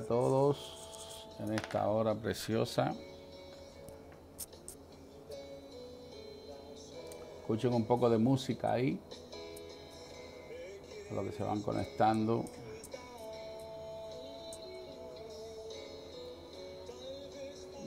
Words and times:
a 0.00 0.02
todos 0.02 0.56
en 1.40 1.52
esta 1.52 1.86
hora 1.88 2.14
preciosa. 2.14 2.94
Escuchen 7.40 7.74
un 7.74 7.84
poco 7.84 8.08
de 8.08 8.16
música 8.16 8.72
ahí, 8.72 8.98
a 11.10 11.14
lo 11.14 11.24
que 11.24 11.32
se 11.32 11.42
van 11.42 11.60
conectando. 11.60 12.44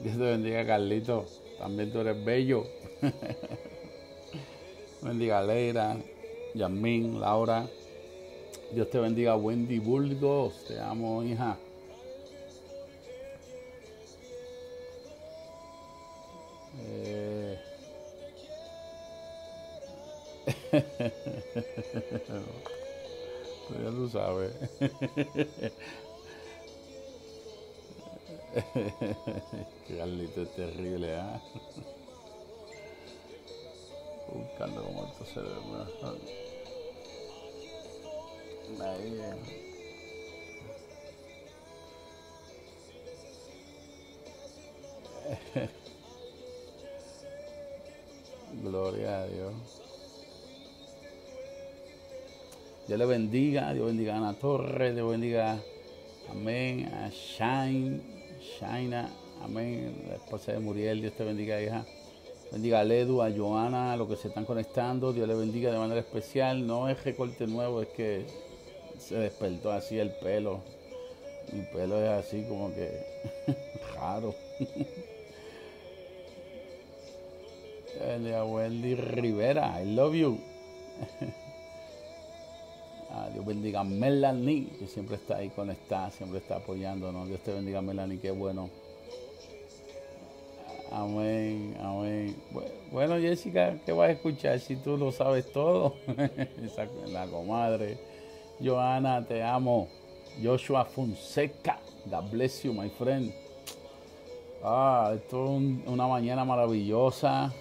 Dios 0.02 0.16
te 0.16 0.22
bendiga, 0.22 0.66
Carlito. 0.66 1.26
También 1.58 1.92
tú 1.92 1.98
eres 1.98 2.24
bello. 2.24 2.64
bendiga, 5.02 5.42
Leira, 5.42 5.96
Yasmín, 6.54 7.20
Laura. 7.20 7.66
Dios 8.72 8.88
te 8.90 9.00
bendiga, 9.00 9.36
Wendy 9.36 9.80
Burgos. 9.80 10.64
Te 10.66 10.78
amo, 10.78 11.24
hija. 11.24 11.56
Sabes. 24.24 24.54
Carlito 29.88 30.42
es 30.42 30.54
terrible, 30.54 31.16
¿ah? 31.16 31.40
Buscando 34.32 34.84
cómo 34.84 35.06
esto 35.06 35.24
se 35.26 35.40
ve 35.40 35.48
mejor. 35.48 36.18
Ahí, 38.80 39.20
eh. 39.20 39.34
Gloria 48.62 49.20
a 49.20 49.26
Dios. 49.26 49.83
Dios 52.86 52.98
le 52.98 53.06
bendiga, 53.06 53.72
Dios 53.72 53.86
bendiga 53.86 54.14
a 54.14 54.18
Ana 54.18 54.34
Torres, 54.34 54.94
Dios 54.94 55.10
bendiga, 55.10 55.58
amén, 56.30 56.92
a 56.92 57.08
Shine, 57.08 58.02
Shaina, 58.60 59.10
amén, 59.42 60.04
la 60.06 60.16
esposa 60.16 60.52
de 60.52 60.58
Muriel, 60.58 61.00
Dios 61.00 61.14
te 61.14 61.24
bendiga, 61.24 61.62
hija. 61.62 61.86
Bendiga 62.52 62.80
a 62.80 62.84
Ledu, 62.84 63.22
a 63.22 63.30
Joana, 63.30 63.94
a 63.94 63.96
los 63.96 64.06
que 64.06 64.16
se 64.16 64.28
están 64.28 64.44
conectando, 64.44 65.14
Dios 65.14 65.26
le 65.26 65.34
bendiga 65.34 65.72
de 65.72 65.78
manera 65.78 65.98
especial. 66.00 66.66
No 66.66 66.90
es 66.90 67.02
recorte 67.02 67.46
nuevo, 67.46 67.80
es 67.80 67.88
que 67.88 68.26
se 68.98 69.16
despertó 69.16 69.72
así 69.72 69.98
el 69.98 70.10
pelo. 70.10 70.60
Mi 71.52 71.62
pelo 71.62 71.98
es 72.02 72.10
así 72.10 72.44
como 72.46 72.72
que 72.74 73.06
raro. 73.96 74.34
Bendiga 77.98 78.44
Wendy 78.44 78.94
Rivera, 78.94 79.80
I 79.80 79.86
love 79.86 80.14
you. 80.14 80.38
Dios 83.34 83.44
bendiga 83.44 83.80
a 83.80 83.84
Melanie, 83.84 84.68
que 84.78 84.86
siempre 84.86 85.16
está 85.16 85.38
ahí 85.38 85.50
conectada, 85.50 86.08
siempre 86.12 86.38
está 86.38 86.56
apoyándonos. 86.56 87.26
Dios 87.26 87.40
te 87.40 87.52
bendiga, 87.52 87.82
Melanie, 87.82 88.20
qué 88.20 88.30
bueno. 88.30 88.70
Amén, 90.92 91.76
amén. 91.82 92.36
Bueno, 92.92 93.18
Jessica, 93.18 93.76
¿qué 93.84 93.90
vas 93.90 94.10
a 94.10 94.12
escuchar 94.12 94.60
si 94.60 94.76
tú 94.76 94.96
lo 94.96 95.10
sabes 95.10 95.50
todo? 95.50 95.96
la 97.08 97.26
comadre. 97.26 97.98
Joana, 98.62 99.26
te 99.26 99.42
amo. 99.42 99.88
Joshua 100.40 100.84
Fonseca, 100.84 101.80
God 102.06 102.30
bless 102.30 102.62
you, 102.62 102.72
my 102.72 102.88
friend. 102.88 103.34
Ah, 104.62 105.12
esto 105.12 105.56
es 105.56 105.88
una 105.88 106.06
mañana 106.06 106.44
maravillosa. 106.44 107.52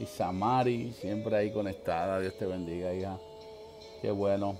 Y 0.00 0.06
Samari, 0.06 0.92
siempre 0.92 1.36
ahí 1.36 1.50
conectada. 1.50 2.20
Dios 2.20 2.38
te 2.38 2.46
bendiga, 2.46 2.94
hija. 2.94 3.18
Qué 4.00 4.12
bueno. 4.12 4.56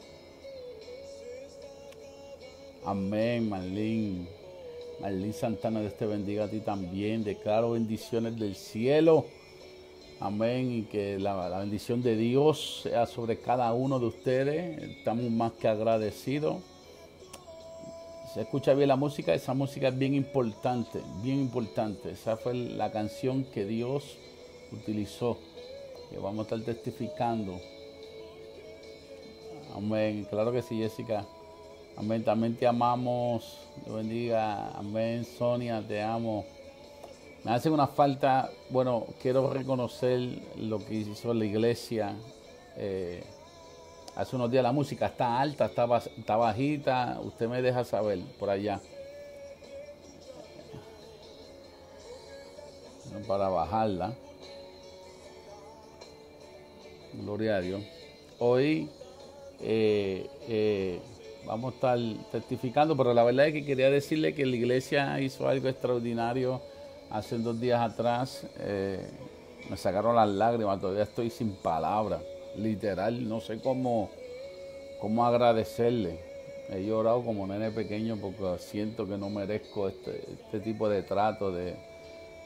Amén, 2.87 3.49
Marlene. 3.49 4.29
Marlene 5.01 5.33
Santana, 5.33 5.81
Dios 5.81 5.97
te 5.97 6.07
bendiga 6.07 6.45
a 6.45 6.49
ti 6.49 6.61
también. 6.61 7.25
Declaro 7.25 7.73
bendiciones 7.73 8.39
del 8.39 8.55
cielo. 8.55 9.27
Amén. 10.21 10.71
Y 10.71 10.83
que 10.85 11.19
la, 11.19 11.59
bendición 11.59 12.01
de 12.01 12.17
Dios 12.17 12.83
sea 12.85 13.07
sobre 13.07 13.41
cada 13.41 13.73
uno 13.73 13.99
de 13.99 14.07
ustedes. 14.07 14.81
Estamos 14.99 15.29
más 15.33 15.51
que 15.55 15.67
agradecidos. 15.67 16.59
Se 18.33 18.43
escucha 18.43 18.73
bien 18.75 18.87
la 18.87 18.97
música. 18.97 19.35
Esa 19.35 19.53
música 19.53 19.89
es 19.89 19.99
bien 19.99 20.15
importante. 20.15 21.01
Bien 21.25 21.41
importante. 21.41 22.13
Esa 22.13 22.37
fue 22.37 22.55
la 22.55 22.93
canción 22.93 23.43
que 23.47 23.65
Dios 23.65 24.17
utilizó. 24.71 25.39
Que 26.09 26.19
vamos 26.19 26.39
a 26.39 26.55
estar 26.55 26.61
testificando. 26.61 27.59
Amén. 29.75 30.25
Claro 30.31 30.53
que 30.53 30.63
sí, 30.63 30.79
Jessica. 30.79 31.27
Amén. 31.97 32.23
También 32.23 32.55
te 32.57 32.67
amamos. 32.67 33.59
Dios 33.85 33.97
bendiga. 33.97 34.71
Amén. 34.73 35.25
Sonia, 35.25 35.83
te 35.87 36.03
amo. 36.03 36.45
Me 37.43 37.53
hacen 37.53 37.73
una 37.73 37.87
falta. 37.87 38.51
Bueno, 38.71 39.07
quiero 39.23 39.51
reconocer 39.51 40.21
lo 40.59 40.85
que 40.85 40.95
hizo 40.95 41.33
la 41.33 41.45
iglesia. 41.45 42.15
Eh, 42.77 43.25
hace 44.15 44.37
unos 44.37 44.51
días 44.51 44.63
la 44.63 44.73
música 44.73 45.07
está 45.07 45.41
alta, 45.41 45.67
está, 45.67 45.87
está 45.97 46.37
bajita. 46.37 47.19
Usted 47.23 47.49
me 47.49 47.63
deja 47.63 47.85
saber 47.85 48.21
por 48.39 48.51
allá. 48.51 48.81
Para 53.27 53.49
bajarla. 53.49 54.13
Gloria 57.15 57.57
a 57.57 57.61
Dios. 57.61 57.83
Hoy 58.39 58.91
eh, 59.61 60.29
eh, 60.49 61.01
vamos 61.47 61.73
a 61.73 61.75
estar 61.75 61.99
testificando, 62.33 62.97
pero 62.97 63.15
la 63.15 63.23
verdad 63.23 63.47
es 63.47 63.53
que 63.55 63.65
quería 63.65 63.89
decirle 63.89 64.35
que 64.35 64.45
la 64.45 64.57
iglesia 64.57 65.21
hizo 65.21 65.49
algo 65.49 65.69
extraordinario 65.69 66.61
hace 67.11 67.39
dos 67.39 67.61
días 67.61 67.81
atrás. 67.81 68.47
Eh, 68.59 69.07
me 69.71 69.77
sacaron 69.77 70.17
las 70.17 70.29
lágrimas, 70.29 70.81
todavía 70.81 71.05
estoy 71.05 71.31
sin 71.31 71.53
palabras, 71.57 72.21
literal, 72.57 73.29
no 73.29 73.41
sé 73.41 73.61
cómo, 73.61 74.11
cómo 75.01 75.25
agradecerle. 75.25 76.19
He 76.69 76.85
llorado 76.85 77.23
como 77.23 77.47
nene 77.47 77.71
pequeño 77.71 78.17
porque 78.17 78.61
siento 78.61 79.07
que 79.07 79.17
no 79.17 79.31
merezco 79.31 79.89
este, 79.89 80.25
este 80.33 80.59
tipo 80.61 80.89
de 80.89 81.03
trato, 81.03 81.53
de 81.53 81.77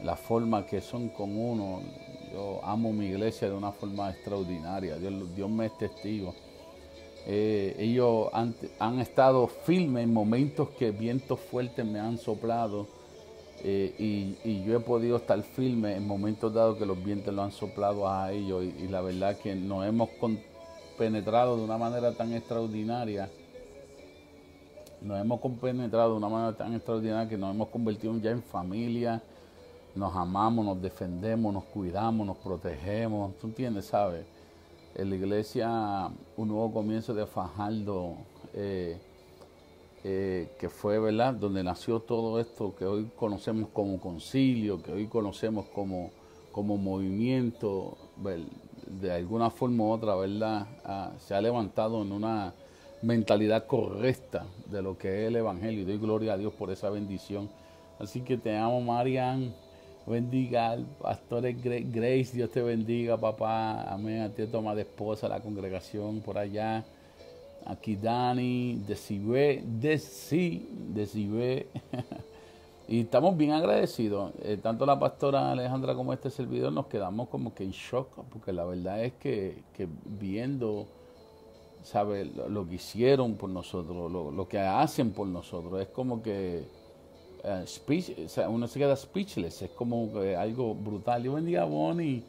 la 0.05 0.14
forma 0.14 0.67
que 0.67 0.82
son 0.82 1.08
con 1.08 1.37
uno. 1.37 1.81
Yo 2.32 2.61
amo 2.62 2.93
mi 2.93 3.06
iglesia 3.06 3.49
de 3.49 3.55
una 3.55 3.73
forma 3.73 4.11
extraordinaria, 4.11 4.96
Dios, 4.96 5.35
Dios 5.35 5.50
me 5.50 5.67
es 5.67 5.79
testigo. 5.79 6.35
Eh, 7.26 7.76
ellos 7.78 8.28
han, 8.32 8.99
estado 9.00 9.46
firmes 9.46 10.05
en 10.05 10.12
momentos 10.12 10.70
que 10.70 10.90
vientos 10.90 11.38
fuertes 11.38 11.84
me 11.84 12.00
han 12.00 12.17
soplado 12.19 12.87
eh, 13.62 13.94
y, 13.99 14.49
y, 14.49 14.64
yo 14.64 14.78
he 14.78 14.81
podido 14.81 15.19
estar 15.19 15.40
firme 15.43 15.94
en 15.94 16.06
momentos 16.06 16.52
dados 16.52 16.78
que 16.78 16.87
los 16.87 17.02
vientos 17.05 17.34
lo 17.34 17.43
han 17.43 17.52
soplado 17.52 18.08
a 18.08 18.32
ellos 18.32 18.64
y, 18.64 18.84
y 18.84 18.88
la 18.88 19.02
verdad 19.02 19.37
que 19.37 19.55
nos 19.55 19.87
hemos 19.87 20.08
penetrado 20.96 21.58
de 21.58 21.64
una 21.64 21.76
manera 21.76 22.12
tan 22.12 22.32
extraordinaria 22.32 23.28
nos 25.02 25.20
hemos 25.20 25.40
compenetrado 25.40 26.12
de 26.12 26.17
una 26.17 26.28
manera 26.28 26.56
tan 26.56 26.75
extraordinaria 26.75 27.28
que 27.28 27.37
nos 27.37 27.55
hemos 27.55 27.69
convertido 27.69 28.17
ya 28.19 28.31
en 28.31 28.43
familia 28.43 29.22
nos 29.94 30.14
amamos, 30.14 30.64
nos 30.64 30.81
defendemos, 30.81 31.52
nos 31.52 31.64
cuidamos, 31.64 32.26
nos 32.26 32.37
protegemos, 32.38 33.37
¿tú 33.38 33.49
entiendes? 33.49 33.87
¿Sabes? 33.87 34.25
En 34.94 35.10
la 35.10 35.16
iglesia 35.16 36.10
Un 36.37 36.48
Nuevo 36.48 36.72
Comienzo 36.72 37.14
de 37.14 37.26
Fajardo, 37.26 38.14
eh, 38.54 38.98
eh, 40.04 40.48
que 40.58 40.69
fue, 40.69 40.98
¿verdad?, 40.98 41.34
donde 41.34 41.62
nació 41.62 42.00
todo 42.00 42.40
esto 42.40 42.75
que 42.76 42.84
hoy 42.87 43.10
conocemos 43.16 43.69
como 43.72 44.00
concilio, 44.00 44.82
que 44.82 44.92
hoy 44.92 45.06
conocemos 45.06 45.66
como, 45.66 46.10
como 46.52 46.76
movimiento, 46.76 47.96
de 48.87 49.12
alguna 49.12 49.50
forma 49.50 49.84
u 49.84 49.90
otra, 49.90 50.14
¿verdad?, 50.16 50.66
ah, 50.84 51.12
se 51.19 51.34
ha 51.34 51.40
levantado 51.40 52.02
en 52.02 52.12
una 52.12 52.54
mentalidad 53.02 53.66
correcta 53.66 54.46
de 54.66 54.82
lo 54.82 54.98
que 54.98 55.22
es 55.22 55.28
el 55.28 55.36
Evangelio. 55.36 55.82
Y 55.82 55.84
doy 55.84 55.98
gloria 55.98 56.34
a 56.34 56.38
Dios 56.38 56.52
por 56.54 56.70
esa 56.70 56.90
bendición. 56.90 57.48
Así 57.98 58.22
que 58.22 58.36
te 58.36 58.56
amo, 58.56 58.81
Marian 58.81 59.54
bendiga 60.10 60.72
al 60.72 60.84
pastor 60.84 61.44
Grace, 61.54 62.32
Dios 62.34 62.50
te 62.50 62.60
bendiga, 62.60 63.16
papá. 63.16 63.84
Amén. 63.84 64.22
A 64.22 64.28
ti 64.28 64.46
toma 64.46 64.74
de 64.74 64.82
esposa 64.82 65.28
la 65.28 65.40
congregación 65.40 66.20
por 66.20 66.36
allá. 66.36 66.84
aquí 67.64 67.96
Dani, 67.96 68.82
Decibé, 68.86 69.62
Deci, 69.64 70.68
Decibé. 70.92 71.68
y 72.88 73.00
estamos 73.00 73.36
bien 73.36 73.52
agradecidos. 73.52 74.32
Eh, 74.42 74.58
tanto 74.60 74.84
la 74.84 74.98
pastora 74.98 75.52
Alejandra 75.52 75.94
como 75.94 76.12
este 76.12 76.28
servidor 76.28 76.72
nos 76.72 76.86
quedamos 76.86 77.28
como 77.28 77.54
que 77.54 77.64
en 77.64 77.70
shock, 77.70 78.08
porque 78.30 78.52
la 78.52 78.64
verdad 78.64 79.04
es 79.04 79.12
que, 79.14 79.62
que 79.76 79.86
viendo 80.04 80.86
sabe 81.82 82.24
lo, 82.24 82.68
que 82.68 82.74
hicieron 82.74 83.34
por 83.36 83.48
nosotros, 83.48 84.10
lo, 84.10 84.48
que 84.48 84.58
hacen 84.58 85.12
por 85.12 85.26
nosotros, 85.26 85.80
es 85.80 85.88
como 85.88 86.22
que 86.22 86.64
uh, 87.44 87.66
speech, 87.66 88.12
uno 88.48 88.66
se 88.69 88.78
queda 88.78 88.96
speechless, 88.96 89.62
es 89.62 89.70
como 89.70 90.10
algo 90.38 90.75
brutal. 90.75 91.22
Dios 91.22 91.34
bendiga 91.34 91.64
Bonnie, 91.64 92.22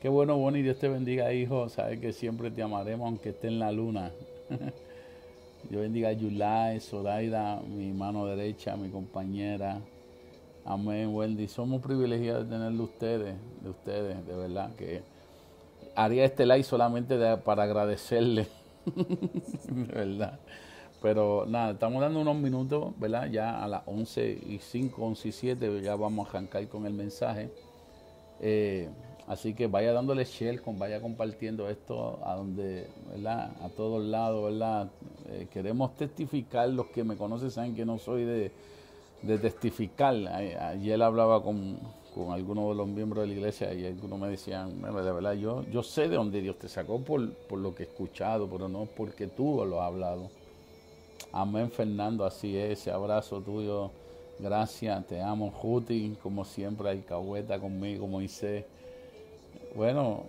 qué 0.00 0.08
bueno 0.08 0.36
Bonnie, 0.36 0.62
Dios 0.62 0.78
te 0.78 0.88
bendiga 0.88 1.32
hijo, 1.32 1.68
sabes 1.68 2.00
que 2.00 2.12
siempre 2.12 2.50
te 2.50 2.62
amaremos 2.62 3.06
aunque 3.06 3.30
esté 3.30 3.48
en 3.48 3.58
la 3.58 3.72
luna. 3.72 4.10
Dios 5.70 5.82
bendiga 5.82 6.08
a 6.08 6.12
Yulai, 6.12 6.80
Sodaida, 6.80 7.60
mi 7.60 7.92
mano 7.92 8.26
derecha, 8.26 8.76
mi 8.76 8.88
compañera. 8.90 9.80
Amén, 10.64 11.14
Wendy. 11.14 11.48
Somos 11.48 11.82
privilegiados 11.82 12.48
de 12.48 12.56
tenerlo 12.56 12.84
ustedes, 12.84 13.34
de 13.62 13.70
ustedes, 13.70 14.26
de 14.26 14.34
verdad, 14.34 14.74
que 14.76 15.02
haría 15.94 16.24
este 16.24 16.46
like 16.46 16.64
solamente 16.64 17.16
para 17.38 17.64
agradecerle 17.64 18.46
¿verdad? 19.68 20.38
Pero 21.02 21.44
nada, 21.48 21.72
estamos 21.72 22.00
dando 22.00 22.20
unos 22.20 22.36
minutos, 22.36 22.92
¿verdad? 22.98 23.28
Ya 23.28 23.62
a 23.62 23.66
las 23.66 23.82
11 23.86 24.38
y 24.46 24.58
5, 24.58 25.04
11 25.04 25.28
y 25.28 25.32
7 25.32 25.82
ya 25.82 25.96
vamos 25.96 26.26
a 26.26 26.30
arrancar 26.30 26.68
con 26.68 26.86
el 26.86 26.94
mensaje. 26.94 27.50
Eh, 28.40 28.88
así 29.26 29.52
que 29.52 29.66
vaya 29.66 29.92
dándole 29.92 30.24
con, 30.64 30.78
vaya 30.78 31.00
compartiendo 31.00 31.68
esto 31.68 32.20
a 32.24 32.36
donde, 32.36 32.86
¿verdad? 33.10 33.50
A 33.62 33.68
todos 33.68 34.04
lados, 34.04 34.44
¿verdad? 34.52 34.90
Eh, 35.30 35.48
queremos 35.50 35.96
testificar, 35.96 36.68
los 36.68 36.86
que 36.86 37.02
me 37.02 37.16
conocen 37.16 37.50
saben 37.50 37.74
que 37.74 37.84
no 37.84 37.98
soy 37.98 38.24
de, 38.24 38.52
de 39.22 39.38
testificar. 39.38 40.14
Ayer 40.28 41.02
hablaba 41.02 41.42
con, 41.42 41.80
con 42.14 42.30
algunos 42.30 42.68
de 42.68 42.74
los 42.76 42.86
miembros 42.86 43.22
de 43.22 43.26
la 43.26 43.34
iglesia 43.34 43.74
y 43.74 43.86
algunos 43.86 44.20
me 44.20 44.28
decían, 44.28 44.80
de 44.80 45.12
verdad, 45.12 45.32
yo, 45.32 45.64
yo 45.64 45.82
sé 45.82 46.08
de 46.08 46.14
dónde 46.14 46.40
Dios 46.40 46.60
te 46.60 46.68
sacó 46.68 47.00
por, 47.00 47.32
por 47.32 47.58
lo 47.58 47.74
que 47.74 47.82
he 47.82 47.86
escuchado, 47.86 48.48
pero 48.48 48.68
no 48.68 48.86
porque 48.96 49.26
tú 49.26 49.64
lo 49.64 49.80
has 49.80 49.88
hablado. 49.88 50.41
Amén, 51.32 51.70
Fernando, 51.70 52.26
así 52.26 52.58
es, 52.58 52.86
abrazo 52.88 53.40
tuyo. 53.40 53.90
Gracias, 54.38 55.06
te 55.06 55.22
amo, 55.22 55.50
Juti, 55.50 56.14
como 56.22 56.44
siempre, 56.44 56.90
alcahueta 56.90 57.58
conmigo, 57.58 58.06
Moisés. 58.06 58.66
Bueno, 59.74 60.24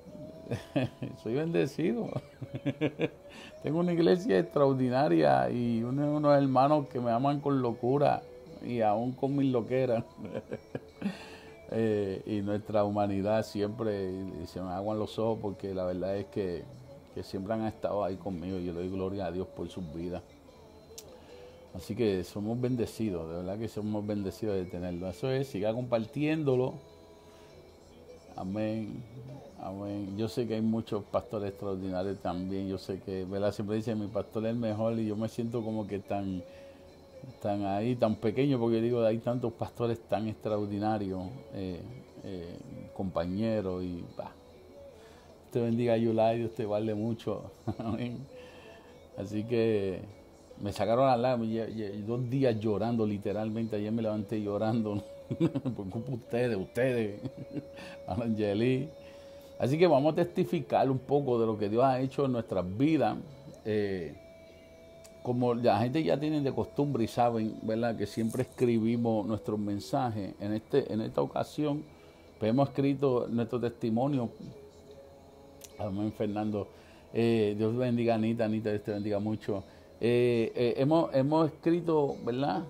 soy 1.24 1.34
bendecido. 1.34 2.10
Tengo 3.64 3.80
una 3.80 3.92
iglesia 3.92 4.40
extraordinaria 4.40 5.50
y 5.50 5.84
unos 5.84 6.38
hermanos 6.38 6.88
que 6.88 7.02
me 7.02 7.12
aman 7.12 7.42
con 7.42 7.62
locura 7.62 8.22
y 8.66 8.80
aún 8.80 9.12
con 9.12 9.36
mis 9.36 9.52
loqueras. 9.52 10.04
Eh, 11.76 12.22
y 12.28 12.42
nuestra 12.42 12.84
humanidad 12.84 13.44
siempre 13.44 14.12
se 14.46 14.62
me 14.62 14.70
aguan 14.70 15.00
los 15.00 15.18
ojos 15.18 15.40
porque 15.42 15.74
la 15.74 15.86
verdad 15.86 16.18
es 16.18 16.28
que, 16.28 16.64
siempre 17.24 17.56
han 17.56 17.66
estado 17.66 18.04
ahí 18.04 18.16
conmigo 18.16 18.60
yo 18.60 18.74
le 18.74 18.82
doy 18.82 18.90
gloria 18.92 19.26
a 19.26 19.32
Dios 19.32 19.48
por 19.48 19.68
sus 19.70 19.92
vidas. 19.92 20.22
Así 21.74 21.96
que 21.96 22.24
somos 22.24 22.60
bendecidos, 22.62 23.28
de 23.30 23.36
verdad 23.38 23.58
que 23.58 23.68
somos 23.68 24.06
bendecidos 24.06 24.56
de 24.56 24.66
tenerlo. 24.66 25.10
Eso 25.10 25.32
es, 25.32 25.48
siga 25.48 25.74
compartiéndolo. 25.74 26.76
Amén. 28.36 29.04
Amén. 29.60 30.16
Yo 30.18 30.28
sé 30.28 30.48
que 30.48 30.56
hay 30.56 30.62
muchos 30.62 31.04
pastores 31.06 31.50
extraordinarios 31.50 32.20
también. 32.20 32.68
Yo 32.68 32.78
sé 32.78 33.00
que, 33.00 33.26
¿verdad? 33.26 33.52
Siempre 33.52 33.78
dicen 33.78 34.00
mi 34.00 34.08
pastor 34.08 34.46
es 34.46 34.52
el 34.52 34.58
mejor 34.58 35.00
y 35.00 35.08
yo 35.08 35.16
me 35.16 35.30
siento 35.30 35.64
como 35.64 35.88
que 35.88 36.00
tan 36.00 36.44
están 37.30 37.66
ahí 37.66 37.96
tan 37.96 38.16
pequeños, 38.16 38.60
porque 38.60 38.82
digo, 38.82 39.04
hay 39.04 39.20
tantos 39.20 39.54
pastores 39.54 40.00
tan 40.02 40.28
extraordinarios, 40.28 41.22
eh, 41.54 41.82
eh, 42.24 42.58
compañeros, 42.94 43.84
y 43.84 44.04
va. 44.20 44.32
Te 45.52 45.62
bendiga 45.62 45.96
Yulai, 45.98 46.40
Dios 46.40 46.54
te 46.54 46.66
vale 46.66 46.94
mucho. 46.94 47.52
Así 49.18 49.44
que 49.44 50.02
me 50.62 50.72
sacaron 50.72 51.10
a 51.10 51.18
la 51.18 51.38
dos 51.38 52.30
días 52.30 52.60
llorando, 52.60 53.06
literalmente. 53.06 53.76
Ayer 53.76 53.92
me 53.92 54.02
levanté 54.02 54.42
llorando 54.42 55.04
por 55.76 55.90
culpa 55.90 56.10
de 56.10 56.16
ustedes, 56.16 56.58
ustedes, 56.58 57.22
Angeli. 58.08 58.90
Así 59.60 59.78
que 59.78 59.88
vamos 59.88 60.14
a 60.14 60.16
testificar 60.16 60.90
un 60.90 61.00
poco 61.00 61.40
de 61.40 61.46
lo 61.46 61.58
que 61.58 61.70
Dios 61.70 61.84
ha 61.84 62.00
hecho 62.00 62.26
en 62.26 62.34
nuestras 62.34 62.66
vidas. 62.78 63.18
Eh, 63.66 64.16
como 65.22 65.54
la 65.54 65.80
gente 65.80 66.04
ya 66.04 66.20
tiene 66.20 66.42
de 66.42 66.54
costumbre 66.54 67.06
y 67.06 67.08
saben, 67.08 67.56
¿verdad? 67.62 67.96
Que 67.96 68.06
siempre 68.06 68.44
escribimos 68.44 69.26
nuestros 69.26 69.58
mensajes. 69.58 70.36
En, 70.40 70.54
este, 70.54 70.92
en 70.92 71.02
esta 71.02 71.22
ocasión, 71.22 71.84
pues 72.38 72.50
hemos 72.50 72.70
escrito 72.70 73.28
nuestro 73.30 73.60
testimonio. 73.60 74.30
Amén, 75.80 76.12
Fernando. 76.12 76.68
Eh, 77.14 77.56
Dios 77.58 77.76
bendiga 77.78 78.14
a 78.14 78.18
Anita, 78.18 78.46
Anita, 78.46 78.70
Dios 78.70 78.84
te 78.84 78.92
bendiga 78.92 79.20
mucho. 79.20 79.64
Eh, 80.06 80.52
eh, 80.54 80.74
hemos, 80.80 81.16
hemos 81.16 81.50
escrito, 81.50 82.18
¿verdad? 82.26 82.66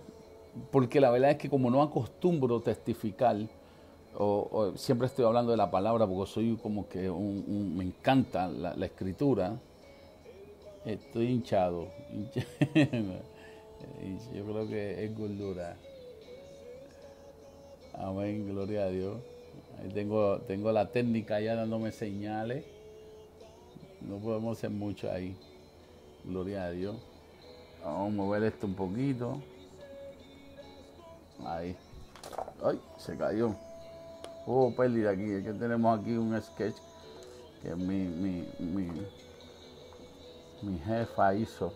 Porque 0.71 1.01
la 1.01 1.09
verdad 1.09 1.31
es 1.31 1.37
que 1.37 1.49
como 1.49 1.71
no 1.71 1.81
acostumbro 1.81 2.61
testificar, 2.61 3.35
o, 4.15 4.73
siempre 4.75 5.07
estoy 5.07 5.25
hablando 5.25 5.49
de 5.49 5.57
la 5.57 5.71
palabra 5.71 6.05
porque 6.05 6.29
soy 6.31 6.55
como 6.61 6.87
que 6.87 7.09
un, 7.09 7.75
me 7.75 7.85
encanta 7.85 8.47
la, 8.47 8.85
escritura, 8.85 9.59
Estoy 10.85 11.29
hinchado. 11.29 11.87
Yo 14.35 14.45
creo 14.45 14.67
que 14.67 15.03
es 15.03 15.17
gordura. 15.17 15.75
Amén, 17.93 18.47
gloria 18.47 18.83
a 18.83 18.89
Dios. 18.89 19.17
Ahí 19.81 19.89
tengo, 19.89 20.37
tengo 20.41 20.71
la 20.71 20.91
técnica 20.91 21.39
ya 21.39 21.55
dándome 21.55 21.91
señales. 21.93 22.63
No 24.01 24.17
podemos 24.17 24.55
hacer 24.55 24.69
mucho 24.69 25.11
ahí. 25.11 25.35
Gloria 26.25 26.65
a 26.65 26.71
Dios. 26.71 27.12
Vamos 27.83 28.07
a 28.07 28.15
mover 28.15 28.43
esto 28.43 28.67
un 28.67 28.75
poquito. 28.75 29.41
Ahí. 31.45 31.75
Ay, 32.63 32.79
se 32.97 33.17
cayó. 33.17 33.55
Hubo 34.45 34.75
pérdida 34.75 35.11
aquí. 35.11 35.31
Es 35.31 35.43
que 35.43 35.53
tenemos 35.53 35.99
aquí 35.99 36.13
un 36.13 36.39
sketch 36.41 36.75
que 37.61 37.75
mi, 37.75 38.05
mi, 38.05 38.47
mi 38.59 38.89
mi 40.63 40.79
jefa 40.79 41.35
hizo 41.35 41.73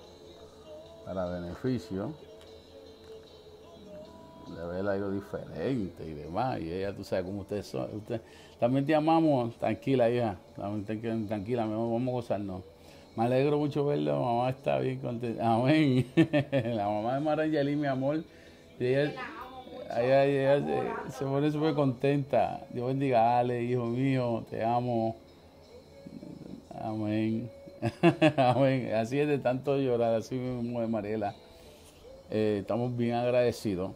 para 1.06 1.26
beneficio 1.26 2.14
de 4.48 4.66
ver 4.66 4.88
algo 4.88 5.12
diferente 5.12 6.06
y 6.06 6.14
demás. 6.14 6.60
Y 6.60 6.72
ella, 6.72 6.96
tú 6.96 7.04
sabes 7.04 7.26
cómo 7.26 7.42
ustedes 7.42 7.68
son. 7.68 7.94
Usted, 7.96 8.22
también 8.60 8.86
te 8.86 8.96
amamos, 8.96 9.56
tranquila, 9.58 10.10
hija. 10.10 10.38
También 10.56 11.28
tranquila, 11.28 11.66
vamos 11.66 12.02
a 12.02 12.12
gozarnos. 12.12 12.64
Me 13.18 13.24
alegro 13.24 13.58
mucho 13.58 13.84
verlo, 13.84 14.24
mamá 14.24 14.52
está 14.52 14.78
bien 14.78 15.00
contenta. 15.00 15.56
Amén. 15.56 16.06
la 16.52 16.88
mamá 16.88 17.16
de 17.16 17.20
Marangeli, 17.20 17.76
mi 17.76 17.88
amor. 17.88 18.24
Y 18.80 18.86
ella, 18.86 19.12
se, 21.10 21.26
pone 21.26 21.52
súper 21.52 21.74
contenta. 21.74 22.62
Dios 22.70 22.88
bendiga, 22.88 23.40
Ale, 23.40 23.64
hijo 23.64 23.88
mío, 23.88 24.46
te 24.52 24.64
amo. 24.64 25.16
Amén. 26.80 27.50
así 28.96 29.20
es 29.20 29.28
de 29.28 29.40
tanto 29.40 29.80
llorar, 29.80 30.14
así 30.14 30.36
mismo 30.36 30.80
de 30.80 30.88
Mariela. 30.88 31.34
Eh, 32.30 32.60
estamos 32.62 32.96
bien 32.96 33.16
agradecidos. 33.16 33.94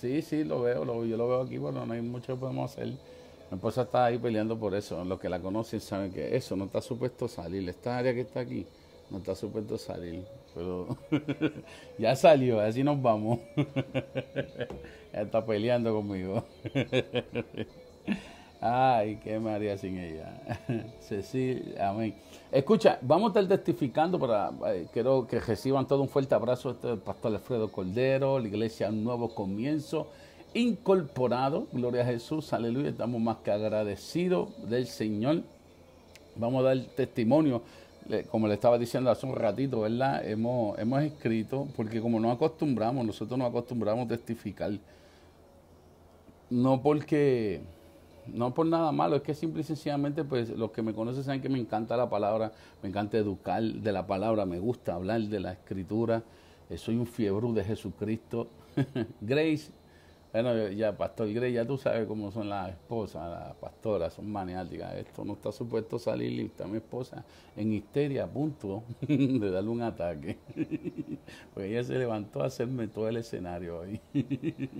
Sí, 0.00 0.22
sí, 0.22 0.44
lo 0.44 0.62
veo, 0.62 0.84
lo, 0.84 1.04
yo 1.04 1.16
lo 1.16 1.26
veo 1.26 1.40
aquí, 1.40 1.58
bueno, 1.58 1.84
no 1.84 1.94
hay 1.94 2.00
mucho 2.00 2.34
que 2.34 2.38
podemos 2.38 2.70
hacer. 2.70 2.92
Mi 3.50 3.56
esposa 3.56 3.82
está 3.82 4.06
ahí 4.06 4.18
peleando 4.18 4.58
por 4.58 4.74
eso. 4.74 5.04
Los 5.04 5.18
que 5.18 5.28
la 5.28 5.40
conocen 5.40 5.80
saben 5.80 6.12
que 6.12 6.36
eso 6.36 6.56
no 6.56 6.64
está 6.64 6.80
supuesto 6.80 7.28
salir. 7.28 7.68
Esta 7.68 7.98
área 7.98 8.12
que 8.12 8.22
está 8.22 8.40
aquí 8.40 8.66
no 9.10 9.18
está 9.18 9.34
supuesto 9.34 9.78
salir. 9.78 10.24
Pero 10.54 10.88
ya 11.98 12.14
salió, 12.14 12.60
así 12.60 12.82
nos 12.82 13.00
vamos. 13.00 13.38
Ella 15.12 15.22
está 15.22 15.44
peleando 15.44 15.94
conmigo. 15.94 16.44
Ay, 18.60 19.20
qué 19.22 19.38
me 19.38 19.52
haría 19.52 19.78
sin 19.78 19.98
ella. 19.98 20.42
Cecilia, 21.00 21.90
amén. 21.90 22.14
Escucha, 22.50 22.98
vamos 23.02 23.26
a 23.26 23.40
estar 23.40 23.56
testificando 23.56 24.18
para, 24.18 24.50
eh, 24.66 24.88
quiero 24.92 25.28
que 25.28 25.38
reciban 25.38 25.86
todo 25.86 26.02
un 26.02 26.08
fuerte 26.08 26.34
abrazo 26.34 26.72
este 26.72 26.96
pastor 26.96 27.34
Alfredo 27.34 27.70
Cordero, 27.70 28.40
la 28.40 28.48
iglesia 28.48 28.88
Un 28.88 29.04
Nuevo 29.04 29.32
Comienzo, 29.32 30.08
incorporado, 30.54 31.66
gloria 31.72 32.02
a 32.02 32.06
Jesús, 32.06 32.52
aleluya, 32.52 32.90
estamos 32.90 33.20
más 33.20 33.38
que 33.38 33.50
agradecidos 33.50 34.48
del 34.68 34.86
Señor. 34.86 35.42
Vamos 36.36 36.60
a 36.60 36.74
dar 36.74 36.78
testimonio, 36.96 37.62
como 38.30 38.48
le 38.48 38.54
estaba 38.54 38.78
diciendo 38.78 39.10
hace 39.10 39.26
un 39.26 39.34
ratito, 39.34 39.80
¿verdad? 39.80 40.26
Hemos, 40.26 40.78
hemos 40.78 41.02
escrito, 41.02 41.68
porque 41.76 42.00
como 42.00 42.18
nos 42.20 42.36
acostumbramos, 42.36 43.04
nosotros 43.04 43.38
nos 43.38 43.48
acostumbramos 43.48 44.06
a 44.06 44.08
testificar, 44.08 44.72
no 46.50 46.80
porque 46.80 47.60
no 48.32 48.52
por 48.54 48.66
nada 48.66 48.92
malo, 48.92 49.16
es 49.16 49.22
que 49.22 49.34
simple 49.34 49.62
y 49.62 49.64
sencillamente, 49.64 50.24
pues 50.24 50.50
los 50.50 50.70
que 50.70 50.82
me 50.82 50.92
conocen 50.94 51.24
saben 51.24 51.40
que 51.40 51.48
me 51.48 51.58
encanta 51.58 51.96
la 51.96 52.08
palabra, 52.08 52.52
me 52.82 52.88
encanta 52.88 53.18
educar 53.18 53.62
de 53.62 53.92
la 53.92 54.06
palabra, 54.06 54.46
me 54.46 54.58
gusta 54.58 54.94
hablar 54.94 55.22
de 55.22 55.40
la 55.40 55.52
escritura, 55.52 56.22
eh, 56.70 56.78
soy 56.78 56.96
un 56.96 57.06
fiebre 57.06 57.50
de 57.52 57.64
Jesucristo. 57.64 58.48
Grace, 59.20 59.70
bueno, 60.32 60.68
ya 60.68 60.96
Pastor 60.96 61.32
Grace, 61.32 61.52
ya 61.52 61.66
tú 61.66 61.78
sabes 61.78 62.06
cómo 62.06 62.30
son 62.30 62.48
las 62.48 62.70
esposas, 62.70 63.30
las 63.30 63.56
pastoras, 63.56 64.12
son 64.14 64.30
maniáticas, 64.30 64.94
esto 64.94 65.24
no 65.24 65.34
está 65.34 65.52
supuesto 65.52 65.98
salir 65.98 66.40
está 66.40 66.66
mi 66.66 66.76
esposa 66.76 67.24
en 67.56 67.72
histeria 67.72 68.24
a 68.24 68.26
punto 68.26 68.82
de 69.00 69.50
darle 69.50 69.70
un 69.70 69.82
ataque. 69.82 70.36
pues 71.54 71.70
ella 71.70 71.82
se 71.84 71.94
levantó 71.94 72.42
a 72.42 72.46
hacerme 72.46 72.88
todo 72.88 73.08
el 73.08 73.16
escenario 73.16 73.78
hoy. 73.78 74.00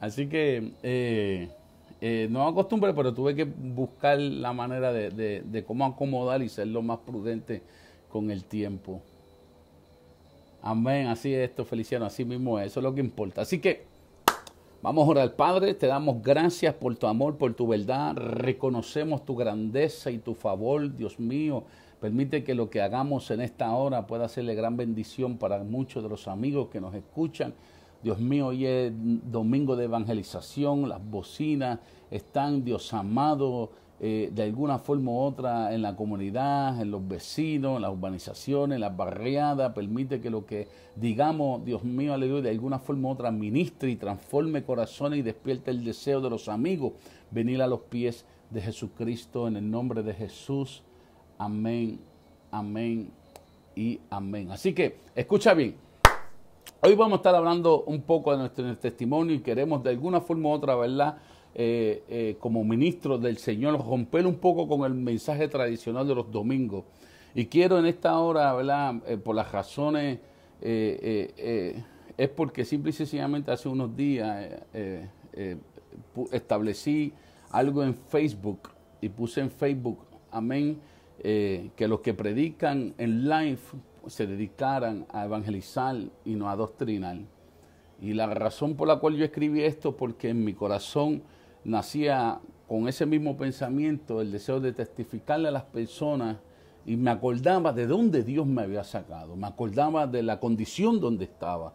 Así 0.00 0.28
que... 0.28 0.72
Eh, 0.82 1.48
eh, 2.06 2.28
no 2.30 2.46
acostumbré, 2.46 2.92
pero 2.92 3.14
tuve 3.14 3.34
que 3.34 3.44
buscar 3.44 4.18
la 4.18 4.52
manera 4.52 4.92
de, 4.92 5.64
cómo 5.66 5.86
acomodar 5.86 6.42
y 6.42 6.50
ser 6.50 6.66
lo 6.66 6.82
más 6.82 6.98
prudente 6.98 7.62
con 8.10 8.30
el 8.30 8.44
tiempo. 8.44 9.00
Amén, 10.60 11.06
así 11.06 11.32
es 11.32 11.48
esto, 11.48 11.64
Feliciano, 11.64 12.04
así 12.04 12.24
mismo 12.26 12.58
es, 12.58 12.66
eso 12.66 12.80
es 12.80 12.84
lo 12.84 12.94
que 12.94 13.00
importa. 13.00 13.40
Así 13.40 13.58
que 13.58 13.84
vamos 14.84 15.08
a 15.08 15.12
orar, 15.12 15.34
Padre, 15.34 15.72
te 15.72 15.86
damos 15.86 16.22
gracias 16.22 16.74
por 16.74 16.94
tu 16.94 17.06
amor, 17.06 17.38
por 17.38 17.54
tu 17.54 17.66
verdad, 17.66 18.14
reconocemos 18.16 19.24
tu 19.24 19.34
grandeza 19.34 20.10
y 20.10 20.18
tu 20.18 20.34
favor, 20.34 20.94
Dios 20.94 21.18
mío. 21.18 21.64
Permite 22.02 22.44
que 22.44 22.54
lo 22.54 22.68
que 22.68 22.82
hagamos 22.82 23.30
en 23.30 23.40
esta 23.40 23.74
hora 23.74 24.06
pueda 24.06 24.28
serle 24.28 24.54
gran 24.54 24.76
bendición 24.76 25.38
para 25.38 25.64
muchos 25.64 26.02
de 26.02 26.10
los 26.10 26.28
amigos 26.28 26.68
que 26.68 26.82
nos 26.82 26.94
escuchan. 26.94 27.54
Dios 28.02 28.20
mío, 28.20 28.48
hoy 28.48 28.66
es 28.66 28.92
domingo 28.94 29.74
de 29.74 29.84
evangelización, 29.84 30.86
las 30.86 31.02
bocinas 31.02 31.78
están, 32.10 32.62
Dios 32.62 32.92
amado, 32.92 33.70
eh, 34.00 34.30
de 34.32 34.42
alguna 34.42 34.78
forma 34.78 35.12
u 35.12 35.18
otra 35.18 35.72
en 35.72 35.80
la 35.80 35.94
comunidad, 35.94 36.80
en 36.80 36.90
los 36.90 37.06
vecinos, 37.06 37.76
en 37.76 37.82
las 37.82 37.92
urbanizaciones, 37.92 38.76
en 38.76 38.80
las 38.80 38.96
barriadas. 38.96 39.72
Permite 39.72 40.20
que 40.20 40.30
lo 40.30 40.44
que 40.44 40.68
digamos, 40.96 41.64
Dios 41.64 41.84
mío, 41.84 42.14
aleluya, 42.14 42.42
de 42.42 42.50
alguna 42.50 42.78
forma 42.78 43.08
u 43.08 43.12
otra 43.12 43.30
ministre 43.30 43.90
y 43.90 43.96
transforme 43.96 44.64
corazones 44.64 45.20
y 45.20 45.22
despierte 45.22 45.70
el 45.70 45.84
deseo 45.84 46.20
de 46.20 46.30
los 46.30 46.48
amigos 46.48 46.92
venir 47.30 47.62
a 47.62 47.66
los 47.66 47.80
pies 47.80 48.24
de 48.50 48.60
Jesucristo 48.60 49.48
en 49.48 49.56
el 49.56 49.70
nombre 49.70 50.02
de 50.02 50.14
Jesús. 50.14 50.82
Amén, 51.38 52.00
amén 52.50 53.10
y 53.74 54.00
amén. 54.10 54.50
Así 54.50 54.72
que, 54.72 54.98
escucha 55.14 55.54
bien. 55.54 55.76
Hoy 56.80 56.94
vamos 56.94 57.14
a 57.14 57.16
estar 57.16 57.34
hablando 57.34 57.82
un 57.84 58.02
poco 58.02 58.32
de 58.32 58.38
nuestro 58.38 58.76
testimonio 58.76 59.34
y 59.34 59.40
queremos 59.40 59.82
de 59.82 59.90
alguna 59.90 60.20
forma 60.20 60.50
u 60.50 60.52
otra, 60.52 60.74
¿verdad? 60.74 61.16
Eh, 61.56 62.02
eh, 62.08 62.36
como 62.40 62.64
ministro 62.64 63.16
del 63.16 63.38
Señor, 63.38 63.78
romper 63.78 64.26
un 64.26 64.34
poco 64.34 64.66
con 64.66 64.84
el 64.90 64.94
mensaje 64.98 65.46
tradicional 65.46 66.06
de 66.08 66.12
los 66.16 66.32
domingos. 66.32 66.84
Y 67.32 67.46
quiero 67.46 67.78
en 67.78 67.86
esta 67.86 68.18
hora, 68.18 68.52
¿verdad? 68.54 68.96
Eh, 69.06 69.16
por 69.18 69.36
las 69.36 69.52
razones, 69.52 70.18
es 70.60 72.28
porque 72.30 72.64
simple 72.64 72.90
y 72.90 72.92
sencillamente 72.92 73.50
hace 73.50 73.68
unos 73.68 73.94
días 73.94 74.48
establecí 76.32 77.12
algo 77.50 77.82
en 77.84 77.94
Facebook 77.94 78.70
y 79.02 79.10
puse 79.10 79.42
en 79.42 79.50
Facebook, 79.50 79.98
amén, 80.30 80.80
que 81.22 81.86
los 81.86 82.00
que 82.00 82.14
predican 82.14 82.94
en 82.96 83.28
live 83.28 83.58
se 84.06 84.26
dedicaran 84.26 85.06
a 85.10 85.26
evangelizar 85.26 85.96
y 86.24 86.34
no 86.34 86.48
a 86.48 86.56
doctrinar. 86.56 87.18
Y 88.00 88.14
la 88.14 88.26
razón 88.26 88.74
por 88.74 88.88
la 88.88 88.96
cual 88.96 89.16
yo 89.16 89.24
escribí 89.24 89.62
esto, 89.62 89.96
porque 89.96 90.30
en 90.30 90.44
mi 90.44 90.54
corazón 90.54 91.22
nacía 91.64 92.40
con 92.68 92.88
ese 92.88 93.06
mismo 93.06 93.36
pensamiento 93.36 94.20
el 94.20 94.32
deseo 94.32 94.60
de 94.60 94.72
testificarle 94.72 95.48
a 95.48 95.52
las 95.52 95.64
personas 95.64 96.36
y 96.86 96.96
me 96.96 97.10
acordaba 97.10 97.72
de 97.72 97.86
dónde 97.86 98.22
Dios 98.22 98.46
me 98.46 98.62
había 98.62 98.84
sacado, 98.84 99.36
me 99.36 99.46
acordaba 99.46 100.06
de 100.06 100.22
la 100.22 100.38
condición 100.38 101.00
donde 101.00 101.24
estaba. 101.24 101.74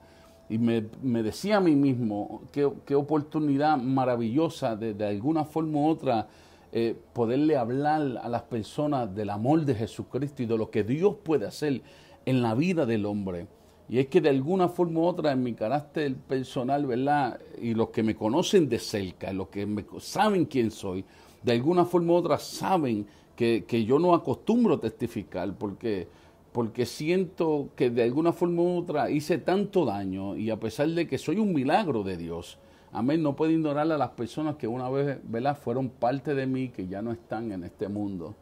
Y 0.50 0.58
me, 0.58 0.82
decía 1.22 1.58
a 1.58 1.60
mí 1.60 1.76
mismo 1.76 2.42
qué, 2.52 2.72
qué 2.86 2.96
oportunidad 2.96 3.78
maravillosa 3.78 4.76
de, 4.76 4.96
de 4.96 5.06
alguna 5.06 5.46
forma 5.46 5.80
u 5.80 5.88
otra 5.88 6.28
eh, 6.72 6.96
poderle 7.14 7.58
hablar 7.58 8.20
a 8.22 8.30
las 8.30 8.44
personas 8.44 9.14
del 9.16 9.32
amor 9.32 9.66
de 9.66 9.74
Jesucristo 9.74 10.44
y 10.44 10.46
de 10.46 10.56
lo 10.56 10.70
que 10.70 10.84
Dios 10.84 11.16
puede 11.24 11.48
hacer 11.48 11.82
en 12.26 12.42
la 12.44 12.54
vida 12.54 12.86
del 12.86 13.08
hombre. 13.08 13.48
Y 13.90 13.98
es 13.98 14.08
que 14.08 14.22
de 14.22 14.30
alguna 14.30 14.70
forma 14.70 15.00
u 15.00 15.06
otra, 15.06 15.32
en 15.32 15.42
mi 15.42 15.54
carácter 15.54 16.16
personal, 16.16 16.86
¿verdad? 16.86 17.40
Y 17.60 17.74
los 17.74 17.90
que 17.90 18.04
me 18.04 18.16
conocen 18.16 18.70
de 18.70 18.78
cerca, 18.78 19.34
los 19.34 19.48
que 19.48 19.66
me, 19.66 19.84
saben 20.00 20.46
quién 20.46 20.70
soy, 20.70 21.04
de 21.42 21.54
alguna 21.54 21.86
forma 21.86 22.14
u 22.14 22.16
otra 22.18 22.38
saben 22.38 23.08
que, 23.36 23.86
yo 23.88 23.98
no 23.98 24.14
acostumbro 24.14 24.80
testificar 24.80 25.56
porque, 25.58 26.08
porque 26.52 26.86
siento 26.86 27.70
que 27.76 27.90
de 27.90 28.04
alguna 28.04 28.32
forma 28.32 28.62
u 28.62 28.78
otra 28.78 29.10
hice 29.10 29.40
tanto 29.40 29.86
daño 29.86 30.38
y 30.38 30.52
a 30.52 30.60
pesar 30.60 30.90
de 30.90 31.08
que 31.08 31.18
soy 31.18 31.40
un 31.40 31.52
milagro 31.52 32.04
de 32.04 32.16
Dios, 32.16 32.60
amén, 32.92 33.24
no 33.24 33.36
puedo 33.36 33.52
ignorar 33.52 33.92
a 33.92 33.98
las 33.98 34.10
personas 34.10 34.58
que 34.58 34.68
una 34.68 34.88
vez, 34.90 35.18
¿verdad? 35.24 35.58
Fueron 35.58 35.90
parte 35.90 36.36
de 36.36 36.46
mí, 36.46 36.70
que 36.70 36.88
ya 36.88 37.02
no 37.02 37.12
están 37.12 37.52
en 37.52 37.64
este 37.64 37.88
mundo 37.88 38.36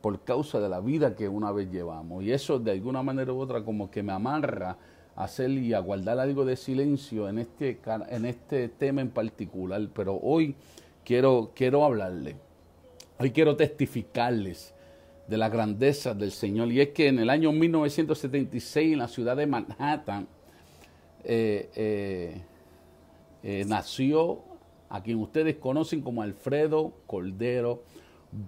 por 0.00 0.20
causa 0.20 0.60
de 0.60 0.68
la 0.68 0.80
vida 0.80 1.14
que 1.14 1.28
una 1.28 1.52
vez 1.52 1.70
llevamos. 1.70 2.24
Y 2.24 2.32
eso 2.32 2.58
de 2.58 2.72
alguna 2.72 3.02
manera 3.02 3.32
u 3.32 3.40
otra 3.40 3.62
como 3.64 3.90
que 3.90 4.02
me 4.02 4.12
amarra 4.12 4.76
a 5.14 5.24
hacer 5.24 5.50
y 5.50 5.74
a 5.74 5.80
guardar 5.80 6.18
algo 6.18 6.44
de 6.44 6.56
silencio 6.56 7.28
en 7.28 7.38
este, 7.38 7.80
en 8.08 8.26
este 8.26 8.68
tema 8.68 9.00
en 9.00 9.10
particular. 9.10 9.88
Pero 9.94 10.18
hoy 10.22 10.54
quiero, 11.04 11.52
quiero 11.54 11.84
hablarle, 11.84 12.36
hoy 13.18 13.30
quiero 13.30 13.56
testificarles 13.56 14.74
de 15.28 15.36
la 15.36 15.48
grandeza 15.48 16.14
del 16.14 16.32
Señor. 16.32 16.72
Y 16.72 16.80
es 16.80 16.88
que 16.88 17.08
en 17.08 17.20
el 17.20 17.30
año 17.30 17.52
1976 17.52 18.92
en 18.92 18.98
la 18.98 19.08
ciudad 19.08 19.36
de 19.36 19.46
Manhattan 19.46 20.26
eh, 21.22 21.70
eh, 21.76 22.42
eh, 23.42 23.64
nació 23.66 24.40
a 24.88 25.02
quien 25.02 25.18
ustedes 25.18 25.56
conocen 25.56 26.00
como 26.00 26.22
Alfredo 26.22 26.92
Cordero 27.06 27.82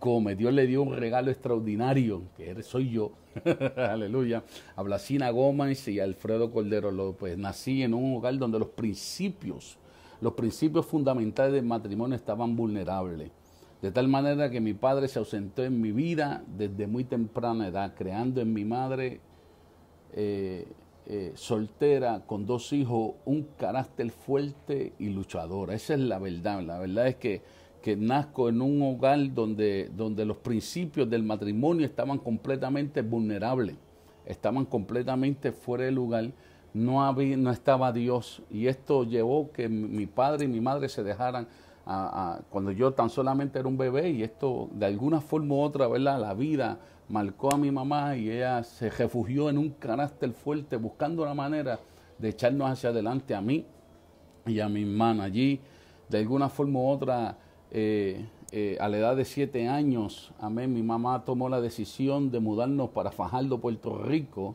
Gómez. 0.01 0.39
Dios 0.39 0.53
le 0.53 0.67
dio 0.67 0.83
un 0.83 0.97
regalo 0.97 1.31
extraordinario, 1.31 2.23
que 2.37 2.63
soy 2.63 2.91
yo. 2.91 3.13
Aleluya. 3.77 4.45
A 4.77 4.83
Blasina 4.83 5.31
Gómez 5.31 5.89
y 5.89 6.01
Alfredo 6.01 6.53
Cordero 6.53 6.91
López. 6.91 7.37
Nací 7.37 7.83
en 7.83 7.95
un 7.95 8.17
hogar 8.17 8.37
donde 8.39 8.59
los 8.59 8.69
principios, 8.69 9.79
los 10.21 10.35
principios 10.35 10.87
fundamentales 10.87 11.53
del 11.53 11.65
matrimonio 11.65 12.17
estaban 12.17 12.55
vulnerables. 12.55 13.31
De 13.81 13.91
tal 13.91 14.07
manera 14.07 14.49
que 14.49 14.61
mi 14.61 14.75
padre 14.75 15.09
se 15.09 15.19
ausentó 15.19 15.65
en 15.65 15.81
mi 15.81 15.91
vida 15.91 16.45
desde 16.47 16.87
muy 16.87 17.03
temprana 17.03 17.67
edad, 17.67 17.95
creando 17.97 18.41
en 18.41 18.53
mi 18.53 18.65
madre 18.65 19.21
eh, 20.13 20.69
eh, 21.07 21.33
soltera 21.35 22.23
con 22.25 22.47
dos 22.47 22.73
hijos 22.73 23.15
un 23.25 23.49
carácter 23.59 24.13
fuerte 24.13 24.93
y 25.01 25.09
luchador. 25.09 25.73
Esa 25.73 25.95
es 25.95 26.01
la 26.01 26.21
verdad. 26.21 26.63
La 26.63 26.79
verdad 26.79 27.09
es 27.09 27.17
que 27.17 27.43
que 27.83 27.97
nazco 27.97 28.49
en 28.49 28.63
un 28.63 28.81
hogar 28.83 29.35
donde, 29.35 29.91
donde 29.95 30.25
los 30.25 30.39
principios 30.39 31.11
del 31.11 31.23
matrimonio 31.23 31.85
estaban 31.85 32.19
completamente 32.19 33.03
vulnerables, 33.03 33.77
estaban 34.25 34.65
completamente 34.65 35.53
fuera 35.53 35.85
de 35.85 35.93
lugar, 35.93 36.31
no, 36.73 37.05
había, 37.05 37.37
no 37.37 37.51
estaba 37.51 37.93
Dios. 37.93 38.43
Y 38.51 38.69
esto 38.69 39.05
llevó 39.05 39.51
que 39.53 39.69
mi 39.69 40.07
padre 40.07 40.47
y 40.47 40.49
mi 40.49 40.61
madre 40.61 40.89
se 40.89 41.03
dejaran 41.03 41.47
cuando 42.51 42.71
yo 42.71 42.93
tan 42.93 43.11
solamente 43.11 43.59
era 43.59 43.67
un 43.67 43.77
bebé 43.77 44.11
y 44.11 44.23
esto 44.23 44.69
de 44.73 44.87
alguna 44.87 45.21
forma 45.21 45.55
u 45.55 45.61
otra, 45.61 45.89
¿verdad? 45.89 46.21
La 46.21 46.33
vida 46.33 46.79
marcó 47.09 47.53
a 47.53 47.59
mi 47.59 47.71
mamá 47.71 48.17
y 48.17 48.31
ella 48.31 48.63
se 48.63 48.89
refugió 48.89 49.51
en 49.51 49.59
un 49.59 49.71
carácter 49.71 50.33
fuerte 50.33 50.77
buscando 50.77 51.23
una 51.23 51.35
manera 51.35 51.81
de 52.19 52.29
echarnos 52.29 52.71
hacia 52.71 52.91
adelante 52.91 53.35
a 53.35 53.41
mí 53.41 53.67
y 54.47 54.61
a 54.61 54.69
mi 54.69 54.83
hermana. 54.83 55.25
Allí, 55.25 55.61
de 56.09 56.19
alguna 56.19 56.49
forma 56.49 56.79
u 56.79 56.89
otra, 56.89 57.37
eh, 57.75 58.27
eh, 58.51 58.77
a 58.81 58.89
la 58.91 58.99
edad 58.99 59.17
de 59.17 59.25
siete 59.25 59.67
años, 59.67 60.31
amén, 60.39 60.75
mi 60.75 60.83
mamá 60.83 61.25
tomó 61.25 61.49
la 61.49 61.63
decisión 61.63 62.31
de 62.31 62.39
mudarnos 62.39 62.91
para 62.91 63.11
Fajardo, 63.11 63.63
Puerto 63.63 63.97
Rico, 63.97 64.55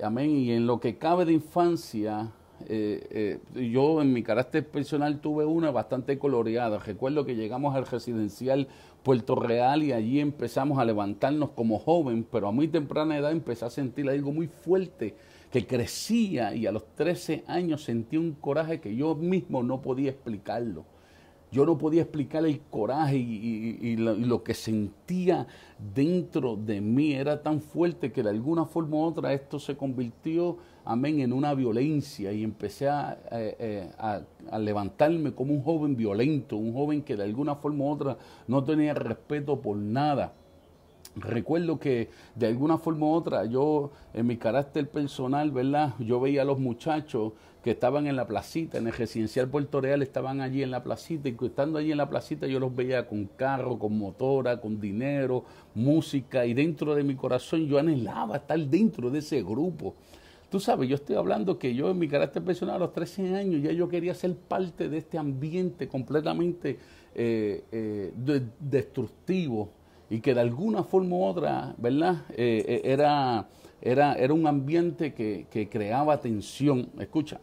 amén, 0.00 0.30
y 0.30 0.52
en 0.52 0.64
lo 0.68 0.78
que 0.78 0.96
cabe 0.96 1.24
de 1.24 1.32
infancia, 1.32 2.30
eh, 2.68 3.40
yo 3.54 4.00
en 4.00 4.12
mi 4.12 4.22
carácter 4.22 4.64
personal 4.64 5.18
tuve 5.20 5.44
una 5.44 5.72
bastante 5.72 6.20
coloreada. 6.20 6.78
Recuerdo 6.78 7.24
que 7.24 7.34
llegamos 7.34 7.74
al 7.74 7.84
residencial 7.84 8.68
Puerto 9.02 9.34
Real 9.34 9.82
y 9.82 9.92
allí 9.92 10.20
empezamos 10.20 10.78
a 10.78 10.84
levantarnos 10.84 11.50
como 11.50 11.80
joven, 11.80 12.24
pero 12.30 12.46
a 12.46 12.52
muy 12.52 12.68
temprana 12.68 13.18
edad 13.18 13.32
empecé 13.32 13.64
a 13.64 13.70
sentir 13.70 14.08
algo 14.08 14.30
muy 14.30 14.46
fuerte 14.46 15.16
que 15.50 15.66
crecía 15.66 16.54
y 16.54 16.66
a 16.66 16.70
los 16.72 16.86
13 16.94 17.42
años 17.48 17.82
sentí 17.82 18.16
un 18.16 18.34
coraje 18.34 18.80
que 18.80 18.94
yo 18.94 19.16
mismo 19.16 19.64
no 19.64 19.82
podía 19.82 20.10
explicarlo. 20.10 20.84
Yo 21.52 21.66
no 21.66 21.76
podía 21.78 22.02
explicar 22.02 22.46
el 22.46 22.60
coraje 22.70 23.16
y, 23.16 23.96
lo, 23.96 24.42
que 24.44 24.54
sentía 24.54 25.48
dentro 25.94 26.56
de 26.56 26.80
mí. 26.80 27.12
Era 27.12 27.42
tan 27.42 27.60
fuerte 27.60 28.12
que 28.12 28.22
de 28.22 28.30
alguna 28.30 28.64
forma 28.64 28.96
u 28.96 29.02
otra 29.02 29.32
esto 29.32 29.58
se 29.58 29.76
convirtió 29.76 30.58
amén, 30.84 31.20
en 31.20 31.32
una 31.32 31.54
violencia 31.54 32.32
y 32.32 32.44
empecé 32.44 32.88
a, 32.88 33.18
a, 33.98 34.58
levantarme 34.58 35.32
como 35.32 35.52
un 35.52 35.62
joven 35.62 35.96
violento, 35.96 36.56
un 36.56 36.72
joven 36.72 37.02
que 37.02 37.16
de 37.16 37.24
alguna 37.24 37.56
forma 37.56 37.84
u 37.84 37.88
otra 37.88 38.16
no 38.46 38.62
tenía 38.62 38.94
respeto 38.94 39.60
por 39.60 39.76
nada. 39.76 40.32
Recuerdo 41.16 41.80
que 41.80 42.08
de 42.36 42.46
alguna 42.46 42.78
forma 42.78 43.06
u 43.06 43.12
otra 43.12 43.44
yo 43.44 43.90
en 44.14 44.26
mi 44.28 44.36
carácter 44.36 44.88
personal, 44.88 45.50
¿verdad? 45.50 45.94
Yo 45.98 46.20
veía 46.20 46.42
a 46.42 46.44
los 46.44 46.60
muchachos 46.60 47.32
que 47.62 47.72
estaban 47.72 48.06
en 48.06 48.16
la 48.16 48.26
placita, 48.26 48.78
en 48.78 48.86
el 48.86 48.92
residencial 48.92 49.48
Puerto 49.48 49.80
Real, 49.80 50.02
estaban 50.02 50.40
allí 50.40 50.62
en 50.62 50.70
la 50.70 50.82
placita 50.82 51.28
y 51.28 51.36
estando 51.40 51.78
allí 51.78 51.92
en 51.92 51.98
la 51.98 52.08
placita 52.08 52.46
yo 52.46 52.58
los 52.58 52.74
veía 52.74 53.06
con 53.06 53.26
carro, 53.26 53.78
con 53.78 53.98
motora, 53.98 54.60
con 54.60 54.80
dinero, 54.80 55.44
música 55.74 56.46
y 56.46 56.54
dentro 56.54 56.94
de 56.94 57.04
mi 57.04 57.14
corazón 57.14 57.66
yo 57.66 57.78
anhelaba 57.78 58.36
estar 58.36 58.58
dentro 58.58 59.10
de 59.10 59.18
ese 59.18 59.42
grupo. 59.42 59.94
Tú 60.50 60.58
sabes, 60.58 60.88
yo 60.88 60.96
estoy 60.96 61.16
hablando 61.16 61.58
que 61.58 61.74
yo 61.74 61.90
en 61.90 61.98
mi 61.98 62.08
carácter 62.08 62.42
personal 62.42 62.76
a 62.76 62.78
los 62.78 62.92
13 62.92 63.36
años 63.36 63.62
ya 63.62 63.72
yo 63.72 63.88
quería 63.88 64.14
ser 64.14 64.34
parte 64.34 64.88
de 64.88 64.98
este 64.98 65.16
ambiente 65.16 65.86
completamente 65.86 66.78
eh, 67.14 67.62
eh, 67.70 68.12
destructivo 68.58 69.70
y 70.08 70.20
que 70.20 70.34
de 70.34 70.40
alguna 70.40 70.82
forma 70.82 71.14
u 71.14 71.24
otra, 71.24 71.74
¿verdad? 71.78 72.24
Eh, 72.36 72.80
era, 72.82 73.46
era, 73.80 74.14
era 74.14 74.34
un 74.34 74.46
ambiente 74.46 75.14
que, 75.14 75.46
que 75.48 75.68
creaba 75.68 76.20
tensión. 76.20 76.88
Escucha, 76.98 77.40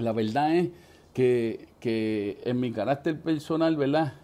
la 0.00 0.12
verdad 0.12 0.56
es 0.56 0.70
que, 1.12 2.38
en 2.44 2.60
mi 2.60 2.72
carácter 2.72 3.20
personal, 3.20 3.76
¿verdad? 3.76 4.14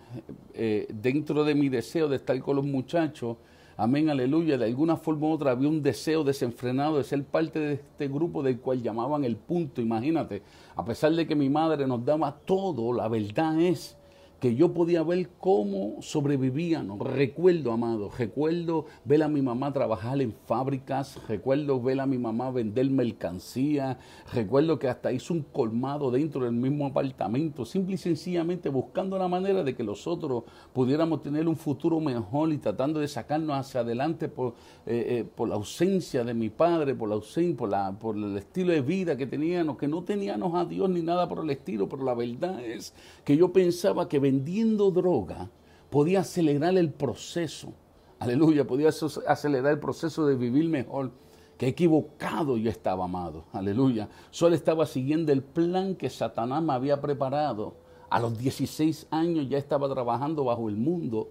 Eh, 0.55 0.87
dentro 0.93 1.45
de 1.45 1.55
mi 1.55 1.69
deseo 1.69 2.09
de 2.09 2.17
estar 2.17 2.39
con 2.41 2.57
los 2.57 2.65
muchachos, 2.65 3.37
amén, 3.77 4.09
aleluya, 4.09 4.57
de 4.57 4.65
alguna 4.65 4.97
forma 4.97 5.27
u 5.27 5.33
otra 5.33 5.51
había 5.51 5.69
un 5.69 5.83
deseo 5.83 6.25
desenfrenado 6.25 6.99
de 6.99 7.05
ser 7.05 7.25
parte 7.25 7.59
de 7.59 7.73
este 7.75 8.09
grupo 8.09 8.43
del 8.43 8.59
cual 8.59 8.83
llamaban 8.83 9.25
el 9.25 9.37
punto, 9.37 9.81
imagínate, 9.81 10.43
a 10.75 10.85
pesar 10.85 11.13
de 11.13 11.27
que 11.27 11.35
mi 11.35 11.49
madre 11.49 11.87
nos 11.87 12.05
daba 12.05 12.35
todo, 12.45 12.93
la 12.93 13.09
verdad 13.09 13.61
es 13.61 13.97
que 14.41 14.55
yo 14.55 14.73
podía 14.75 15.03
ver 15.03 15.31
cómo 15.41 15.97
sobrevivían. 16.01 16.99
Recuerdo, 17.01 17.73
amado, 17.73 18.11
recuerdo 18.17 18.87
ver 19.05 19.23
a 19.23 19.29
mi 19.29 19.41
mamá 19.41 19.73
trabajar 19.73 20.21
en 20.21 20.35
fábricas, 20.47 21.19
recuerdo 21.27 21.81
ver 21.81 22.01
a 22.01 22.07
mi 22.07 22.19
mamá 22.19 22.51
vender 22.51 22.91
mercancía, 22.91 23.99
recuerdo 24.33 24.79
que 24.79 24.89
hasta 24.89 25.13
hizo 25.13 25.33
un 25.33 25.43
colmado 25.43 26.11
dentro 26.11 26.45
del 26.45 26.53
mismo 26.53 26.87
apartamento, 26.87 27.65
simple 27.65 27.95
y 27.95 27.99
sencillamente 27.99 28.69
buscando 28.69 29.19
la 29.19 29.29
manera 29.29 29.63
de 29.63 29.75
que 29.75 29.83
nosotros 29.83 30.45
pudiéramos 30.73 31.23
tener 31.23 31.49
un 31.49 31.57
futuro 31.57 31.99
mejor 32.01 32.53
y 32.53 32.59
tratando 32.59 33.01
de 33.01 33.09
sacarnos 33.09 33.57
hacia 33.57 33.81
adelante 33.81 34.29
por, 34.29 34.55
eh, 34.85 35.07
eh, 35.09 35.25
por 35.25 35.49
la 35.49 35.55
ausencia 35.55 36.25
de 36.25 36.35
mi 36.35 36.51
padre, 36.51 36.95
por 36.95 37.09
la 37.09 37.15
ausencia, 37.15 37.57
por, 37.57 37.71
la, 37.71 37.93
por 37.93 38.17
el 38.17 38.37
estilo 38.37 38.73
de 38.73 38.83
vida 38.83 39.17
que 39.17 39.27
teníamos, 39.27 39.79
que 39.79 39.89
no 39.89 40.03
teníamos 40.03 40.55
a 40.55 40.65
Dios 40.65 40.91
ni 40.91 41.01
nada 41.01 41.29
por 41.29 41.43
el 41.43 41.51
estilo, 41.51 41.89
pero 41.89 42.05
la 42.05 42.15
verdad 42.15 42.63
es 42.63 42.93
que 43.25 43.37
yo 43.37 43.53
pensaba 43.53 44.09
que 44.09 44.26
vendiendo 44.27 44.91
droga 44.91 45.49
podía 45.89 46.21
acelerar 46.21 46.77
el 46.77 46.91
proceso. 46.91 47.73
Aleluya, 48.19 48.67
podía 48.67 48.89
acelerar 48.89 49.73
el 49.73 49.79
proceso 49.79 50.27
de 50.27 50.35
vivir 50.35 50.69
mejor. 50.69 51.13
Que 51.57 51.69
equivocado 51.69 52.59
yo 52.59 52.69
estaba, 52.69 53.05
amado. 53.05 53.45
Aleluya. 53.53 54.09
Solo 54.31 54.55
estaba 54.55 54.85
siguiendo 54.85 55.33
el 55.33 55.43
plan 55.43 55.95
que 55.95 56.11
Satanás 56.11 56.63
me 56.63 56.73
había 56.73 57.01
preparado. 57.01 57.75
A 58.11 58.21
los 58.21 58.37
16 58.37 59.07
años 59.11 59.49
ya 59.49 59.59
estaba 59.59 59.89
trabajando 59.89 60.45
bajo 60.45 60.69
el 60.69 60.77
mundo. 60.77 61.31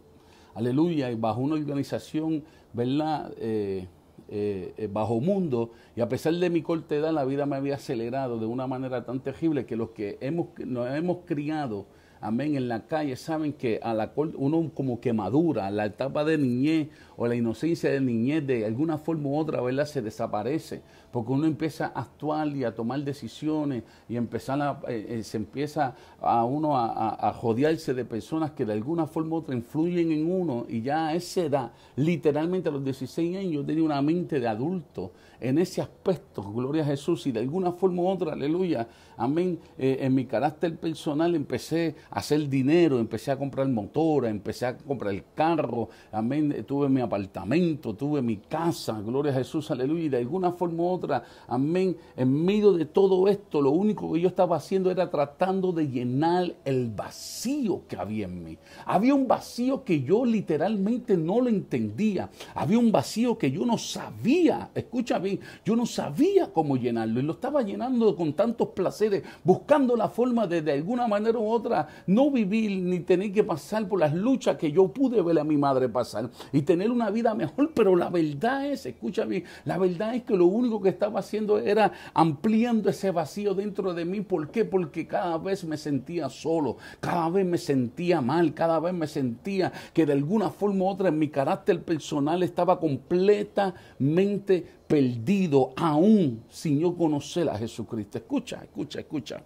Aleluya. 0.56 1.12
Y 1.12 1.16
bajo 1.16 1.42
una 1.42 1.56
organización, 1.56 2.44
¿verdad? 2.74 3.34
Eh, 3.38 3.88
eh, 4.30 4.74
eh, 4.78 4.90
bajo 4.92 5.20
mundo. 5.20 5.72
Y 5.96 6.02
a 6.02 6.10
pesar 6.10 6.34
de 6.34 6.50
mi 6.50 6.64
corta 6.64 6.96
edad, 6.96 7.12
la 7.12 7.26
vida 7.26 7.46
me 7.46 7.58
había 7.58 7.76
acelerado 7.76 8.40
de 8.40 8.48
una 8.48 8.66
manera 8.66 9.06
tan 9.06 9.20
terrible 9.20 9.66
que 9.68 9.76
los 9.76 9.90
que 9.90 10.18
hemos, 10.22 10.48
nos 10.66 10.90
hemos 10.90 11.18
criado 11.26 11.86
amén, 12.26 12.56
en 12.56 12.68
la 12.68 12.88
calle, 12.88 13.16
saben 13.16 13.54
que 13.54 13.80
a 13.84 13.94
la 13.94 14.12
uno 14.16 14.72
como 14.74 15.00
que 15.00 15.14
madura, 15.14 15.70
la 15.72 15.86
etapa 15.86 16.24
de 16.26 16.38
niñez 16.38 16.90
o 17.18 17.28
la 17.28 17.36
inocencia 17.36 17.92
de 17.92 18.02
niñez 18.02 18.46
de 18.46 18.66
alguna 18.66 18.98
forma 18.98 19.30
u 19.30 19.38
otra, 19.38 19.62
¿verdad? 19.62 19.86
Se 19.86 20.02
desaparece, 20.02 20.82
porque 21.12 21.32
uno 21.32 21.48
empieza 21.48 21.92
a 21.94 22.02
actuar 22.02 22.48
y 22.50 22.64
a 22.64 22.76
tomar 22.76 23.04
decisiones 23.04 23.84
y 24.10 24.18
empezar 24.18 24.62
a, 24.62 24.82
eh, 24.88 25.06
eh, 25.10 25.24
se 25.24 25.38
empieza 25.38 25.96
a 26.20 26.44
uno 26.44 26.78
a, 26.78 27.30
a, 27.30 27.34
jodearse 27.34 27.94
de 27.94 28.06
personas 28.06 28.52
que 28.52 28.66
de 28.66 28.74
alguna 28.74 29.08
forma 29.08 29.36
u 29.36 29.40
otra 29.40 29.56
influyen 29.56 30.12
en 30.12 30.30
uno 30.30 30.66
y 30.68 30.82
ya 30.82 31.08
a 31.08 31.16
esa 31.16 31.42
edad, 31.42 31.72
literalmente 31.96 32.70
a 32.70 32.72
los 32.72 32.84
16 32.84 33.38
años, 33.38 33.52
yo 33.52 33.66
tenía 33.66 33.84
una 33.84 34.02
mente 34.02 34.40
de 34.40 34.48
adulto 34.48 35.12
en 35.40 35.58
ese 35.58 35.82
aspecto, 35.82 36.44
gloria 36.44 36.84
a 36.84 36.86
Jesús, 36.86 37.28
y 37.28 37.32
de 37.32 37.40
alguna 37.40 37.72
forma 37.72 38.02
u 38.02 38.08
otra, 38.08 38.34
aleluya, 38.34 38.88
amén, 39.18 39.60
eh, 39.78 39.98
en 40.02 40.16
mi 40.16 40.26
carácter 40.26 40.78
personal 40.78 41.36
empecé 41.36 41.96
a 42.10 42.20
hacer 42.20 42.48
dinero, 42.50 43.00
empecé 43.00 43.32
a 43.32 43.38
comprar 43.38 43.68
motora, 43.68 44.30
empecé 44.30 44.66
a 44.66 44.78
comprar 44.78 45.14
el 45.14 45.24
carro, 45.36 45.90
amén, 46.12 46.66
tuve 46.68 46.90
mi 46.90 47.02
apartamento, 47.06 47.94
tuve 47.94 48.22
mi 48.22 48.38
casa, 48.38 49.00
gloria 49.02 49.32
a 49.32 49.36
Jesús, 49.36 49.72
aleluya, 49.72 50.04
y 50.04 50.10
de 50.10 50.18
alguna 50.18 50.52
forma 50.52 50.84
u 50.84 50.88
otra, 50.88 51.24
amén, 51.48 51.96
en 52.18 52.46
medio 52.46 52.74
de 52.74 52.86
todo 52.86 53.28
esto, 53.28 53.62
lo 53.62 53.72
único 53.72 54.12
que 54.12 54.20
yo 54.20 54.28
estaba 54.28 54.58
haciendo 54.58 54.92
era 54.92 55.10
tratando 55.10 55.72
de 55.72 55.88
llenar 55.88 56.54
el 56.66 56.90
vacío 56.90 57.84
que 57.88 57.96
había 57.96 58.26
en 58.26 58.44
mí. 58.44 58.58
Había 58.86 59.16
un 59.16 59.28
vacío 59.28 59.84
que 59.84 60.02
yo 60.02 60.26
literalmente 60.26 61.16
no 61.16 61.40
lo 61.40 61.50
entendía, 61.50 62.30
había 62.54 62.80
un 62.80 62.92
vacío 62.92 63.38
que 63.38 63.52
yo 63.52 63.66
no 63.66 63.78
sabía, 63.78 64.72
escucha 64.76 65.20
bien, 65.20 65.40
yo 65.64 65.76
no 65.76 65.86
sabía 65.86 66.52
cómo 66.52 66.76
llenarlo. 66.76 67.20
Y 67.20 67.24
lo 67.24 67.34
estaba 67.34 67.62
llenando 67.62 68.16
con 68.16 68.34
tantos 68.34 68.70
placeres, 68.70 69.24
buscando 69.44 69.96
la 69.96 70.10
forma 70.10 70.48
de 70.48 70.66
de 70.66 70.74
alguna 70.74 71.08
manera 71.08 71.38
u 71.38 71.48
otra 71.48 71.88
no 72.08 72.32
vivir 72.32 72.82
ni 72.82 73.00
tener 73.00 73.32
que 73.32 73.44
pasar 73.44 73.88
por 73.88 74.00
las 74.00 74.14
luchas 74.14 74.58
que 74.58 74.72
yo 74.72 74.88
pude 74.88 75.22
ver 75.22 75.40
a 75.40 75.44
mi 75.44 75.58
madre 75.58 75.88
pasar 75.88 76.30
y 76.52 76.62
tener 76.64 76.92
una 76.96 77.10
vida 77.12 77.36
mejor, 77.36 77.72
pero 77.74 77.96
la 77.96 78.10
verdad 78.10 78.66
es, 78.66 78.86
escucha 78.86 79.26
bien, 79.26 79.44
la 79.66 79.78
verdad 79.78 80.16
es 80.16 80.24
que 80.24 80.36
lo 80.36 80.46
único 80.46 80.82
que 80.82 80.90
estaba 80.90 81.20
haciendo 81.20 81.60
era 81.60 81.92
ampliando 82.14 82.90
ese 82.90 83.12
vacío 83.12 83.54
dentro 83.54 83.94
de 83.94 84.06
mí. 84.06 84.22
¿Por 84.22 84.50
qué? 84.50 84.66
Porque 84.66 85.06
cada 85.06 85.38
vez 85.38 85.64
me 85.64 85.78
sentía 85.78 86.30
solo, 86.30 86.78
cada 87.00 87.30
vez 87.30 87.46
me 87.46 87.58
sentía 87.58 88.22
mal, 88.22 88.54
cada 88.54 88.80
vez 88.80 88.94
me 88.94 89.08
sentía 89.08 89.72
que 89.94 90.06
de 90.06 90.14
alguna 90.14 90.50
forma 90.50 90.86
u 90.86 90.88
otra 90.88 91.10
en 91.10 91.20
mi 91.20 91.30
carácter 91.30 91.84
personal 91.84 92.42
estaba 92.44 92.80
completamente 92.80 94.66
perdido 94.88 95.74
aún 95.76 96.44
sin 96.50 96.80
yo 96.80 96.96
conocer 96.96 97.50
a 97.50 97.58
Jesucristo. 97.58 98.18
Escucha, 98.18 98.62
escucha, 98.64 99.00
escucha. 99.00 99.44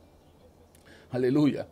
Aleluya. 1.12 1.68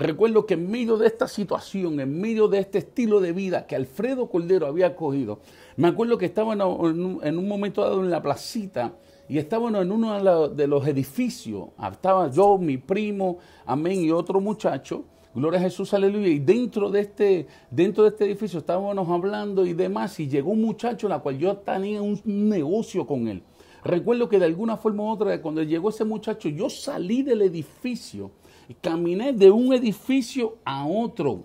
Recuerdo 0.00 0.46
que 0.46 0.54
en 0.54 0.70
medio 0.70 0.96
de 0.96 1.06
esta 1.06 1.28
situación, 1.28 2.00
en 2.00 2.18
medio 2.18 2.48
de 2.48 2.58
este 2.58 2.78
estilo 2.78 3.20
de 3.20 3.32
vida 3.32 3.66
que 3.66 3.76
Alfredo 3.76 4.30
Cordero 4.30 4.66
había 4.66 4.96
cogido, 4.96 5.40
me 5.76 5.88
acuerdo 5.88 6.16
que 6.16 6.24
estaba 6.24 6.54
en 6.54 7.38
un 7.38 7.46
momento 7.48 7.82
dado 7.82 8.02
en 8.02 8.10
la 8.10 8.22
placita 8.22 8.94
y 9.28 9.36
estábamos 9.36 9.82
en 9.82 9.92
uno 9.92 10.48
de 10.48 10.66
los 10.66 10.86
edificios. 10.86 11.68
Estaba 11.92 12.30
yo, 12.30 12.56
mi 12.56 12.78
primo, 12.78 13.40
amén, 13.66 14.02
y 14.02 14.10
otro 14.10 14.40
muchacho. 14.40 15.04
Gloria 15.34 15.60
a 15.60 15.64
Jesús, 15.64 15.92
aleluya. 15.92 16.28
Y 16.28 16.38
dentro 16.38 16.90
de 16.90 17.00
este, 17.00 17.46
dentro 17.70 18.04
de 18.04 18.08
este 18.08 18.24
edificio 18.24 18.60
estábamos 18.60 19.06
hablando 19.06 19.66
y 19.66 19.74
demás. 19.74 20.18
Y 20.18 20.28
llegó 20.28 20.52
un 20.52 20.62
muchacho, 20.62 21.10
la 21.10 21.18
cual 21.18 21.36
yo 21.36 21.58
tenía 21.58 22.00
un 22.00 22.18
negocio 22.24 23.06
con 23.06 23.28
él. 23.28 23.42
Recuerdo 23.84 24.30
que 24.30 24.38
de 24.38 24.46
alguna 24.46 24.78
forma 24.78 25.02
u 25.02 25.08
otra, 25.10 25.42
cuando 25.42 25.62
llegó 25.62 25.90
ese 25.90 26.06
muchacho, 26.06 26.48
yo 26.48 26.70
salí 26.70 27.22
del 27.22 27.42
edificio 27.42 28.30
y 28.70 28.74
caminé 28.74 29.32
de 29.32 29.50
un 29.50 29.72
edificio 29.74 30.58
a 30.64 30.86
otro. 30.86 31.42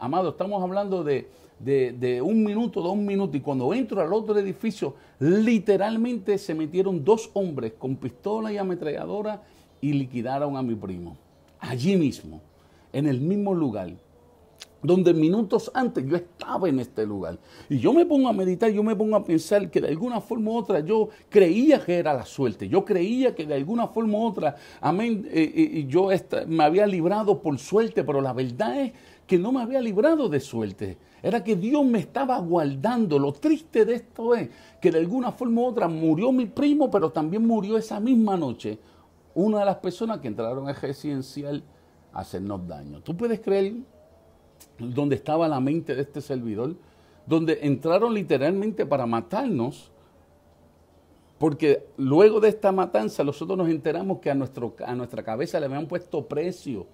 amado, 0.00 0.30
estamos 0.30 0.62
hablando 0.62 1.04
de, 1.04 1.28
de, 1.58 2.22
un 2.22 2.42
minuto, 2.42 2.80
dos 2.80 2.96
minutos. 2.96 3.36
Y 3.36 3.40
cuando 3.40 3.74
entro 3.74 4.00
al 4.00 4.10
otro 4.10 4.38
edificio, 4.38 4.94
literalmente 5.18 6.38
se 6.38 6.54
metieron 6.54 7.04
dos 7.04 7.28
hombres 7.34 7.74
con 7.78 7.94
pistola 7.96 8.50
y 8.50 8.56
ametralladora 8.56 9.42
y 9.82 9.92
liquidaron 9.92 10.56
a 10.56 10.62
mi 10.62 10.74
primo. 10.74 11.18
Allí 11.60 11.94
mismo, 11.94 12.40
en 12.90 13.06
el 13.06 13.20
mismo 13.20 13.52
lugar 13.52 13.92
donde 14.82 15.14
minutos 15.14 15.70
antes 15.74 16.04
yo 16.06 16.16
estaba 16.16 16.68
en 16.68 16.80
este 16.80 17.04
lugar. 17.06 17.38
Y 17.68 17.78
yo 17.78 17.92
me 17.92 18.04
pongo 18.04 18.28
a 18.28 18.32
meditar, 18.32 18.70
yo 18.70 18.82
me 18.82 18.94
pongo 18.94 19.16
a 19.16 19.24
pensar 19.24 19.70
que 19.70 19.80
de 19.80 19.88
alguna 19.88 20.20
forma 20.20 20.50
u 20.50 20.56
otra 20.56 20.80
yo 20.80 21.08
creía 21.28 21.84
que 21.84 21.96
era 21.96 22.14
la 22.14 22.24
suerte, 22.24 22.68
yo 22.68 22.84
creía 22.84 23.34
que 23.34 23.46
de 23.46 23.54
alguna 23.54 23.88
forma 23.88 24.18
u 24.18 24.26
otra, 24.26 24.56
amén, 24.80 25.26
eh, 25.30 25.52
eh, 25.54 25.86
yo 25.88 26.08
me 26.46 26.64
había 26.64 26.86
librado 26.86 27.40
por 27.40 27.58
suerte, 27.58 28.04
pero 28.04 28.20
la 28.20 28.32
verdad 28.32 28.80
es 28.80 28.92
que 29.26 29.38
no 29.38 29.52
me 29.52 29.62
había 29.62 29.80
librado 29.80 30.28
de 30.28 30.40
suerte. 30.40 30.98
Era 31.22 31.42
que 31.42 31.56
Dios 31.56 31.84
me 31.84 31.98
estaba 31.98 32.38
guardando. 32.38 33.18
Lo 33.18 33.32
triste 33.32 33.84
de 33.84 33.94
esto 33.96 34.34
es 34.34 34.48
que 34.80 34.92
de 34.92 34.98
alguna 34.98 35.32
forma 35.32 35.62
u 35.62 35.64
otra 35.64 35.88
murió 35.88 36.30
mi 36.30 36.46
primo, 36.46 36.88
pero 36.90 37.10
también 37.10 37.44
murió 37.44 37.76
esa 37.76 37.98
misma 37.98 38.36
noche 38.36 38.78
una 39.36 39.58
de 39.58 39.64
las 39.66 39.76
personas 39.76 40.18
que 40.20 40.28
entraron 40.28 40.66
al 40.66 40.76
residencial 40.76 41.62
a 42.12 42.20
hacernos 42.20 42.66
daño. 42.66 43.02
¿Tú 43.02 43.14
puedes 43.16 43.40
creer 43.40 43.74
donde 44.78 45.16
estaba 45.16 45.48
la 45.48 45.60
mente 45.60 45.94
de 45.94 46.02
este 46.02 46.20
servidor, 46.20 46.74
donde 47.26 47.58
entraron 47.62 48.14
literalmente 48.14 48.86
para 48.86 49.06
matarnos. 49.06 49.90
Porque 51.38 51.86
luego 51.96 52.40
de 52.40 52.48
esta 52.48 52.72
matanza 52.72 53.22
nosotros 53.22 53.58
nos 53.58 53.68
enteramos 53.68 54.20
que 54.20 54.30
a, 54.30 54.34
nuestro, 54.34 54.74
a 54.86 54.94
nuestra 54.94 55.22
cabeza 55.22 55.60
le 55.60 55.66
habían 55.66 55.86
puesto 55.86 56.26
precio 56.26 56.86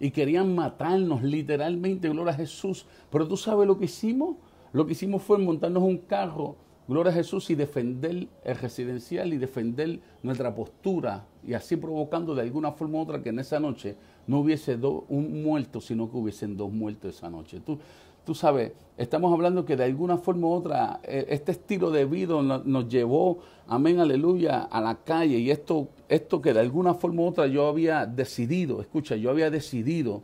y 0.00 0.10
querían 0.10 0.54
matarnos 0.54 1.22
literalmente, 1.22 2.08
gloria 2.08 2.32
a 2.32 2.36
Jesús. 2.36 2.86
Pero 3.10 3.28
tú 3.28 3.36
sabes 3.36 3.66
lo 3.66 3.78
que 3.78 3.84
hicimos. 3.84 4.36
Lo 4.72 4.84
que 4.84 4.92
hicimos 4.92 5.22
fue 5.22 5.38
montarnos 5.38 5.82
un 5.82 5.98
carro, 5.98 6.56
gloria 6.88 7.12
a 7.12 7.14
Jesús, 7.14 7.50
y 7.50 7.54
defender 7.54 8.28
el 8.44 8.56
residencial 8.56 9.32
y 9.32 9.38
defender 9.38 9.98
nuestra 10.22 10.54
postura 10.54 11.24
y 11.46 11.54
así 11.54 11.76
provocando 11.76 12.34
de 12.34 12.42
alguna 12.42 12.72
forma 12.72 12.98
u 12.98 13.02
otra 13.02 13.22
que 13.22 13.30
en 13.30 13.38
esa 13.38 13.60
noche 13.60 13.96
no 14.26 14.40
hubiese 14.40 14.76
un 14.76 15.42
muerto, 15.42 15.80
sino 15.80 16.10
que 16.10 16.16
hubiesen 16.16 16.56
dos 16.56 16.70
muertos 16.72 17.16
esa 17.16 17.30
noche. 17.30 17.60
Tú, 17.60 17.78
tú 18.24 18.34
sabes, 18.34 18.72
estamos 18.96 19.32
hablando 19.32 19.64
que 19.64 19.76
de 19.76 19.84
alguna 19.84 20.18
forma 20.18 20.48
u 20.48 20.52
otra 20.52 21.00
eh, 21.04 21.26
este 21.28 21.52
estilo 21.52 21.90
de 21.90 22.04
vida 22.04 22.40
nos, 22.42 22.88
llevó, 22.88 23.38
amén, 23.68 24.00
aleluya, 24.00 24.62
a 24.62 24.80
la 24.80 24.96
calle 24.96 25.38
y 25.38 25.50
esto, 25.50 25.88
esto 26.08 26.42
que 26.42 26.52
de 26.52 26.60
alguna 26.60 26.94
forma 26.94 27.22
u 27.22 27.26
otra 27.26 27.46
yo 27.46 27.66
había 27.66 28.06
decidido, 28.06 28.80
escucha, 28.80 29.16
yo 29.16 29.30
había 29.30 29.50
decidido, 29.50 30.22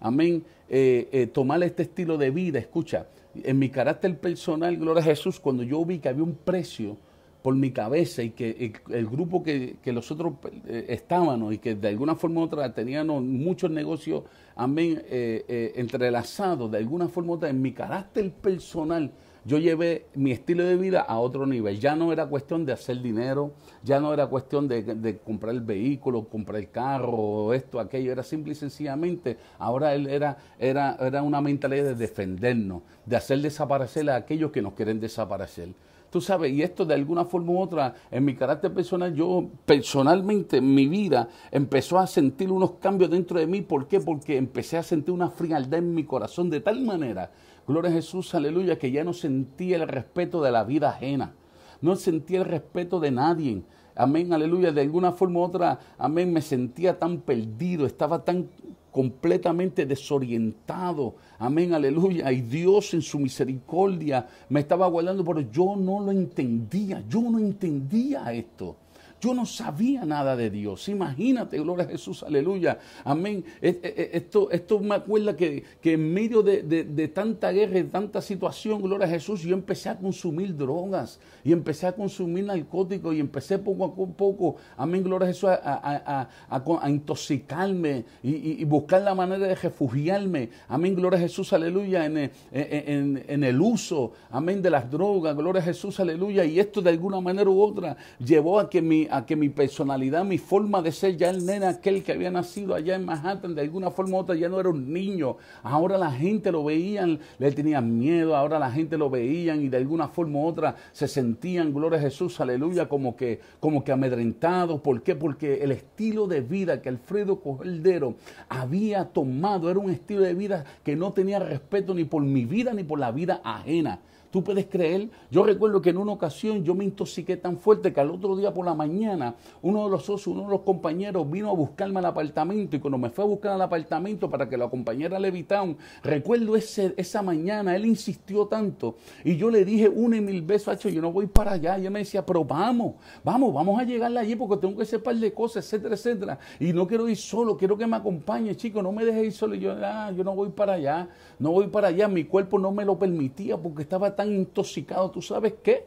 amén, 0.00 0.44
eh, 0.68 1.08
eh, 1.12 1.26
tomar 1.26 1.62
este 1.62 1.82
estilo 1.82 2.16
de 2.16 2.30
vida, 2.30 2.58
escucha, 2.58 3.06
en 3.34 3.58
mi 3.58 3.70
carácter 3.70 4.18
personal, 4.18 4.76
gloria 4.76 5.02
a 5.02 5.06
Jesús, 5.06 5.40
cuando 5.40 5.62
yo 5.62 5.84
vi 5.84 5.98
que 5.98 6.08
había 6.08 6.24
un 6.24 6.34
precio, 6.34 6.96
por 7.42 7.56
mi 7.56 7.72
cabeza 7.72 8.22
y 8.22 8.30
que 8.30 8.72
el, 8.90 9.06
grupo 9.06 9.42
que, 9.42 9.76
que 9.82 9.92
nosotros 9.92 10.34
eh, 10.66 10.86
estábamos 10.88 11.52
y 11.52 11.58
que 11.58 11.74
de 11.74 11.88
alguna 11.88 12.14
forma 12.14 12.40
u 12.40 12.44
otra 12.44 12.72
teníamos 12.72 13.22
muchos 13.22 13.70
negocios, 13.70 14.22
amén, 14.54 15.02
eh, 15.08 15.44
eh, 15.48 15.72
entrelazados, 15.74 16.70
de 16.70 16.78
alguna 16.78 17.08
forma 17.08 17.32
u 17.32 17.34
otra, 17.34 17.50
en 17.50 17.60
mi 17.60 17.72
carácter 17.72 18.30
personal, 18.30 19.10
yo 19.44 19.58
llevé 19.58 20.06
mi 20.14 20.32
estilo 20.32 20.64
de 20.64 20.76
vida 20.76 21.00
a 21.00 21.18
otro 21.18 21.46
nivel. 21.46 21.80
Ya 21.80 21.96
no 21.96 22.12
era 22.12 22.26
cuestión 22.26 22.64
de 22.64 22.72
hacer 22.72 23.00
dinero, 23.02 23.52
ya 23.82 24.00
no 24.00 24.12
era 24.14 24.26
cuestión 24.26 24.68
de, 24.68 25.20
comprar 25.24 25.54
el 25.54 25.60
vehículo, 25.60 26.28
comprar 26.28 26.60
el 26.60 26.70
carro, 26.70 27.52
esto, 27.52 27.80
aquello, 27.80 28.12
era 28.12 28.22
simple 28.22 28.52
y 28.52 28.56
sencillamente, 28.56 29.36
ahora 29.58 29.94
él 29.94 30.06
era, 30.06 30.36
era, 30.58 30.96
era 31.00 31.22
una 31.22 31.40
mentalidad 31.40 31.84
de 31.84 31.94
defendernos, 31.94 32.82
de 33.04 33.16
hacer 33.16 33.40
desaparecer 33.40 34.08
a 34.10 34.16
aquellos 34.16 34.50
que 34.50 34.62
nos 34.62 34.74
quieren 34.74 35.00
desaparecer. 35.00 35.70
Tú 36.12 36.20
sabes, 36.20 36.52
y 36.52 36.62
esto 36.62 36.84
de 36.84 36.92
alguna 36.92 37.24
forma 37.24 37.52
u 37.52 37.58
otra, 37.58 37.94
en 38.10 38.22
mi 38.26 38.34
carácter 38.34 38.70
personal, 38.74 39.14
yo 39.14 39.48
personalmente, 39.64 40.58
en 40.58 40.74
mi 40.74 40.86
vida, 40.86 41.26
empezó 41.50 41.98
a 41.98 42.06
sentir 42.06 42.52
unos 42.52 42.72
cambios 42.72 43.10
dentro 43.10 43.40
de 43.40 43.46
mí. 43.46 43.62
¿Por 43.62 43.88
qué? 43.88 43.98
Porque 43.98 44.36
empecé 44.36 44.76
a 44.76 44.82
sentir 44.82 45.14
una 45.14 45.30
frialdad 45.30 45.78
en 45.78 45.94
mi 45.94 46.04
corazón 46.04 46.50
de 46.50 46.60
tal 46.60 46.82
manera, 46.82 47.30
gloria 47.66 47.90
a 47.90 47.94
Jesús, 47.94 48.34
aleluya, 48.34 48.78
que 48.78 48.90
ya 48.90 49.04
no 49.04 49.12
sentía 49.12 49.76
el 49.76 49.88
respeto 49.88 50.42
de 50.42 50.50
la 50.50 50.64
vida 50.64 50.90
ajena. 50.90 51.34
No 51.80 51.96
sentía 51.96 52.40
el 52.40 52.44
respeto 52.46 53.00
de 53.00 53.10
nadie. 53.10 53.62
Amén, 53.94 54.32
aleluya. 54.32 54.72
De 54.72 54.80
alguna 54.80 55.12
forma 55.12 55.40
u 55.40 55.42
otra, 55.42 55.78
amén, 55.98 56.32
me 56.32 56.40
sentía 56.40 56.98
tan 56.98 57.20
perdido, 57.20 57.86
estaba 57.86 58.24
tan 58.24 58.48
completamente 58.90 59.86
desorientado. 59.86 61.16
Amén, 61.38 61.74
aleluya. 61.74 62.30
Y 62.30 62.42
Dios 62.42 62.94
en 62.94 63.02
su 63.02 63.18
misericordia 63.18 64.28
me 64.48 64.60
estaba 64.60 64.86
guardando, 64.86 65.24
pero 65.24 65.40
yo 65.40 65.74
no 65.76 66.00
lo 66.00 66.12
entendía. 66.12 67.02
Yo 67.08 67.22
no 67.22 67.38
entendía 67.38 68.32
esto. 68.32 68.76
Yo 69.22 69.34
no 69.34 69.46
sabía 69.46 70.04
nada 70.04 70.34
de 70.34 70.50
Dios. 70.50 70.88
Imagínate, 70.88 71.56
gloria 71.56 71.84
a 71.84 71.88
Jesús, 71.88 72.24
aleluya. 72.24 72.80
Amén. 73.04 73.44
Esto, 73.60 74.50
esto 74.50 74.80
me 74.80 74.96
acuerda 74.96 75.36
que, 75.36 75.62
en 75.80 76.12
medio 76.12 76.42
de, 76.42 77.08
tanta 77.14 77.52
guerra 77.52 77.78
y 77.78 77.84
tanta 77.84 78.20
situación, 78.20 78.82
gloria 78.82 79.06
a 79.06 79.10
Jesús, 79.10 79.42
yo 79.42 79.54
empecé 79.54 79.90
a 79.90 79.96
consumir 79.96 80.56
drogas 80.56 81.20
y 81.44 81.52
empecé 81.52 81.86
a 81.86 81.92
consumir 81.92 82.46
narcóticos 82.46 83.14
y 83.14 83.20
empecé 83.20 83.60
poco 83.60 83.84
a 83.84 83.94
poco, 83.94 84.56
amén, 84.76 85.04
gloria 85.04 85.28
a 85.28 85.32
Jesús, 85.32 85.50
a, 85.52 86.88
intoxicarme 86.88 88.04
y, 88.24 88.64
buscar 88.64 89.02
la 89.02 89.14
manera 89.14 89.46
de 89.46 89.54
refugiarme. 89.54 90.48
Amén, 90.66 90.96
gloria 90.96 91.20
a 91.20 91.22
Jesús, 91.22 91.52
aleluya, 91.52 92.06
en, 92.06 92.28
en 92.50 93.44
el 93.44 93.60
uso, 93.60 94.14
amén, 94.32 94.60
de 94.60 94.70
las 94.70 94.90
drogas, 94.90 95.36
gloria 95.36 95.62
a 95.62 95.64
Jesús, 95.64 96.00
aleluya. 96.00 96.44
Y 96.44 96.58
esto 96.58 96.82
de 96.82 96.90
alguna 96.90 97.20
manera 97.20 97.48
u 97.48 97.62
otra 97.62 97.96
llevó 98.18 98.58
a 98.58 98.68
que 98.68 98.82
mi 98.82 99.06
a 99.12 99.26
que 99.26 99.36
mi 99.36 99.48
personalidad, 99.48 100.24
mi 100.24 100.38
forma 100.38 100.82
de 100.82 100.92
ser, 100.92 101.16
ya 101.16 101.30
el 101.30 101.44
nene 101.44 101.66
aquel 101.66 102.02
que 102.02 102.12
había 102.12 102.30
nacido 102.30 102.74
allá 102.74 102.94
en 102.94 103.04
Manhattan, 103.04 103.54
de 103.54 103.60
alguna 103.60 103.90
forma 103.90 104.16
u 104.16 104.20
otra 104.20 104.34
ya 104.34 104.48
no 104.48 104.58
era 104.58 104.70
un 104.70 104.92
niño. 104.92 105.36
Ahora 105.62 105.98
la 105.98 106.10
gente 106.10 106.50
lo 106.50 106.64
veían, 106.64 107.20
le 107.38 107.52
tenían 107.52 107.98
miedo, 107.98 108.34
ahora 108.34 108.58
la 108.58 108.70
gente 108.70 108.96
lo 108.96 109.10
veían 109.10 109.62
y 109.62 109.68
de 109.68 109.76
alguna 109.76 110.08
forma 110.08 110.38
u 110.38 110.46
otra 110.46 110.76
se 110.92 111.08
sentían, 111.08 111.72
gloria 111.72 111.98
a 111.98 112.02
Jesús, 112.02 112.40
aleluya, 112.40 112.88
como 112.88 113.16
que, 113.16 113.40
como 113.60 113.84
que 113.84 113.92
amedrentados. 113.92 114.80
¿Por 114.80 115.02
qué? 115.02 115.14
Porque 115.14 115.62
el 115.62 115.72
estilo 115.72 116.26
de 116.26 116.40
vida 116.40 116.80
que 116.80 116.88
Alfredo 116.88 117.40
Cordero 117.40 118.14
había 118.48 119.04
tomado 119.04 119.70
era 119.70 119.78
un 119.78 119.90
estilo 119.90 120.22
de 120.22 120.34
vida 120.34 120.64
que 120.82 120.96
no 120.96 121.12
tenía 121.12 121.38
respeto 121.38 121.94
ni 121.94 122.04
por 122.04 122.22
mi 122.22 122.44
vida 122.44 122.72
ni 122.72 122.84
por 122.84 122.98
la 122.98 123.12
vida 123.12 123.40
ajena. 123.44 124.00
Tú 124.32 124.42
puedes 124.42 124.66
creer, 124.66 125.10
yo 125.30 125.44
recuerdo 125.44 125.82
que 125.82 125.90
en 125.90 125.98
una 125.98 126.12
ocasión 126.12 126.64
yo 126.64 126.74
me 126.74 126.84
intoxiqué 126.84 127.36
tan 127.36 127.58
fuerte 127.58 127.92
que 127.92 128.00
al 128.00 128.10
otro 128.10 128.34
día 128.34 128.52
por 128.52 128.64
la 128.64 128.74
mañana 128.74 129.34
uno 129.60 129.84
de 129.84 129.90
los 129.90 130.04
socios, 130.04 130.28
uno 130.34 130.44
de 130.44 130.50
los 130.50 130.62
compañeros 130.62 131.30
vino 131.30 131.50
a 131.50 131.52
buscarme 131.52 131.98
al 131.98 132.06
apartamento 132.06 132.76
y 132.76 132.80
cuando 132.80 132.96
me 132.96 133.10
fue 133.10 133.24
a 133.24 133.28
buscar 133.28 133.52
al 133.52 133.62
apartamento 133.62 134.30
para 134.30 134.48
que 134.48 134.56
lo 134.56 134.64
acompañara 134.64 135.18
a 135.18 135.20
Levitown, 135.20 135.76
recuerdo 136.02 136.56
ese, 136.56 136.94
esa 136.96 137.20
mañana, 137.20 137.76
él 137.76 137.84
insistió 137.84 138.46
tanto 138.46 138.96
y 139.22 139.36
yo 139.36 139.50
le 139.50 139.66
dije 139.66 139.88
una 139.88 140.16
y 140.16 140.22
mil 140.22 140.40
veces, 140.40 140.62
yo 140.80 141.02
no 141.02 141.12
voy 141.12 141.26
para 141.26 141.52
allá. 141.52 141.78
Y 141.78 141.86
él 141.86 141.90
me 141.90 142.00
decía, 142.00 142.24
pero 142.24 142.44
vamos, 142.44 142.94
vamos, 143.22 143.52
vamos 143.52 143.78
a 143.80 143.84
llegar 143.84 144.16
allí 144.16 144.34
porque 144.36 144.56
tengo 144.56 144.76
que 144.76 144.82
hacer 144.84 145.02
par 145.02 145.14
de 145.14 145.32
cosas, 145.32 145.64
etcétera, 145.64 145.94
etcétera. 145.94 146.38
Y 146.58 146.72
no 146.72 146.86
quiero 146.86 147.08
ir 147.08 147.16
solo, 147.16 147.56
quiero 147.56 147.76
que 147.76 147.86
me 147.86 147.96
acompañe, 147.96 148.54
chico, 148.56 148.82
no 148.82 148.92
me 148.92 149.04
dejes 149.04 149.24
ir 149.24 149.32
solo. 149.32 149.54
Y 149.54 149.60
yo, 149.60 149.74
ah, 149.82 150.10
yo 150.16 150.24
no 150.24 150.34
voy 150.34 150.50
para 150.50 150.74
allá, 150.74 151.08
no 151.38 151.50
voy 151.50 151.66
para 151.66 151.88
allá, 151.88 152.08
mi 152.08 152.24
cuerpo 152.24 152.58
no 152.58 152.72
me 152.72 152.84
lo 152.84 152.98
permitía 152.98 153.56
porque 153.56 153.82
estaba 153.82 154.14
tan 154.14 154.21
intoxicado, 154.30 155.10
¿tú 155.10 155.22
sabes 155.22 155.54
qué? 155.62 155.86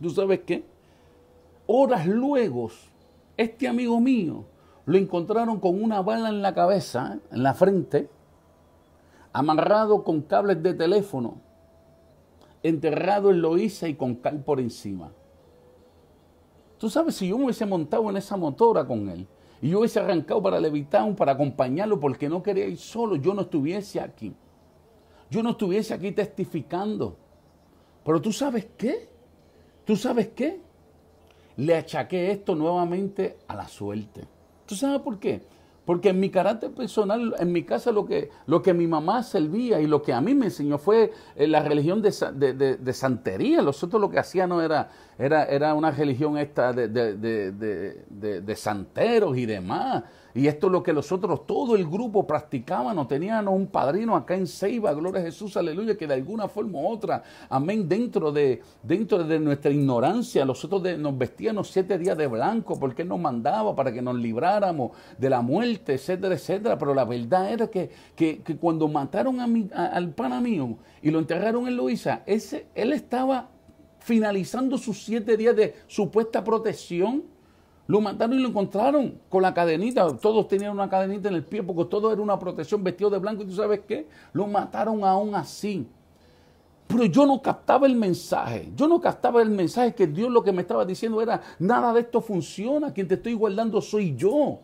¿Tú 0.00 0.10
sabes 0.10 0.40
qué? 0.46 0.64
Horas 1.66 2.06
luego, 2.06 2.70
este 3.36 3.66
amigo 3.66 4.00
mío 4.00 4.44
lo 4.84 4.96
encontraron 4.96 5.58
con 5.58 5.82
una 5.82 6.00
bala 6.00 6.28
en 6.28 6.42
la 6.42 6.54
cabeza, 6.54 7.18
en 7.30 7.42
la 7.42 7.54
frente, 7.54 8.08
amarrado 9.32 10.04
con 10.04 10.22
cables 10.22 10.62
de 10.62 10.74
teléfono, 10.74 11.40
enterrado 12.62 13.30
en 13.30 13.42
Loíza 13.42 13.88
y 13.88 13.94
con 13.94 14.14
cal 14.14 14.42
por 14.42 14.60
encima. 14.60 15.10
Tú 16.78 16.88
sabes, 16.90 17.16
si 17.16 17.28
yo 17.28 17.38
me 17.38 17.44
hubiese 17.44 17.66
montado 17.66 18.08
en 18.10 18.16
esa 18.16 18.36
motora 18.36 18.86
con 18.86 19.08
él 19.08 19.26
y 19.62 19.70
yo 19.70 19.80
hubiese 19.80 19.98
arrancado 19.98 20.42
para 20.42 20.60
Levitown 20.60 21.16
para 21.16 21.32
acompañarlo 21.32 21.98
porque 21.98 22.28
no 22.28 22.42
quería 22.42 22.66
ir 22.66 22.78
solo, 22.78 23.16
yo 23.16 23.34
no 23.34 23.42
estuviese 23.42 24.00
aquí. 24.00 24.34
Yo 25.30 25.42
no 25.42 25.50
estuviese 25.50 25.94
aquí 25.94 26.12
testificando. 26.12 27.16
Pero 28.06 28.22
tú 28.22 28.32
sabes 28.32 28.68
qué? 28.78 29.08
¿Tú 29.84 29.96
sabes 29.96 30.28
qué? 30.28 30.60
Le 31.56 31.74
achaqué 31.74 32.30
esto 32.30 32.54
nuevamente 32.54 33.38
a 33.48 33.56
la 33.56 33.66
suerte. 33.66 34.22
¿Tú 34.64 34.76
sabes 34.76 35.00
por 35.00 35.18
qué? 35.18 35.42
Porque 35.84 36.10
en 36.10 36.20
mi 36.20 36.30
carácter 36.30 36.72
personal, 36.72 37.34
en 37.38 37.50
mi 37.52 37.64
casa, 37.64 37.90
lo 37.90 38.06
que, 38.06 38.30
lo 38.46 38.62
que 38.62 38.74
mi 38.74 38.86
mamá 38.86 39.22
servía 39.22 39.80
y 39.80 39.86
lo 39.86 40.02
que 40.02 40.12
a 40.12 40.20
mí 40.20 40.34
me 40.34 40.46
enseñó 40.46 40.78
fue 40.78 41.12
eh, 41.34 41.46
la 41.48 41.62
religión 41.62 42.00
de, 42.00 42.10
de, 42.12 42.92
santería. 42.92 43.62
Los 43.62 43.82
otros 43.82 44.00
lo 44.00 44.10
que 44.10 44.18
hacían 44.18 44.50
no 44.50 44.62
era, 44.62 44.88
era, 45.18 45.44
era 45.44 45.74
una 45.74 45.90
religión 45.90 46.38
esta 46.38 46.72
de, 46.72 48.54
santeros 48.56 49.36
y 49.36 49.46
demás. 49.46 50.04
Y 50.36 50.48
esto 50.48 50.66
es 50.66 50.72
lo 50.72 50.82
que 50.82 50.92
nosotros, 50.92 51.46
todo 51.46 51.74
el 51.76 51.86
grupo 51.86 52.26
practicábamos. 52.26 53.08
Teníamos 53.08 53.54
un 53.54 53.68
padrino 53.68 54.14
acá 54.14 54.34
en 54.34 54.46
Ceiba, 54.46 54.92
gloria 54.92 55.22
a 55.22 55.24
Jesús, 55.24 55.56
aleluya, 55.56 55.96
que 55.96 56.06
de 56.06 56.12
alguna 56.12 56.46
forma 56.46 56.78
u 56.78 56.88
otra, 56.88 57.22
amén, 57.48 57.88
dentro 57.88 58.30
de, 58.30 58.60
dentro 58.82 59.24
de 59.24 59.40
nuestra 59.40 59.70
ignorancia, 59.70 60.44
nosotros 60.44 60.82
nos 60.98 61.16
vestíamos 61.16 61.70
siete 61.70 61.96
días 61.96 62.18
de 62.18 62.26
blanco 62.26 62.78
porque 62.78 63.00
Él 63.00 63.08
nos 63.08 63.18
mandaba 63.18 63.74
para 63.74 63.90
que 63.90 64.02
nos 64.02 64.14
libráramos 64.14 64.90
de 65.16 65.30
la 65.30 65.40
muerte, 65.40 65.94
etcétera, 65.94 66.34
etcétera. 66.34 66.78
Pero 66.78 66.92
la 66.92 67.06
verdad 67.06 67.50
era 67.50 67.68
que, 67.68 67.90
que, 68.14 68.42
cuando 68.60 68.88
mataron 68.88 69.40
a 69.40 69.46
mi, 69.46 69.70
al 69.72 70.10
pana 70.10 70.38
mío 70.38 70.76
y 71.00 71.10
lo 71.10 71.18
enterraron 71.18 71.66
en 71.66 71.78
Luisa, 71.78 72.22
ese, 72.26 72.66
él 72.74 72.92
estaba 72.92 73.48
finalizando 74.00 74.76
sus 74.76 75.02
siete 75.02 75.34
días 75.38 75.56
de 75.56 75.76
supuesta 75.86 76.44
protección 76.44 77.35
lo 77.86 78.00
mataron 78.00 78.38
y 78.38 78.42
lo 78.42 78.48
encontraron 78.48 79.18
con 79.28 79.42
la 79.42 79.54
cadenita. 79.54 80.08
Todos 80.16 80.48
tenían 80.48 80.72
una 80.72 80.88
cadenita 80.88 81.28
en 81.28 81.34
el 81.34 81.44
pie 81.44 81.62
porque 81.62 81.84
todo 81.84 82.12
era 82.12 82.20
una 82.20 82.38
protección 82.38 82.82
vestido 82.82 83.10
de 83.10 83.18
blanco. 83.18 83.42
¿Y 83.42 83.46
tú 83.46 83.54
sabes 83.54 83.80
qué? 83.86 84.08
Lo 84.32 84.46
mataron 84.46 85.04
aún 85.04 85.34
así. 85.34 85.86
Pero 86.88 87.04
yo 87.04 87.26
no 87.26 87.40
captaba 87.42 87.86
el 87.86 87.96
mensaje. 87.96 88.70
Yo 88.76 88.88
no 88.88 89.00
captaba 89.00 89.42
el 89.42 89.50
mensaje 89.50 89.94
que 89.94 90.06
Dios 90.06 90.30
lo 90.30 90.42
que 90.42 90.52
me 90.52 90.62
estaba 90.62 90.84
diciendo 90.84 91.20
era, 91.20 91.40
nada 91.58 91.92
de 91.92 92.00
esto 92.00 92.20
funciona. 92.20 92.92
Quien 92.92 93.08
te 93.08 93.14
estoy 93.14 93.34
guardando 93.34 93.80
soy 93.80 94.14
yo. 94.16 94.60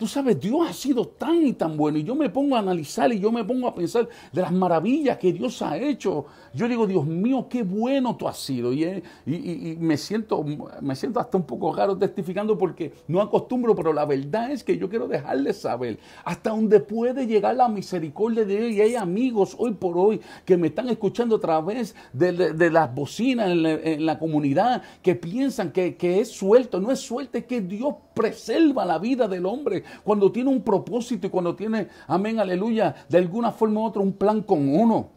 Tú 0.00 0.06
sabes, 0.06 0.40
Dios 0.40 0.66
ha 0.66 0.72
sido 0.72 1.06
tan 1.06 1.46
y 1.46 1.52
tan 1.52 1.76
bueno. 1.76 1.98
Y 1.98 2.04
yo 2.04 2.14
me 2.14 2.30
pongo 2.30 2.56
a 2.56 2.60
analizar 2.60 3.12
y 3.12 3.20
yo 3.20 3.30
me 3.30 3.44
pongo 3.44 3.68
a 3.68 3.74
pensar 3.74 4.08
de 4.32 4.40
las 4.40 4.50
maravillas 4.50 5.18
que 5.18 5.30
Dios 5.30 5.60
ha 5.60 5.76
hecho. 5.76 6.24
Yo 6.54 6.66
digo, 6.66 6.86
Dios 6.86 7.04
mío, 7.04 7.46
qué 7.50 7.62
bueno 7.62 8.16
tú 8.16 8.26
has 8.26 8.38
sido. 8.38 8.72
Y, 8.72 9.02
y, 9.26 9.76
me, 9.78 9.98
siento, 9.98 10.42
me 10.80 10.96
siento 10.96 11.20
hasta 11.20 11.36
un 11.36 11.42
poco 11.42 11.74
raro 11.74 11.98
testificando 11.98 12.56
porque 12.56 12.94
no 13.08 13.20
acostumbro, 13.20 13.74
pero 13.74 13.92
la 13.92 14.06
verdad 14.06 14.50
es 14.50 14.64
que 14.64 14.78
yo 14.78 14.88
quiero 14.88 15.06
dejarles 15.06 15.58
saber 15.58 15.98
hasta 16.24 16.48
dónde 16.48 16.80
puede 16.80 17.26
llegar 17.26 17.56
la 17.56 17.68
misericordia 17.68 18.46
de 18.46 18.56
Dios. 18.56 18.72
Y 18.72 18.80
hay 18.80 18.94
amigos 18.94 19.54
hoy 19.58 19.72
por 19.72 19.98
hoy 19.98 20.18
que 20.46 20.56
me 20.56 20.68
están 20.68 20.88
escuchando 20.88 21.36
a 21.36 21.40
través 21.40 21.94
de, 22.14 22.70
las 22.70 22.94
bocinas 22.94 23.50
en 23.50 24.06
la, 24.06 24.18
comunidad 24.18 24.80
que 25.02 25.14
piensan 25.14 25.72
que 25.72 25.94
es 26.00 26.30
suelto. 26.30 26.80
No 26.80 26.90
es 26.90 27.00
suelto, 27.00 27.36
es 27.36 27.44
que 27.44 27.60
Dios 27.60 27.96
preserva 28.14 28.84
la 28.84 28.98
vida 28.98 29.28
del 29.28 29.46
hombre 29.46 29.84
cuando 30.04 30.30
tiene 30.32 30.50
un 30.50 30.62
propósito 30.62 31.26
y 31.26 31.30
cuando 31.30 31.54
tiene, 31.54 31.88
amén, 32.06 32.40
aleluya, 32.40 32.94
de 33.08 33.18
alguna 33.18 33.52
forma 33.52 33.80
u 33.80 33.84
otra 33.84 34.02
un 34.02 34.12
plan 34.12 34.42
con 34.42 34.68
uno. 34.68 35.08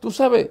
Tú 0.00 0.10
sabes, 0.10 0.50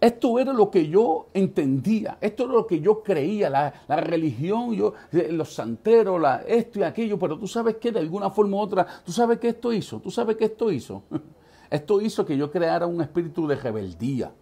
esto 0.00 0.38
era 0.38 0.52
lo 0.52 0.70
que 0.70 0.88
yo 0.88 1.26
entendía, 1.34 2.16
esto 2.20 2.44
era 2.44 2.54
lo 2.54 2.66
que 2.66 2.80
yo 2.80 3.02
creía, 3.02 3.50
la, 3.50 3.96
religión, 4.00 4.72
yo, 4.72 4.94
eh, 5.12 5.28
los 5.30 5.52
santeros, 5.52 6.20
la, 6.20 6.42
esto 6.46 6.78
y 6.78 6.82
aquello, 6.82 7.18
pero 7.18 7.38
tú 7.38 7.46
sabes 7.46 7.76
que 7.76 7.92
de 7.92 8.00
alguna 8.00 8.30
forma 8.30 8.56
u 8.56 8.60
otra, 8.60 8.86
tú 9.04 9.12
sabes 9.12 9.38
que 9.38 9.48
esto 9.48 9.72
hizo, 9.72 10.00
tú 10.00 10.10
sabes 10.10 10.36
que 10.36 10.46
esto 10.46 10.70
hizo. 10.72 11.02
Esto 11.70 12.00
hizo 12.00 12.26
que 12.26 12.36
yo 12.36 12.50
creara 12.50 12.84
un 12.88 13.00
espíritu 13.00 13.46
de 13.46 13.54
rebeldía, 13.54 14.32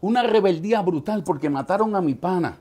una 0.00 0.22
rebeldía 0.22 0.80
brutal 0.80 1.24
porque 1.24 1.50
mataron 1.50 1.96
a 1.96 2.00
mi 2.00 2.14
pana 2.14 2.60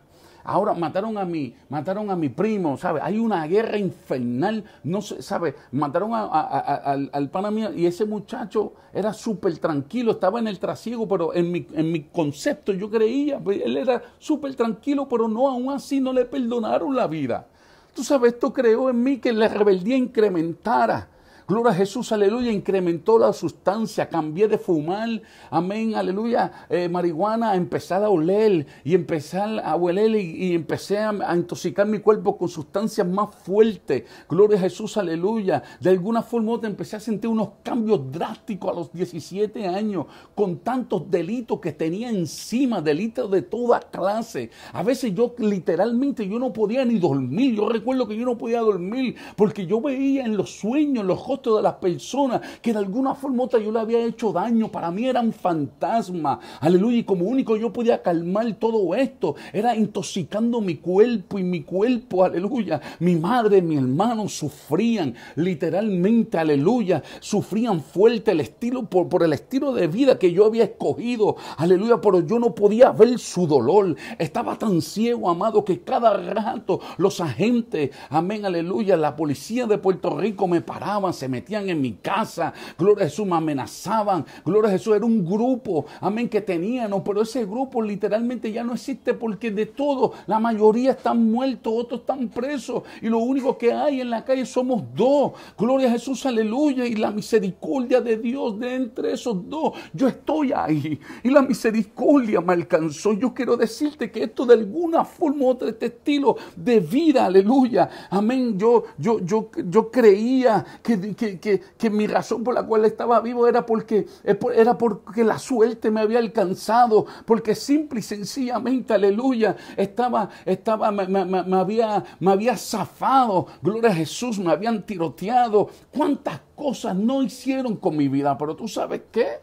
Ahora 0.50 0.74
mataron 0.74 1.18
a 1.18 1.26
mi, 1.26 1.54
mataron 1.68 2.10
a 2.10 2.16
mi 2.16 2.30
primo, 2.30 2.78
¿sabe? 2.78 3.02
Hay 3.04 3.20
una 3.20 3.46
guerra 3.48 3.78
infernal, 3.78 4.64
no 4.86 5.02
sé, 5.02 5.22
¿sabe? 5.22 5.56
Mataron 5.74 6.12
al, 6.14 7.10
al 7.12 7.30
pana 7.30 7.52
mío 7.52 7.74
y 7.74 7.86
ese 7.86 8.06
muchacho 8.06 8.72
era 8.94 9.12
súper 9.12 9.58
tranquilo, 9.58 10.12
estaba 10.12 10.40
en 10.40 10.48
el 10.48 10.58
trasiego, 10.58 11.06
pero 11.06 11.34
en 11.34 11.52
mi, 11.52 11.68
en 11.74 11.92
mi 11.92 12.04
concepto 12.04 12.72
yo 12.72 12.90
creía, 12.90 13.40
pues, 13.40 13.62
él 13.62 13.76
era 13.76 14.02
súper 14.20 14.56
tranquilo, 14.56 15.06
pero 15.10 15.28
no, 15.28 15.50
aún 15.50 15.70
así 15.70 16.00
no 16.00 16.14
le 16.14 16.24
perdonaron 16.24 16.96
la 16.96 17.08
vida. 17.08 17.46
Tú 17.94 18.06
sabes, 18.06 18.32
esto 18.32 18.54
creó 18.54 18.90
en 18.90 19.04
mí 19.04 19.18
que 19.18 19.34
la 19.34 19.50
rebeldía 19.50 19.98
incrementara. 19.98 21.10
Gloria 21.48 21.72
a 21.72 21.76
Jesús, 21.76 22.12
aleluya, 22.12 22.52
incrementó 22.52 23.18
la 23.18 23.32
sustancia, 23.32 24.10
cambié 24.10 24.50
de 24.50 24.58
fumar, 24.58 25.22
amén, 25.50 25.96
aleluya, 25.96 26.52
eh, 26.70 26.90
marihuana, 26.90 27.52
a 27.52 27.56
empezar 27.56 28.04
a 28.04 28.10
oler 28.10 28.68
y 28.84 28.94
empezar 28.94 29.62
a 29.64 29.78
hueler 29.78 30.14
y, 30.18 30.54
empecé 30.54 30.98
a, 30.98 31.34
intoxicar 31.34 31.88
mi 31.88 32.00
cuerpo 32.00 32.38
con 32.38 32.50
sustancias 32.50 33.08
más 33.08 33.34
fuertes. 33.34 34.04
Gloria 34.28 34.58
a 34.58 34.60
Jesús, 34.60 34.98
aleluya. 34.98 35.64
De 35.80 35.90
alguna 35.90 36.22
forma 36.22 36.52
otra 36.52 36.70
empecé 36.70 36.98
a 36.98 37.00
sentir 37.00 37.30
unos 37.30 37.52
cambios 37.64 38.12
drásticos 38.12 38.70
a 38.70 38.76
los 38.76 38.92
17 38.92 39.70
años 39.70 40.08
con 40.36 40.58
tantos 40.58 41.10
delitos 41.10 41.62
que 41.62 41.72
tenía 41.72 42.10
encima, 42.10 42.82
delitos 42.82 43.32
de 43.32 43.42
toda 43.44 43.80
clase. 43.80 44.50
A 44.74 44.84
veces 44.84 45.16
yo 45.16 45.34
literalmente 45.38 46.28
yo 46.28 46.40
no 46.40 46.52
podía 46.52 46.84
ni 46.84 47.00
dormir. 47.00 47.56
Yo 47.56 47.70
recuerdo 47.70 48.06
que 48.06 48.18
yo 48.18 48.26
no 48.26 48.38
podía 48.38 48.60
dormir 48.60 49.16
porque 49.38 49.66
yo 49.66 49.80
veía 49.80 50.26
en 50.26 50.36
los 50.36 50.52
sueños, 50.52 51.04
en 51.04 51.08
los 51.08 51.37
de 51.42 51.62
las 51.62 51.76
personas 51.76 52.42
que 52.62 52.74
de 52.74 52.80
alguna 52.80 53.16
forma 53.16 53.44
u 53.44 53.46
otra 53.46 53.60
yo 53.60 53.72
le 53.72 53.80
había 53.80 54.04
hecho 54.06 54.32
daño. 54.32 54.70
Para 54.70 54.92
mí 54.92 55.08
era 55.08 55.22
un 55.22 55.34
fantasma. 55.34 56.40
Aleluya. 56.60 56.98
Y 56.98 57.04
como 57.04 57.26
único 57.26 57.56
yo 57.56 57.72
podía 57.72 58.02
calmar 58.02 58.54
todo 58.56 58.96
esto, 58.96 59.36
era 59.54 59.76
intoxicando 59.76 60.62
mi 60.62 60.76
cuerpo 60.76 61.40
y 61.40 61.44
mi 61.44 61.62
cuerpo. 61.64 62.24
Aleluya. 62.24 62.82
Mi 63.00 63.16
madre, 63.16 63.62
mi 63.62 63.78
hermano 63.78 64.28
sufrían 64.28 65.16
literalmente. 65.36 66.38
Aleluya. 66.38 67.04
Sufrían 67.20 67.82
fuerte 67.82 68.32
el 68.32 68.42
estilo 68.42 68.84
por, 68.84 69.08
por 69.10 69.24
el 69.24 69.34
estilo 69.34 69.74
de 69.74 69.88
vida 69.88 70.20
que 70.20 70.32
yo 70.32 70.46
había 70.46 70.66
escogido. 70.66 71.36
Aleluya. 71.58 72.02
Pero 72.02 72.22
yo 72.22 72.40
no 72.40 72.54
podía 72.54 72.92
ver 72.92 73.20
su 73.20 73.48
dolor. 73.48 73.96
Estaba 74.18 74.58
tan 74.58 74.82
ciego, 74.82 75.30
amado, 75.30 75.64
que 75.64 75.82
cada 75.82 76.14
rato 76.16 76.80
los 76.98 77.20
agentes, 77.22 77.92
amén, 78.10 78.46
aleluya, 78.46 78.98
la 78.98 79.16
policía 79.16 79.66
de 79.66 79.78
Puerto 79.78 80.18
Rico 80.18 80.48
me 80.48 80.62
paraban, 80.62 81.14
se 81.14 81.27
metían 81.28 81.70
en 81.70 81.82
mi 81.82 81.94
casa, 81.94 82.54
gloria 82.78 83.06
a 83.06 83.10
Jesús, 83.10 83.26
me 83.26 83.36
amenazaban, 83.36 84.26
gloria 84.46 84.70
a 84.70 84.72
Jesús, 84.74 84.96
era 84.96 85.06
un 85.06 85.26
grupo, 85.26 85.86
amén, 86.02 86.30
que 86.30 86.42
teníamos, 86.42 87.02
pero 87.06 87.22
ese 87.22 87.46
grupo 87.46 87.82
literalmente 87.82 88.52
ya 88.52 88.64
no 88.64 88.74
existe 88.74 89.14
porque 89.14 89.52
de 89.52 89.66
todo, 89.66 90.14
la 90.28 90.40
mayoría 90.40 90.92
están 90.92 91.32
muertos, 91.32 91.74
otros 91.76 92.02
están 92.02 92.28
presos, 92.30 92.84
y 93.02 93.08
lo 93.08 93.20
único 93.20 93.58
que 93.58 93.72
hay 93.74 94.02
en 94.02 94.10
la 94.10 94.24
calle 94.24 94.46
somos 94.46 94.84
dos, 94.96 95.34
gloria 95.58 95.88
a 95.88 95.92
Jesús, 95.92 96.26
aleluya, 96.26 96.86
y 96.86 96.96
la 96.96 97.12
misericordia 97.12 98.02
de 98.02 98.18
Dios 98.18 98.60
de 98.60 98.76
entre 98.76 99.14
esos 99.14 99.50
dos, 99.50 99.74
yo 99.94 100.08
estoy 100.08 100.52
ahí, 100.54 101.00
y 101.24 101.30
la 101.30 101.42
misericordia 101.42 102.42
me 102.42 102.54
alcanzó, 102.54 103.14
yo 103.14 103.34
quiero 103.34 103.58
decirte 103.58 104.12
que 104.12 104.24
esto 104.24 104.46
de 104.46 104.54
alguna 104.54 105.04
forma 105.06 105.46
u 105.46 105.48
otra, 105.50 105.70
este 105.70 105.88
estilo 105.88 106.38
de 106.56 106.80
vida, 106.80 107.26
aleluya, 107.26 107.90
amén, 108.10 108.58
yo, 108.58 108.84
yo, 108.98 109.20
yo, 109.20 109.50
yo 109.70 109.92
creía 109.92 110.66
que, 110.82 111.16
que, 111.18 111.90
mi 111.90 112.08
razón 112.08 112.44
por 112.44 112.54
la 112.54 112.64
cual 112.64 112.86
estaba 112.86 113.20
vivo 113.20 113.48
era 113.48 113.66
porque, 113.66 114.08
era 114.56 114.78
porque 114.78 115.24
la 115.24 115.40
suerte 115.40 115.92
me 115.92 116.02
había 116.02 116.20
alcanzado, 116.20 117.06
porque 117.26 117.56
simple 117.56 118.00
y 118.00 118.04
sencillamente, 118.04 118.94
aleluya, 118.94 119.58
estaba, 119.76 120.30
estaba, 120.46 120.92
me, 120.92 121.58
había, 121.58 122.04
me 122.20 122.32
había 122.32 122.56
zafado, 122.56 123.48
gloria 123.62 123.90
a 123.90 123.96
Jesús, 123.96 124.40
me 124.40 124.52
habían 124.52 124.86
tiroteado, 124.86 125.70
cuántas 125.92 126.40
cosas 126.56 126.96
no 126.96 127.24
hicieron 127.24 127.76
con 127.76 127.98
mi 127.98 128.08
vida, 128.08 128.38
pero 128.38 128.56
tú 128.56 128.68
sabes 128.68 129.02
qué, 129.12 129.40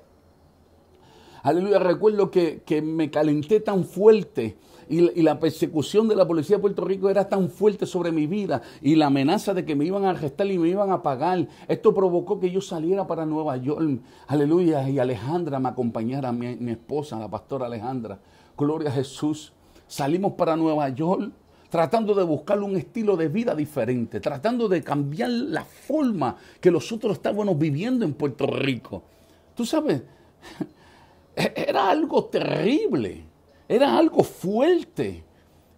aleluya, 1.42 1.78
recuerdo 1.78 2.30
que, 2.30 2.62
que 2.64 2.80
me 2.80 3.10
calenté 3.10 3.60
tan 3.60 3.84
fuerte 3.84 4.56
y, 4.88 5.22
la 5.22 5.40
persecución 5.40 6.08
de 6.08 6.16
la 6.16 6.26
policía 6.26 6.56
de 6.56 6.62
Puerto 6.62 6.84
Rico 6.84 7.08
era 7.08 7.28
tan 7.28 7.48
fuerte 7.48 7.86
sobre 7.86 8.12
mi 8.12 8.26
vida 8.26 8.62
y 8.82 8.94
la 8.96 9.06
amenaza 9.06 9.54
de 9.54 9.64
que 9.64 9.74
me 9.74 9.84
iban 9.84 10.04
a 10.04 10.10
arrestar 10.10 10.46
y 10.50 10.58
me 10.58 10.68
iban 10.68 10.90
a 10.90 11.02
pagar, 11.02 11.48
esto 11.68 11.94
provocó 11.94 12.38
que 12.40 12.50
yo 12.50 12.60
saliera 12.60 13.06
para 13.06 13.26
Nueva 13.26 13.56
York. 13.56 14.00
Aleluya. 14.26 14.88
Y 14.88 14.98
Alejandra 14.98 15.58
me 15.58 15.68
acompañara, 15.68 16.32
mi, 16.32 16.56
mi 16.56 16.72
esposa, 16.72 17.18
la 17.18 17.28
pastora 17.28 17.66
Alejandra. 17.66 18.18
Gloria 18.56 18.90
a 18.90 18.92
Jesús. 18.92 19.52
Salimos 19.86 20.32
para 20.32 20.56
Nueva 20.56 20.88
York 20.88 21.32
tratando 21.74 22.14
de 22.14 22.22
buscar 22.22 22.60
un 22.60 22.76
estilo 22.76 23.16
de 23.16 23.26
vida 23.26 23.52
diferente, 23.52 24.20
tratando 24.20 24.68
de 24.68 24.80
cambiar 24.84 25.28
la 25.28 25.64
forma 25.64 26.36
que 26.60 26.70
nosotros 26.70 27.14
estábamos 27.14 27.58
viviendo 27.58 28.04
en 28.04 28.14
Puerto 28.14 28.46
Rico. 28.46 29.02
Tú 29.56 29.66
sabes, 29.66 30.02
era 31.34 31.90
algo 31.90 32.26
terrible. 32.26 33.24
Era 33.68 33.96
algo 33.96 34.22
fuerte. 34.22 35.24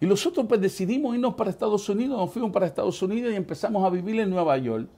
Y 0.01 0.07
nosotros 0.07 0.47
pues 0.49 0.61
decidimos 0.61 1.15
irnos 1.15 1.35
para 1.35 1.51
Estados 1.51 1.89
Unidos, 1.89 2.19
nos 2.19 2.31
fuimos 2.31 2.51
para 2.51 2.67
Estados 2.67 3.01
Unidos 3.03 3.33
y 3.33 3.37
empezamos 3.37 3.85
a 3.85 3.91
vivir 3.91 4.21
en 4.21 4.31
Nueva 4.31 4.59
York. 4.59 4.89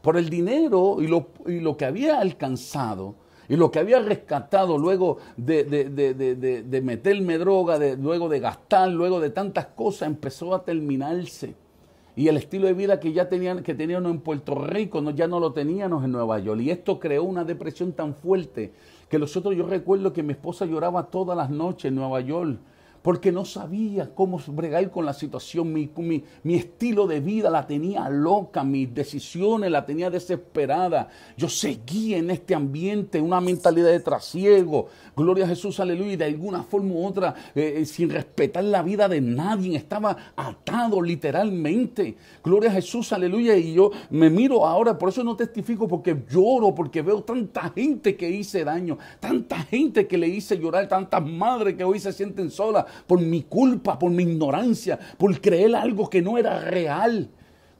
Por 0.00 0.16
el 0.16 0.28
dinero 0.28 0.98
y 1.00 1.06
lo, 1.06 1.28
y 1.46 1.60
lo 1.60 1.76
que 1.76 1.86
había 1.86 2.20
alcanzado 2.20 3.14
y 3.48 3.56
lo 3.56 3.70
que 3.70 3.78
había 3.78 3.98
rescatado 3.98 4.78
luego 4.78 5.18
de, 5.36 5.64
de, 5.64 6.80
meterme 6.82 7.38
droga, 7.38 7.78
luego 7.96 8.28
de 8.28 8.40
gastar, 8.40 8.90
luego 8.90 9.20
de 9.20 9.30
tantas 9.30 9.66
cosas, 9.66 10.08
empezó 10.08 10.54
a 10.54 10.64
terminarse. 10.64 11.54
Y 12.16 12.28
el 12.28 12.36
estilo 12.36 12.66
de 12.66 12.74
vida 12.74 13.00
que 13.00 13.12
ya 13.12 13.28
tenían, 13.28 13.62
que 13.62 13.74
teníamos 13.74 14.10
en 14.10 14.20
Puerto 14.20 14.54
Rico, 14.54 15.00
no, 15.00 15.10
ya 15.10 15.26
no 15.26 15.40
lo 15.40 15.52
teníamos 15.52 16.04
en 16.04 16.12
Nueva 16.12 16.38
York. 16.38 16.60
Y 16.60 16.70
esto 16.70 17.00
creó 17.00 17.24
una 17.24 17.44
depresión 17.44 17.92
tan 17.92 18.14
fuerte 18.14 18.72
que 19.08 19.18
nosotros, 19.18 19.54
yo 19.54 19.66
recuerdo 19.66 20.12
que 20.12 20.22
mi 20.22 20.32
esposa 20.32 20.66
lloraba 20.66 21.04
todas 21.04 21.36
las 21.36 21.50
noches 21.50 21.86
en 21.86 21.94
Nueva 21.96 22.20
York 22.20 22.58
porque 23.04 23.30
no 23.30 23.44
sabía 23.44 24.14
cómo 24.14 24.40
bregar 24.46 24.90
con 24.90 25.04
la 25.04 25.12
situación. 25.12 25.70
Mi, 25.74 25.90
mi, 26.42 26.54
estilo 26.54 27.06
de 27.06 27.20
vida 27.20 27.50
la 27.50 27.66
tenía 27.66 28.08
loca, 28.08 28.64
mis 28.64 28.94
decisiones 28.94 29.70
la 29.70 29.84
tenía 29.84 30.08
desesperada. 30.08 31.10
Yo 31.36 31.50
seguía 31.50 32.16
en 32.16 32.30
este 32.30 32.54
ambiente, 32.54 33.20
una 33.20 33.42
mentalidad 33.42 33.90
de 33.90 34.00
trasiego. 34.00 34.88
Gloria 35.14 35.44
a 35.44 35.48
Jesús, 35.48 35.80
aleluya. 35.80 36.14
Y 36.14 36.16
de 36.16 36.24
alguna 36.24 36.62
forma 36.62 36.94
u 36.94 37.06
otra, 37.06 37.34
eh, 37.54 37.74
eh, 37.76 37.84
sin 37.84 38.08
respetar 38.08 38.64
la 38.64 38.82
vida 38.82 39.06
de 39.06 39.20
nadie, 39.20 39.76
estaba 39.76 40.32
atado 40.34 41.02
literalmente. 41.02 42.16
Gloria 42.42 42.70
a 42.70 42.72
Jesús, 42.72 43.12
aleluya. 43.12 43.54
Y 43.54 43.74
yo 43.74 43.90
me 44.08 44.30
miro 44.30 44.66
ahora, 44.66 44.96
por 44.96 45.10
eso 45.10 45.22
no 45.22 45.36
testifico, 45.36 45.86
porque 45.86 46.16
lloro, 46.30 46.74
porque 46.74 47.02
veo 47.02 47.22
tanta 47.22 47.68
gente 47.68 48.16
que 48.16 48.30
hice 48.30 48.64
daño, 48.64 48.96
tanta 49.20 49.58
gente 49.58 50.06
que 50.06 50.16
le 50.16 50.28
hice 50.28 50.56
llorar, 50.56 50.88
tantas 50.88 51.22
madres 51.22 51.74
que 51.76 51.84
hoy 51.84 52.00
se 52.00 52.10
sienten 52.10 52.50
solas 52.50 52.86
por 53.06 53.20
mi 53.20 53.42
culpa, 53.42 53.98
por 53.98 54.10
mi 54.10 54.22
ignorancia, 54.22 54.98
por 55.18 55.40
creer 55.40 55.74
algo 55.76 56.08
que 56.08 56.22
no 56.22 56.38
era 56.38 56.60
real. 56.60 57.28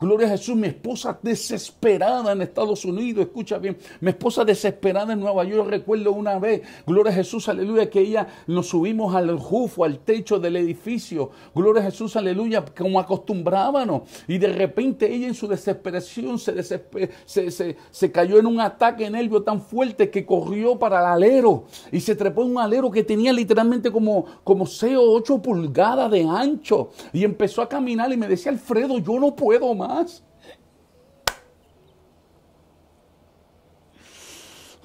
Gloria 0.04 0.26
a 0.26 0.30
Jesús, 0.32 0.54
mi 0.54 0.66
esposa 0.66 1.18
desesperada 1.22 2.32
en 2.32 2.42
Estados 2.42 2.84
Unidos, 2.84 3.24
escucha 3.24 3.56
bien, 3.56 3.78
mi 4.02 4.10
esposa 4.10 4.44
desesperada 4.44 5.14
en 5.14 5.20
Nueva 5.20 5.44
York, 5.44 5.66
recuerdo 5.70 6.12
una 6.12 6.38
vez, 6.38 6.60
gloria 6.86 7.10
a 7.10 7.14
Jesús, 7.14 7.48
aleluya, 7.48 7.88
que 7.88 8.00
ella 8.00 8.28
nos 8.46 8.68
subimos 8.68 9.14
al 9.14 9.28
rufo, 9.28 9.82
al 9.82 10.00
techo 10.00 10.38
del 10.38 10.56
edificio, 10.56 11.30
gloria 11.54 11.80
a 11.80 11.86
Jesús, 11.86 12.16
aleluya, 12.16 12.62
como 12.76 13.00
acostumbrábamos, 13.00 14.02
y 14.28 14.36
de 14.36 14.48
repente 14.48 15.10
ella 15.10 15.26
en 15.26 15.32
su 15.32 15.48
desesperación 15.48 16.38
se, 16.38 16.62
se, 16.62 17.76
se, 17.90 18.12
cayó 18.12 18.38
en 18.38 18.44
un 18.44 18.60
ataque 18.60 19.08
nervio 19.08 19.42
tan 19.42 19.62
fuerte 19.62 20.10
que 20.10 20.26
corrió 20.26 20.78
para 20.78 21.00
el 21.00 21.06
alero 21.06 21.64
y 21.90 21.98
se 22.00 22.14
trepó 22.14 22.42
en 22.42 22.50
un 22.50 22.58
alero 22.58 22.90
que 22.90 23.04
tenía 23.04 23.32
literalmente 23.32 23.90
como, 23.90 24.26
como 24.44 24.66
6 24.66 24.96
o 24.98 25.12
8 25.14 25.40
pulgadas 25.40 26.10
de 26.10 26.24
ancho 26.24 26.90
y 27.10 27.24
empezó 27.24 27.62
a 27.62 27.68
caminar 27.70 28.12
y 28.12 28.18
me 28.18 28.28
decía, 28.28 28.52
Alfredo, 28.52 28.98
yo 28.98 29.18
no 29.18 29.34
puedo 29.34 29.74
más. 29.74 29.93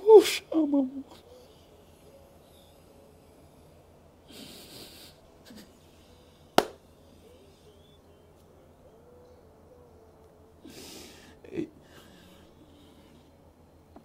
Uf, 0.06 0.42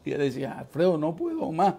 Y 0.06 0.10
ella 0.10 0.18
decía, 0.18 0.58
Alfredo, 0.58 0.98
no 0.98 1.16
puedo 1.16 1.50
más. 1.50 1.74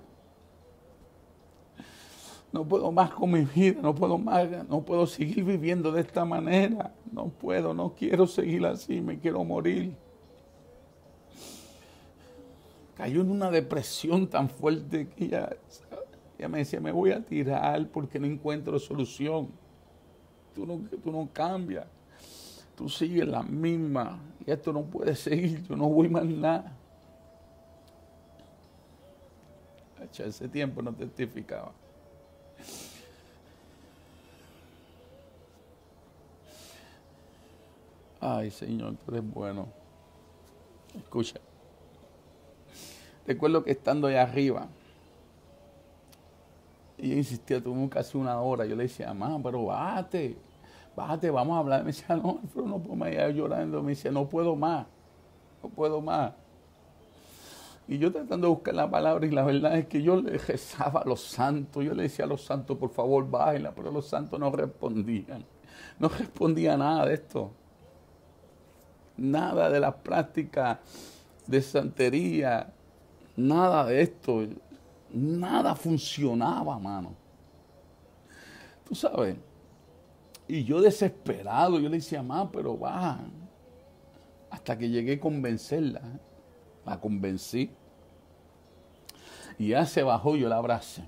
No 2.52 2.64
puedo 2.64 2.92
más 2.92 3.12
con 3.12 3.32
mi 3.32 3.42
vida, 3.42 3.82
no 3.82 3.94
puedo 3.94 4.18
más, 4.18 4.48
no 4.68 4.82
puedo 4.82 5.06
seguir 5.06 5.44
viviendo 5.44 5.92
de 5.92 6.02
esta 6.02 6.26
manera. 6.26 6.94
No 7.16 7.30
puedo, 7.30 7.74
no 7.74 7.94
quiero 7.96 8.28
seguir 8.28 8.66
así, 8.66 9.00
me 9.00 9.18
quiero 9.18 9.42
morir. 9.46 9.96
Cayó 12.98 13.22
en 13.22 13.32
una 13.32 13.50
depresión 13.50 14.28
tan 14.28 14.50
fuerte 14.50 15.08
que 15.08 15.28
ella 15.28 16.50
me 16.50 16.58
decía, 16.58 16.82
me 16.82 16.92
voy 16.92 17.14
a 17.14 17.22
tirar 17.22 17.88
porque 17.88 18.20
no 18.20 18.28
encuentro 18.28 18.78
solución. 18.80 19.48
Tú 20.54 20.66
no, 20.66 20.78
tú 21.02 21.10
no 21.10 21.30
cambias, 21.32 21.88
tú 22.76 22.90
sigues 22.90 23.26
la 23.26 23.44
misma 23.44 24.20
y 24.46 24.52
esto 24.52 24.74
no 24.74 24.84
puede 24.84 25.16
seguir, 25.16 25.64
yo 25.64 25.78
no 25.78 25.88
voy 25.88 26.10
más 26.10 26.26
nada. 26.26 26.76
ese 30.20 30.50
tiempo 30.50 30.82
no 30.82 30.94
testificaba. 30.94 31.72
Ay, 38.28 38.50
Señor, 38.50 38.96
tú 38.96 39.12
eres 39.12 39.24
bueno. 39.24 39.68
Escucha. 40.96 41.40
Recuerdo 43.28 43.64
que 43.64 43.72
estando 43.72 44.08
allá 44.08 44.24
arriba, 44.24 44.68
y 46.98 47.14
insistía, 47.14 47.62
tuvo 47.62 47.88
casi 47.88 48.18
una 48.18 48.42
hora. 48.42 48.66
Yo 48.66 48.76
le 48.76 48.84
decía, 48.84 49.14
mamá, 49.14 49.40
pero 49.44 49.66
bájate, 49.66 50.38
bájate, 50.96 51.30
vamos 51.30 51.56
a 51.56 51.60
hablar. 51.60 51.82
Me 51.82 51.88
decía, 51.88 52.16
no, 52.16 52.40
no 52.56 52.80
puedo 52.80 52.96
más, 52.96 53.12
llorando. 53.36 53.84
Me 53.84 53.92
decía, 53.92 54.10
no 54.10 54.28
puedo 54.28 54.56
más, 54.56 54.88
no 55.62 55.70
puedo 55.70 56.02
más. 56.02 56.34
Y 57.88 58.00
yo 58.00 58.12
tratando 58.12 58.48
de 58.48 58.54
buscar 58.56 58.74
la 58.74 58.90
palabra 58.90 59.28
y 59.28 59.30
la 59.30 59.44
verdad 59.44 59.78
es 59.78 59.86
que 59.86 60.02
yo 60.02 60.20
le 60.20 60.40
rezaba 60.40 61.02
a 61.02 61.06
los 61.06 61.22
santos, 61.22 61.86
yo 61.86 61.94
le 61.94 62.04
decía 62.04 62.26
a 62.26 62.28
los 62.28 62.44
santos, 62.44 62.76
por 62.80 62.90
favor, 62.90 63.30
bájenla, 63.30 63.76
pero 63.76 63.92
los 63.92 64.08
santos 64.08 64.40
no 64.40 64.50
respondían. 64.50 65.46
No 66.00 66.10
respondía 66.10 66.76
nada 66.76 67.06
de 67.06 67.14
esto. 67.14 67.52
Nada 69.18 69.70
de 69.70 69.80
la 69.80 69.96
práctica 69.96 70.80
de 71.48 71.62
santería, 71.62 72.74
nada 73.36 73.86
de 73.86 74.02
esto. 74.02 74.48
Nada 75.12 75.76
funcionaba, 75.76 76.78
mano. 76.80 77.14
Tú 78.88 78.96
sabes. 78.96 79.38
Y 80.48 80.64
yo 80.64 80.82
desesperado, 80.82 81.80
yo 81.80 81.90
le 81.90 81.98
decía, 81.98 82.22
mamá, 82.22 82.52
pero 82.52 82.78
va. 82.78 83.20
Hasta 84.50 84.78
que 84.78 84.90
llegué 84.90 85.14
a 85.14 85.20
convencerla 85.20 86.02
la 86.86 87.00
convencí. 87.00 87.72
Y 89.58 89.70
ya 89.70 89.86
se 89.86 90.04
bajó, 90.04 90.36
yo 90.36 90.48
la 90.50 90.58
abracé. 90.58 91.04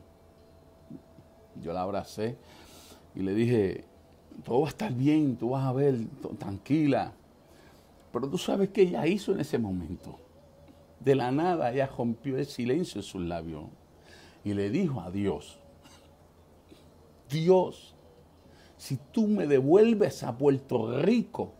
Yo 1.61 1.73
la 1.73 1.81
abracé 1.81 2.37
y 3.15 3.21
le 3.21 3.33
dije, 3.33 3.85
todo 4.43 4.61
va 4.61 4.67
a 4.67 4.69
estar 4.69 4.93
bien, 4.93 5.37
tú 5.37 5.51
vas 5.51 5.65
a 5.65 5.73
ver, 5.73 5.97
tranquila. 6.37 7.13
Pero 8.11 8.29
tú 8.29 8.37
sabes 8.37 8.69
qué 8.69 8.83
ella 8.83 9.05
hizo 9.07 9.33
en 9.33 9.39
ese 9.39 9.57
momento. 9.57 10.19
De 10.99 11.15
la 11.15 11.31
nada 11.31 11.71
ella 11.71 11.87
rompió 11.87 12.37
el 12.37 12.45
silencio 12.45 12.99
en 12.99 13.03
sus 13.03 13.21
labios 13.21 13.65
y 14.43 14.53
le 14.53 14.69
dijo 14.69 15.01
a 15.01 15.11
Dios, 15.11 15.59
Dios, 17.29 17.93
si 18.77 18.97
tú 19.11 19.27
me 19.27 19.47
devuelves 19.47 20.23
a 20.23 20.37
Puerto 20.37 20.99
Rico, 21.01 21.51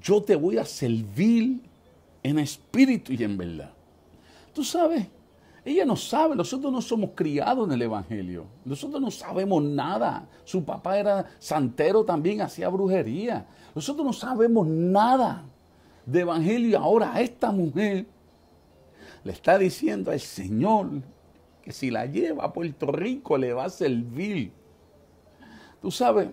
yo 0.00 0.22
te 0.22 0.36
voy 0.36 0.58
a 0.58 0.64
servir 0.64 1.60
en 2.22 2.38
espíritu 2.38 3.12
y 3.12 3.24
en 3.24 3.36
verdad. 3.36 3.72
Tú 4.52 4.62
sabes, 4.64 5.06
ella 5.64 5.84
no 5.84 5.96
sabe, 5.96 6.36
nosotros 6.36 6.72
no 6.72 6.80
somos 6.80 7.10
criados 7.14 7.66
en 7.66 7.74
el 7.74 7.82
Evangelio, 7.82 8.46
nosotros 8.64 9.00
no 9.00 9.10
sabemos 9.10 9.62
nada. 9.62 10.28
Su 10.44 10.64
papá 10.64 10.98
era 10.98 11.26
santero 11.38 12.04
también, 12.04 12.40
hacía 12.40 12.68
brujería. 12.68 13.46
Nosotros 13.74 14.06
no 14.06 14.12
sabemos 14.12 14.66
nada 14.66 15.44
de 16.06 16.20
Evangelio. 16.20 16.70
Y 16.70 16.74
ahora 16.74 17.20
esta 17.20 17.50
mujer 17.50 18.06
le 19.24 19.32
está 19.32 19.58
diciendo 19.58 20.10
al 20.10 20.20
Señor 20.20 21.02
que 21.62 21.72
si 21.72 21.90
la 21.90 22.06
lleva 22.06 22.44
a 22.44 22.52
Puerto 22.52 22.90
Rico 22.92 23.36
le 23.36 23.52
va 23.52 23.64
a 23.64 23.70
servir. 23.70 24.52
Tú 25.82 25.90
sabes, 25.90 26.28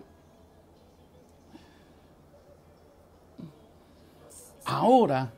ahora 4.64 5.32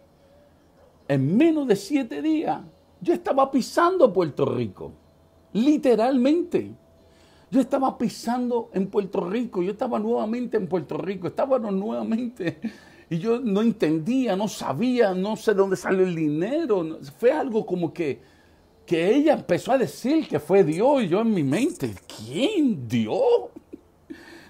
en 1.08 1.38
menos 1.38 1.67
de 1.67 1.76
siete 1.76 2.21
días, 2.21 2.62
yo 3.01 3.13
estaba 3.13 3.49
pisando 3.51 4.12
Puerto 4.12 4.45
Rico. 4.45 4.91
Literalmente. 5.53 6.73
Yo 7.49 7.62
estaba 7.62 7.97
pisando 7.97 8.69
en 8.73 8.88
Puerto 8.88 9.21
Rico, 9.21 9.63
yo 9.63 9.71
estaba 9.71 9.99
nuevamente 9.99 10.57
en 10.57 10.67
Puerto 10.67 10.97
Rico, 10.97 11.27
estábamos 11.27 11.71
nuevamente. 11.71 12.60
Y 13.10 13.19
yo 13.19 13.39
no 13.39 13.62
entendía, 13.62 14.36
no 14.36 14.49
sabía, 14.49 15.13
no 15.13 15.38
sé 15.38 15.53
dónde 15.53 15.77
salió 15.77 16.05
el 16.05 16.13
dinero. 16.13 16.99
Fue 17.17 17.31
algo 17.31 17.65
como 17.65 17.93
que, 17.93 18.21
que 18.86 19.15
ella 19.15 19.36
empezó 19.36 19.71
a 19.71 19.77
decir 19.77 20.27
que 20.27 20.41
fue 20.41 20.65
Dios 20.65 21.03
y 21.03 21.07
yo 21.07 21.21
en 21.21 21.33
mi 21.33 21.43
mente, 21.43 21.95
¿quién? 22.05 22.86
¿Dios? 22.86 23.49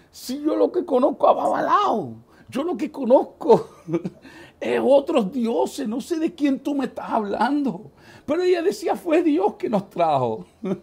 Si 0.10 0.42
yo 0.42 0.56
lo 0.56 0.72
que 0.72 0.84
conozco 0.84 1.28
a 1.28 1.34
Babalao, 1.34 2.16
yo 2.50 2.64
lo 2.64 2.76
que 2.76 2.92
conozco 2.92 3.70
es 4.60 4.82
otros 4.84 5.32
dioses, 5.32 5.88
no 5.88 6.02
sé 6.02 6.18
de 6.18 6.34
quién 6.34 6.60
tú 6.60 6.74
me 6.74 6.86
estás 6.86 7.12
hablando. 7.12 7.92
Pero 8.28 8.44
ella 8.44 8.62
decía, 8.62 8.98
fue 8.98 9.24
Dios 9.24 9.54
que 9.54 9.70
nos 9.70 9.90
trajo. 9.90 10.46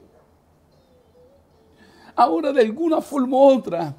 Ahora 2.17 2.55
de 2.55 2.63
alguna 2.63 3.03
forma 3.03 3.37
u 3.37 3.59
otra, 3.59 3.95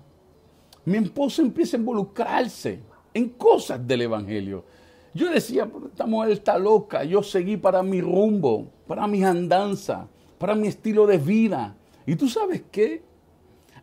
mi 0.83 0.97
esposo 0.97 1.43
empieza 1.43 1.77
a 1.77 1.79
involucrarse 1.79 2.81
en 3.13 3.29
cosas 3.29 3.85
del 3.85 4.01
Evangelio. 4.01 4.65
Yo 5.13 5.29
decía, 5.29 5.69
esta 5.85 6.07
mujer 6.07 6.31
está 6.31 6.57
loca, 6.57 7.03
yo 7.03 7.21
seguí 7.21 7.55
para 7.55 7.83
mi 7.83 8.01
rumbo, 8.01 8.71
para 8.87 9.05
mis 9.05 9.23
andanzas, 9.23 10.07
para 10.39 10.55
mi 10.55 10.67
estilo 10.67 11.05
de 11.05 11.19
vida. 11.19 11.75
Y 12.07 12.15
tú 12.15 12.27
sabes 12.27 12.63
qué? 12.71 13.03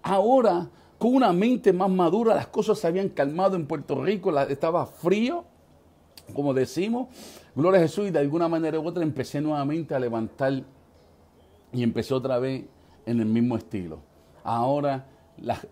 Ahora, 0.02 0.68
con 0.98 1.14
una 1.14 1.32
mente 1.32 1.72
más 1.72 1.88
madura, 1.88 2.34
las 2.34 2.48
cosas 2.48 2.80
se 2.80 2.88
habían 2.88 3.10
calmado 3.10 3.54
en 3.54 3.68
Puerto 3.68 4.02
Rico, 4.02 4.36
estaba 4.40 4.86
frío, 4.86 5.44
como 6.32 6.54
decimos, 6.54 7.08
gloria 7.54 7.80
a 7.80 7.82
Jesús, 7.82 8.08
y 8.08 8.10
de 8.10 8.18
alguna 8.18 8.48
manera 8.48 8.78
u 8.78 8.86
otra 8.86 9.02
empecé 9.02 9.40
nuevamente 9.40 9.94
a 9.94 9.98
levantar 9.98 10.62
y 11.72 11.82
empecé 11.82 12.14
otra 12.14 12.38
vez 12.38 12.64
en 13.06 13.20
el 13.20 13.26
mismo 13.26 13.56
estilo. 13.56 14.00
Ahora 14.44 15.06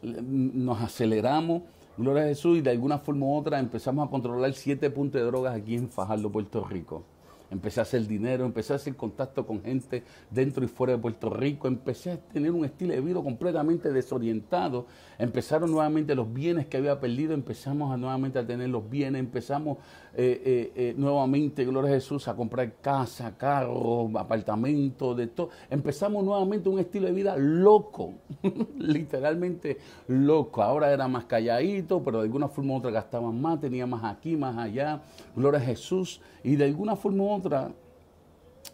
nos 0.02 0.80
aceleramos, 0.80 1.62
gloria 1.96 2.24
a 2.24 2.26
Jesús, 2.26 2.58
y 2.58 2.60
de 2.60 2.70
alguna 2.70 2.98
forma 2.98 3.26
u 3.26 3.36
otra 3.36 3.58
empezamos 3.58 4.06
a 4.06 4.10
controlar 4.10 4.52
siete 4.54 4.90
puntos 4.90 5.20
de 5.20 5.26
drogas 5.26 5.54
aquí 5.54 5.76
en 5.76 5.88
Fajardo, 5.88 6.30
Puerto 6.30 6.64
Rico. 6.64 7.04
Empecé 7.50 7.80
a 7.80 7.82
hacer 7.82 8.06
dinero, 8.06 8.44
empecé 8.44 8.72
a 8.72 8.76
hacer 8.76 8.94
contacto 8.96 9.46
con 9.46 9.62
gente 9.62 10.02
dentro 10.30 10.64
y 10.64 10.68
fuera 10.68 10.94
de 10.94 10.98
Puerto 10.98 11.30
Rico, 11.30 11.68
empecé 11.68 12.12
a 12.12 12.16
tener 12.16 12.52
un 12.52 12.64
estilo 12.64 12.94
de 12.94 13.00
vida 13.00 13.20
completamente 13.22 13.92
desorientado, 13.92 14.86
empezaron 15.18 15.70
nuevamente 15.70 16.14
los 16.14 16.32
bienes 16.32 16.66
que 16.66 16.76
había 16.76 16.98
perdido, 17.00 17.34
empezamos 17.34 17.98
nuevamente 17.98 18.38
a 18.38 18.46
tener 18.46 18.68
los 18.68 18.88
bienes, 18.88 19.20
empezamos 19.20 19.78
eh, 20.14 20.42
eh, 20.44 20.72
eh, 20.74 20.94
nuevamente, 20.96 21.64
gloria 21.64 21.90
a 21.90 21.94
Jesús, 21.94 22.26
a 22.28 22.34
comprar 22.34 22.72
casa, 22.80 23.36
carro, 23.36 24.10
apartamento, 24.18 25.14
de 25.14 25.28
todo, 25.28 25.50
empezamos 25.68 26.24
nuevamente 26.24 26.68
un 26.68 26.78
estilo 26.78 27.06
de 27.06 27.12
vida 27.12 27.36
loco, 27.36 28.14
literalmente 28.78 29.78
loco, 30.08 30.62
ahora 30.62 30.92
era 30.92 31.08
más 31.08 31.24
calladito, 31.24 32.02
pero 32.02 32.18
de 32.18 32.24
alguna 32.24 32.48
forma 32.48 32.74
u 32.74 32.76
otra 32.76 32.90
gastaban 32.90 33.40
más, 33.40 33.60
tenía 33.60 33.86
más 33.86 34.04
aquí, 34.04 34.36
más 34.36 34.56
allá, 34.56 35.02
gloria 35.34 35.60
a 35.60 35.62
Jesús, 35.62 36.20
y 36.42 36.56
de 36.56 36.64
alguna 36.64 36.96
forma 36.96 37.22
u 37.24 37.30
otra, 37.30 37.39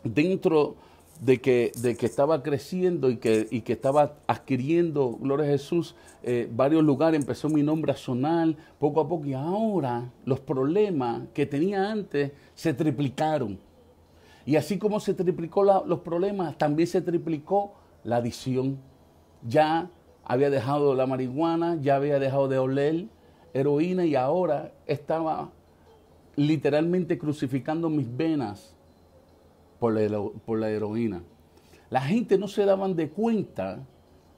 dentro 0.05 0.77
de 1.21 1.41
que, 1.41 1.73
estaba 2.01 2.43
creciendo 2.43 3.11
y 3.11 3.17
que, 3.17 3.47
y 3.51 3.63
que 3.63 3.73
estaba 3.73 4.17
adquiriendo, 4.27 5.13
gloria 5.13 5.47
a 5.47 5.51
Jesús, 5.51 5.95
eh, 6.23 6.49
varios 6.53 6.85
lugares, 6.85 7.21
empezó 7.21 7.49
mi 7.49 7.63
nombre 7.63 7.93
a 7.93 7.97
sonar 7.97 8.55
poco 8.79 9.01
a 9.01 9.09
poco 9.09 9.25
y 9.27 9.35
ahora 9.35 10.11
los 10.25 10.41
problemas 10.41 11.23
que 11.33 11.47
tenía 11.47 11.91
antes 11.91 12.33
se 12.55 12.75
triplicaron. 12.75 13.59
Y 14.45 14.57
así 14.57 14.79
como 14.79 15.01
se 15.01 15.15
triplicó 15.15 15.65
los 15.65 16.01
problemas, 16.01 16.57
también 16.57 16.87
se 16.87 17.01
triplicó 17.01 17.75
la 18.05 18.17
adicción. 18.17 18.79
Ya 19.43 19.91
había 20.25 20.51
dejado 20.51 20.95
la 20.95 21.07
marihuana, 21.07 21.79
ya 21.81 21.97
había 21.97 22.19
dejado 22.19 22.47
de 22.47 22.59
oler 22.59 23.07
heroína 23.55 24.05
y 24.05 24.15
ahora 24.15 24.73
estaba 24.87 25.51
literalmente 26.37 27.19
crucificando 27.19 27.91
mis 27.91 28.15
venas 28.15 28.75
por 29.79 29.95
la, 29.95 30.23
por 30.45 30.59
la 30.59 30.71
heroína. 30.71 31.23
La 31.91 32.01
gente 32.01 32.39
no 32.39 32.49
se 32.49 32.65
daban 32.65 32.95
de 32.95 33.09
cuenta 33.09 33.85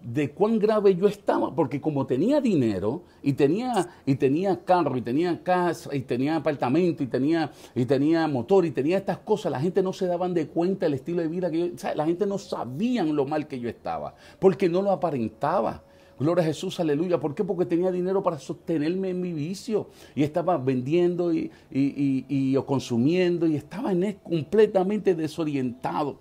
de 0.00 0.30
cuán 0.30 0.58
grave 0.58 0.94
yo 0.94 1.08
estaba, 1.08 1.54
porque 1.54 1.80
como 1.80 2.06
tenía 2.06 2.40
dinero 2.40 3.02
y 3.22 3.32
tenía, 3.32 3.88
y 4.06 4.14
tenía 4.14 4.64
carro 4.64 4.96
y 4.96 5.02
tenía 5.02 5.42
casa 5.42 5.94
y 5.94 6.00
tenía 6.00 6.36
apartamento 6.36 7.02
y 7.02 7.06
tenía, 7.06 7.50
y 7.74 7.84
tenía 7.84 8.26
motor 8.28 8.64
y 8.64 8.70
tenía 8.70 8.98
estas 8.98 9.18
cosas, 9.18 9.50
la 9.50 9.60
gente 9.60 9.82
no 9.82 9.92
se 9.92 10.06
daban 10.06 10.34
de 10.34 10.46
cuenta 10.46 10.86
del 10.86 10.94
estilo 10.94 11.22
de 11.22 11.28
vida 11.28 11.50
que 11.50 11.58
yo, 11.58 11.94
la 11.94 12.06
gente 12.06 12.26
no 12.26 12.38
sabían 12.38 13.14
lo 13.16 13.26
mal 13.26 13.48
que 13.48 13.58
yo 13.58 13.68
estaba, 13.68 14.14
porque 14.38 14.68
no 14.68 14.82
lo 14.82 14.92
aparentaba. 14.92 15.82
Gloria 16.18 16.42
a 16.42 16.46
Jesús, 16.46 16.80
aleluya. 16.80 17.20
¿Por 17.20 17.34
qué? 17.34 17.44
Porque 17.44 17.64
tenía 17.64 17.92
dinero 17.92 18.22
para 18.22 18.38
sostenerme 18.38 19.10
en 19.10 19.20
mi 19.20 19.32
vicio. 19.32 19.88
Y 20.16 20.24
estaba 20.24 20.58
vendiendo 20.58 21.32
y, 21.32 21.50
y, 21.70 22.54
consumiendo 22.66 23.46
y 23.46 23.54
estaba 23.54 23.92
en 23.92 24.14
completamente 24.14 25.14
desorientado. 25.14 26.18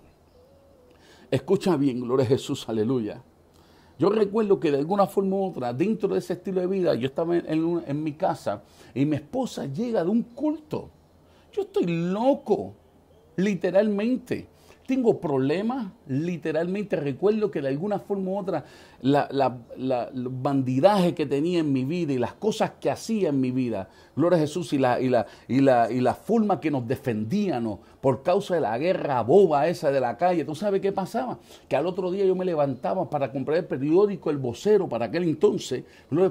Escucha 1.30 1.76
bien, 1.76 2.00
gloria 2.00 2.24
a 2.24 2.28
Jesús, 2.28 2.68
aleluya. 2.68 3.22
Yo 3.98 4.10
recuerdo 4.10 4.60
que 4.60 4.70
de 4.70 4.78
alguna 4.78 5.08
forma 5.08 5.36
u 5.36 5.46
otra, 5.46 5.72
dentro 5.72 6.08
de 6.10 6.20
ese 6.20 6.34
estilo 6.34 6.60
de 6.60 6.68
vida, 6.68 6.94
yo 6.94 7.08
estaba 7.08 7.36
en 7.36 8.02
mi 8.02 8.12
casa 8.12 8.62
y 8.94 9.04
mi 9.04 9.16
esposa 9.16 9.66
llega 9.66 10.04
de 10.04 10.10
un 10.10 10.22
culto. 10.22 10.90
Yo 11.52 11.62
estoy 11.62 11.86
loco, 11.86 12.74
literalmente 13.34 14.46
tengo 14.88 15.20
problemas, 15.20 15.92
literalmente 16.06 16.96
recuerdo 16.96 17.50
que 17.50 17.60
de 17.60 17.68
alguna 17.68 17.98
forma 17.98 18.30
u 18.30 18.38
otra 18.38 18.64
la, 19.02 19.28
la, 19.30 20.08
bandidaje 20.14 21.14
que 21.14 21.26
tenía 21.26 21.58
en 21.58 21.70
mi 21.74 21.84
vida 21.84 22.14
y 22.14 22.18
las 22.18 22.32
cosas 22.32 22.72
que 22.80 22.90
hacía 22.90 23.28
en 23.28 23.38
mi 23.38 23.50
vida, 23.50 23.90
gloria 24.16 24.38
a 24.38 24.40
Jesús, 24.40 24.72
y 24.72 24.78
la, 24.78 24.98
y 24.98 25.10
la, 25.10 25.26
y 25.46 25.60
la, 25.60 25.92
y 25.92 26.00
la 26.00 26.14
forma 26.14 26.58
que 26.58 26.70
nos 26.70 26.88
defendíamos 26.88 27.80
por 28.00 28.22
causa 28.22 28.54
de 28.54 28.62
la 28.62 28.78
guerra 28.78 29.20
boba 29.20 29.68
esa 29.68 29.90
de 29.90 30.00
la 30.00 30.16
calle, 30.16 30.46
¿tú 30.46 30.54
sabes 30.54 30.80
qué 30.80 30.90
pasaba? 30.90 31.38
Que 31.68 31.76
al 31.76 31.86
otro 31.86 32.10
día 32.10 32.24
yo 32.24 32.34
me 32.34 32.46
levantaba 32.46 33.10
para 33.10 33.30
comprar 33.30 33.58
el 33.58 33.66
periódico 33.66 34.30
El 34.30 34.38
Vocero 34.38 34.88
para 34.88 35.04
aquel 35.04 35.24
entonces, 35.24 35.84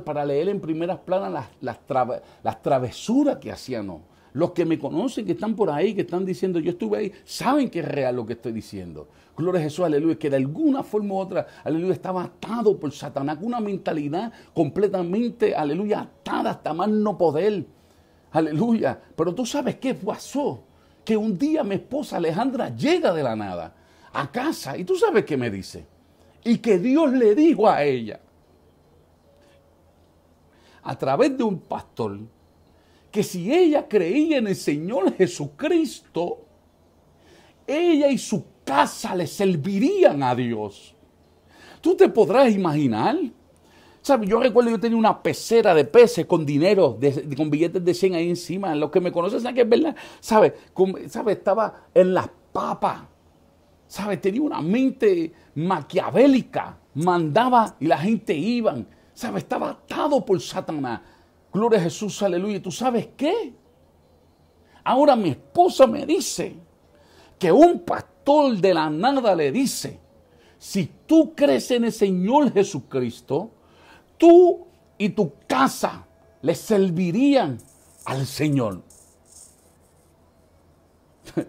para 0.03 0.25
leer 0.25 0.49
en 0.49 0.59
primeras 0.59 0.97
planas 0.97 1.31
las, 1.61 1.77
las, 1.87 2.21
las 2.43 2.61
travesuras 2.63 3.37
que 3.37 3.51
hacían. 3.51 4.01
Los 4.37 4.51
que 4.51 4.65
me 4.65 4.77
conocen, 4.77 5.25
que 5.25 5.31
están 5.31 5.55
por 5.55 5.71
ahí, 5.71 5.95
que 5.95 6.01
están 6.01 6.23
diciendo 6.23 6.59
yo 6.59 6.69
estuve 6.69 6.97
ahí, 6.99 7.11
saben 7.25 7.71
que 7.71 7.79
es 7.79 7.85
real 7.87 8.17
lo 8.17 8.23
que 8.23 8.33
estoy 8.33 8.51
diciendo. 8.51 9.07
Gloria 9.35 9.59
a 9.59 9.63
Jesús, 9.63 9.83
aleluya, 9.83 10.19
que 10.19 10.29
de 10.29 10.35
alguna 10.35 10.83
forma 10.83 11.15
u 11.15 11.17
otra, 11.17 11.47
aleluya, 11.63 11.93
estaba 11.93 12.21
atado 12.21 12.79
por 12.79 12.91
Satanás, 12.91 13.39
una 13.41 13.59
mentalidad 13.59 14.31
completamente, 14.53 15.55
aleluya, 15.55 16.01
atada 16.01 16.51
hasta 16.51 16.71
más 16.71 16.87
no 16.87 17.17
poder. 17.17 17.65
Aleluya. 18.31 19.01
Pero 19.15 19.33
tú 19.33 19.43
sabes 19.43 19.77
qué 19.77 19.95
pasó. 19.95 20.63
Que 21.03 21.17
un 21.17 21.35
día 21.35 21.63
mi 21.63 21.73
esposa 21.73 22.17
Alejandra 22.17 22.75
llega 22.75 23.11
de 23.13 23.23
la 23.23 23.35
nada 23.35 23.73
a 24.13 24.31
casa 24.31 24.77
y 24.77 24.83
tú 24.83 24.97
sabes 24.97 25.25
qué 25.25 25.35
me 25.35 25.49
dice. 25.49 25.83
Y 26.43 26.59
que 26.59 26.77
Dios 26.77 27.11
le 27.11 27.33
dijo 27.33 27.67
a 27.67 27.83
ella, 27.83 28.19
a 30.83 30.95
través 30.95 31.35
de 31.35 31.43
un 31.43 31.57
pastor, 31.59 32.19
que 33.17 33.23
si 33.23 33.51
ella 33.51 33.87
creía 33.87 34.37
en 34.37 34.45
el 34.45 34.55
Señor 34.55 35.11
Jesucristo, 35.15 36.45
ella 37.65 38.11
y 38.11 38.19
su 38.19 38.45
casa 38.63 39.15
le 39.15 39.25
servirían 39.25 40.21
a 40.21 40.35
Dios. 40.35 40.93
Tú 41.81 41.95
te 41.95 42.09
podrás 42.09 42.53
imaginar. 42.53 43.17
¿Sabes? 44.03 44.29
Yo 44.29 44.39
recuerdo 44.39 44.69
yo 44.69 44.79
tenía 44.79 44.99
una 44.99 45.23
pecera 45.23 45.73
de 45.73 45.85
peces 45.85 46.27
con 46.27 46.45
dinero, 46.45 46.99
con 47.35 47.49
billetes 47.49 47.83
de 47.83 47.95
100 47.95 48.13
ahí 48.13 48.29
encima. 48.29 48.75
Los 48.75 48.91
que 48.91 49.01
me 49.01 49.11
conocen 49.11 49.41
saben 49.41 49.55
que 49.55 49.61
es 49.61 49.69
verdad. 49.69 49.95
¿Sabes? 50.19 50.53
¿Sabe? 51.07 51.31
Estaba 51.31 51.87
en 51.95 52.13
las 52.13 52.29
papas. 52.53 53.01
¿Sabes? 53.87 54.21
Tenía 54.21 54.43
una 54.43 54.61
mente 54.61 55.33
maquiavélica. 55.55 56.77
Mandaba 56.93 57.77
y 57.79 57.87
la 57.87 57.97
gente 57.97 58.35
iba. 58.35 58.77
¿Sabes? 59.15 59.41
Estaba 59.41 59.71
atado 59.71 60.23
por 60.23 60.39
Satanás. 60.39 61.01
Gloria 61.51 61.79
a 61.79 61.83
Jesús, 61.83 62.21
aleluya. 62.21 62.61
¿Tú 62.61 62.71
sabes 62.71 63.09
qué? 63.15 63.53
Ahora 64.83 65.15
mi 65.15 65.29
esposa 65.29 65.87
me 65.87 66.05
dice 66.05 66.55
que 67.37 67.51
un 67.51 67.79
pastor 67.81 68.57
de 68.57 68.73
la 68.73 68.89
nada 68.89 69.35
le 69.35 69.51
dice, 69.51 69.99
si 70.57 70.89
tú 71.05 71.33
crees 71.35 71.69
en 71.71 71.85
el 71.85 71.91
Señor 71.91 72.51
Jesucristo, 72.53 73.51
tú 74.17 74.65
y 74.97 75.09
tu 75.09 75.33
casa 75.47 76.05
le 76.41 76.55
servirían 76.55 77.57
al 78.05 78.25
Señor. 78.25 78.81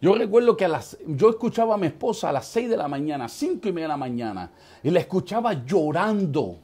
Yo 0.00 0.14
recuerdo 0.14 0.56
que 0.56 0.64
a 0.64 0.68
las, 0.68 0.96
yo 1.08 1.30
escuchaba 1.30 1.74
a 1.74 1.76
mi 1.76 1.88
esposa 1.88 2.28
a 2.28 2.32
las 2.32 2.46
seis 2.46 2.70
de 2.70 2.76
la 2.76 2.86
mañana, 2.86 3.28
cinco 3.28 3.66
y 3.66 3.72
media 3.72 3.86
de 3.86 3.88
la 3.88 3.96
mañana, 3.96 4.52
y 4.80 4.90
la 4.90 5.00
escuchaba 5.00 5.64
llorando 5.64 6.60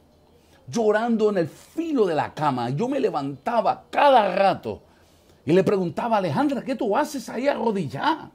llorando 0.67 1.29
en 1.29 1.37
el 1.37 1.47
filo 1.47 2.05
de 2.05 2.15
la 2.15 2.33
cama. 2.33 2.69
Yo 2.69 2.87
me 2.87 2.99
levantaba 2.99 3.85
cada 3.89 4.35
rato 4.35 4.81
y 5.45 5.53
le 5.53 5.63
preguntaba 5.63 6.17
Alejandra, 6.17 6.63
¿qué 6.63 6.75
tú 6.75 6.95
haces 6.97 7.29
ahí 7.29 7.47
arrodillada? 7.47 8.31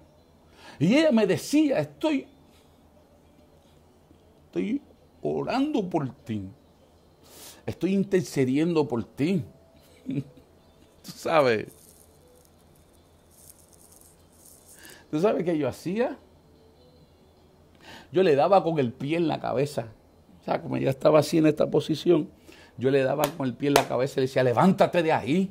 Y 0.78 0.96
ella 0.96 1.12
me 1.12 1.26
decía, 1.26 1.78
estoy, 1.80 2.26
estoy 4.46 4.80
orando 5.22 5.88
por 5.88 6.08
ti. 6.24 6.48
Estoy 7.66 7.94
intercediendo 7.94 8.86
por 8.88 9.04
ti. 9.04 9.44
Tú 10.06 11.10
sabes. 11.10 11.66
¿Tú 15.10 15.20
sabes 15.20 15.44
qué 15.44 15.58
yo 15.58 15.68
hacía? 15.68 16.16
Yo 18.12 18.22
le 18.22 18.34
daba 18.36 18.62
con 18.62 18.78
el 18.78 18.92
pie 18.92 19.16
en 19.16 19.28
la 19.28 19.40
cabeza 19.40 19.88
o 20.40 20.44
sea, 20.44 20.60
como 20.62 20.76
ella 20.76 20.90
estaba 20.90 21.18
así 21.18 21.38
en 21.38 21.46
esta 21.46 21.70
posición, 21.70 22.28
yo 22.78 22.90
le 22.90 23.02
daba 23.02 23.24
con 23.36 23.46
el 23.46 23.54
pie 23.54 23.68
en 23.68 23.74
la 23.74 23.86
cabeza 23.86 24.14
y 24.14 24.16
le 24.20 24.26
decía, 24.26 24.42
levántate 24.42 25.02
de 25.02 25.12
ahí, 25.12 25.50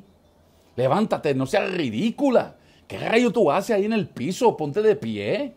levántate, 0.76 1.34
no 1.34 1.46
seas 1.46 1.72
ridícula. 1.72 2.56
¿Qué 2.88 2.98
rayo 2.98 3.30
tú 3.30 3.50
haces 3.50 3.76
ahí 3.76 3.84
en 3.84 3.92
el 3.92 4.08
piso? 4.08 4.56
Ponte 4.56 4.82
de 4.82 4.96
pie. 4.96 5.54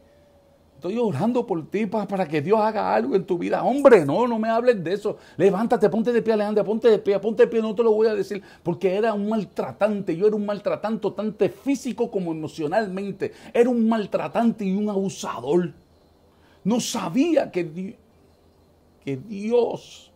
Estoy 0.75 0.97
orando 0.97 1.47
por 1.47 1.65
ti 1.71 1.85
para, 1.85 2.27
que 2.27 2.41
Dios 2.41 2.59
haga 2.59 2.93
algo 2.93 3.15
en 3.15 3.25
tu 3.25 3.37
vida. 3.37 3.63
Hombre, 3.63 4.05
no, 4.05 4.27
no 4.27 4.37
me 4.37 4.49
hables 4.49 4.83
de 4.83 4.93
eso. 4.93 5.17
Levántate, 5.37 5.89
ponte 5.89 6.11
de 6.11 6.21
pie, 6.21 6.33
Alejandra, 6.33 6.63
ponte 6.63 6.89
de 6.89 6.99
pie, 6.99 7.17
ponte 7.19 7.43
de 7.43 7.47
pie. 7.47 7.61
No 7.61 7.73
te 7.73 7.81
lo 7.81 7.93
voy 7.93 8.07
a 8.07 8.13
decir 8.13 8.43
porque 8.61 8.93
era 8.93 9.13
un 9.13 9.29
maltratante. 9.29 10.15
Yo 10.15 10.27
era 10.27 10.35
un 10.35 10.45
maltratante 10.45 11.09
tanto 11.11 11.49
físico 11.49 12.11
como 12.11 12.33
emocionalmente. 12.33 13.31
Era 13.53 13.69
un 13.69 13.87
maltratante 13.87 14.65
y 14.65 14.75
un 14.75 14.89
abusador. 14.89 15.71
No 16.65 16.79
sabía 16.81 17.49
que 17.49 17.97
que 19.03 19.17
Dios 19.17 20.11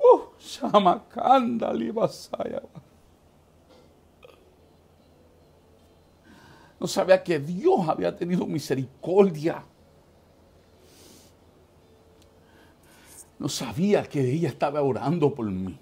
uh, 0.00 0.20
No 6.80 6.86
sabía 6.86 7.22
que 7.22 7.38
Dios 7.38 7.88
había 7.88 8.16
tenido 8.16 8.46
misericordia. 8.46 9.64
No 13.38 13.48
sabía 13.48 14.02
que 14.02 14.20
ella 14.20 14.48
estaba 14.48 14.82
orando 14.82 15.34
por 15.34 15.46
mí. 15.46 15.78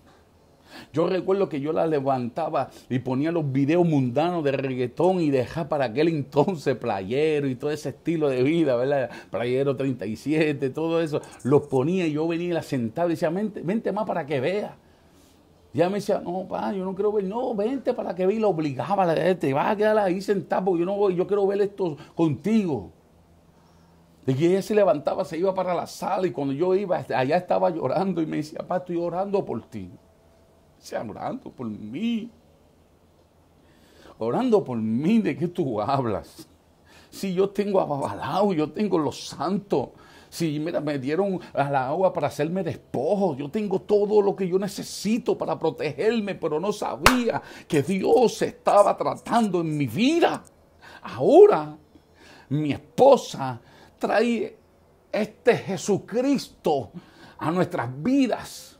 Yo 0.93 1.07
recuerdo 1.07 1.49
que 1.49 1.61
yo 1.61 1.72
la 1.72 1.87
levantaba 1.87 2.70
y 2.89 2.99
ponía 2.99 3.33
los 3.33 3.51
videos 3.51 3.87
mundanos 3.87 4.43
de 4.45 4.53
reggaetón 4.53 5.20
y 5.20 5.31
dejaba 5.31 5.68
para 5.68 5.85
aquel 5.87 6.09
entonces 6.09 6.77
playero 6.77 7.49
y 7.49 7.55
todo 7.55 7.70
ese 7.70 7.91
estilo 7.91 8.29
de 8.29 8.43
vida, 8.43 8.77
¿verdad? 8.77 9.11
Playero 9.31 9.77
37, 9.77 10.70
todo 10.70 11.01
eso. 11.01 11.20
Los 11.43 11.66
ponía 11.66 12.07
y 12.07 12.12
yo 12.12 12.27
venía 12.27 12.49
y 12.49 12.53
la 12.53 12.62
sentaba 12.62 13.09
y 13.09 13.12
decía, 13.12 13.31
vente, 13.31 13.61
vente 13.62 13.93
más 13.93 14.07
para 14.07 14.27
que 14.27 14.41
vea. 14.41 14.77
Ya 15.72 15.91
me 15.91 15.97
decía, 15.97 16.22
no, 16.24 16.47
pa, 16.49 16.72
yo 16.72 16.85
no 16.85 16.95
quiero 16.95 17.12
ver, 17.12 17.24
no, 17.24 17.55
vente 17.55 17.93
para 17.93 18.14
que 18.14 18.27
vea 18.27 18.37
y 18.37 18.41
lo 18.41 18.49
obligaba, 18.49 19.14
te 19.14 19.53
vas 19.53 19.72
a 19.72 19.77
quedar 19.77 19.99
ahí 19.99 20.22
sentado 20.22 20.64
porque 20.64 20.81
yo 20.81 20.87
no 20.87 20.97
voy, 20.97 21.14
yo 21.14 21.27
quiero 21.27 21.47
ver 21.47 21.61
esto 21.61 21.99
contigo. 22.14 22.93
Y 24.27 24.47
ella 24.47 24.62
se 24.62 24.74
levantaba, 24.74 25.24
se 25.24 25.39
iba 25.39 25.55
para 25.55 25.74
la 25.74 25.87
sala 25.87 26.27
y 26.27 26.33
cuando 26.33 26.53
yo 26.53 26.74
iba, 26.74 26.97
allá 26.97 27.37
estaba 27.37 27.70
llorando 27.70 28.20
y 28.22 28.27
me 28.27 28.39
decía, 28.39 28.59
papá, 28.61 28.79
estoy 28.79 28.97
orando 28.97 29.45
por 29.45 29.62
ti. 29.68 29.91
Orando 30.95 31.51
por 31.51 31.66
mí. 31.66 32.30
Orando 34.18 34.64
por 34.64 34.78
mí, 34.78 35.18
¿de 35.18 35.37
qué 35.37 35.49
tú 35.49 35.80
hablas? 35.80 36.47
Si 37.11 37.34
yo 37.34 37.51
tengo 37.51 37.80
a 37.80 37.84
Babalao, 37.84 38.53
yo 38.53 38.70
tengo 38.70 38.99
los 38.99 39.28
santos. 39.28 39.91
Si 40.28 40.59
mira, 40.59 40.80
me 40.80 40.99
dieron 40.99 41.41
a 41.55 41.70
la 41.70 41.89
agua 41.89 42.12
para 42.12 42.28
hacerme 42.28 42.62
despojo, 42.62 43.37
yo 43.37 43.51
tengo 43.51 43.80
todo 43.80 44.20
lo 44.20 44.34
que 44.34 44.49
yo 44.49 44.59
necesito 44.59 45.37
para 45.37 45.59
protegerme, 45.59 46.34
pero 46.34 46.61
no 46.61 46.72
sabía 46.72 47.41
que 47.66 47.82
Dios 47.82 48.43
estaba 48.43 48.97
tratando 48.97 49.61
en 49.61 49.76
mi 49.76 49.87
vida. 49.87 50.43
Ahora, 51.03 51.76
mi 52.49 52.72
esposa 52.72 53.61
trae 53.99 54.57
este 55.12 55.57
Jesucristo 55.57 56.91
a 57.39 57.51
nuestras 57.51 57.91
vidas. 58.03 58.76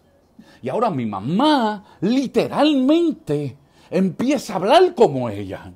Y 0.67 0.69
ahora 0.69 0.91
mi 0.91 1.07
mamá 1.07 1.85
literalmente 2.01 3.57
empieza 3.89 4.55
a 4.55 4.57
hablar 4.57 4.97
como 4.97 5.31
ella. 5.31 5.73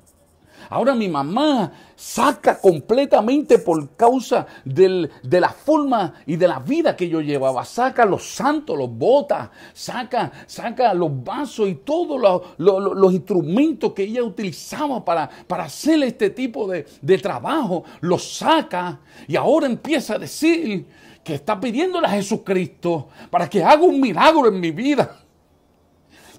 Ahora 0.69 0.93
mi 0.95 1.07
mamá 1.07 1.71
saca 1.95 2.59
completamente 2.59 3.59
por 3.59 3.95
causa 3.95 4.45
de 4.65 5.09
la 5.39 5.47
forma 5.47 6.15
y 6.25 6.35
de 6.35 6.45
la 6.45 6.59
vida 6.59 6.93
que 6.97 7.07
yo 7.07 7.21
llevaba. 7.21 7.63
Saca 7.63 8.03
los 8.03 8.35
santos, 8.35 8.77
los 8.77 8.91
botas, 8.91 9.49
saca, 9.71 10.29
saca 10.45 10.93
los 10.93 11.23
vasos 11.23 11.69
y 11.69 11.75
todos 11.75 12.43
los, 12.57 13.13
instrumentos 13.13 13.93
que 13.93 14.03
ella 14.03 14.23
utilizaba 14.23 15.05
para, 15.05 15.29
para 15.47 15.63
hacer 15.63 16.03
este 16.03 16.31
tipo 16.31 16.67
de, 16.67 16.85
de 17.01 17.17
trabajo. 17.17 17.85
Los 18.01 18.39
saca 18.39 18.99
y 19.25 19.37
ahora 19.37 19.67
empieza 19.67 20.15
a 20.15 20.19
decir 20.19 20.85
que 21.23 21.35
está 21.35 21.59
pidiéndole 21.59 22.07
a 22.07 22.11
Jesucristo 22.11 23.09
para 23.29 23.49
que 23.49 23.63
haga 23.63 23.83
un 23.83 23.99
milagro 23.99 24.47
en 24.47 24.59
mi 24.59 24.71
vida. 24.71 25.19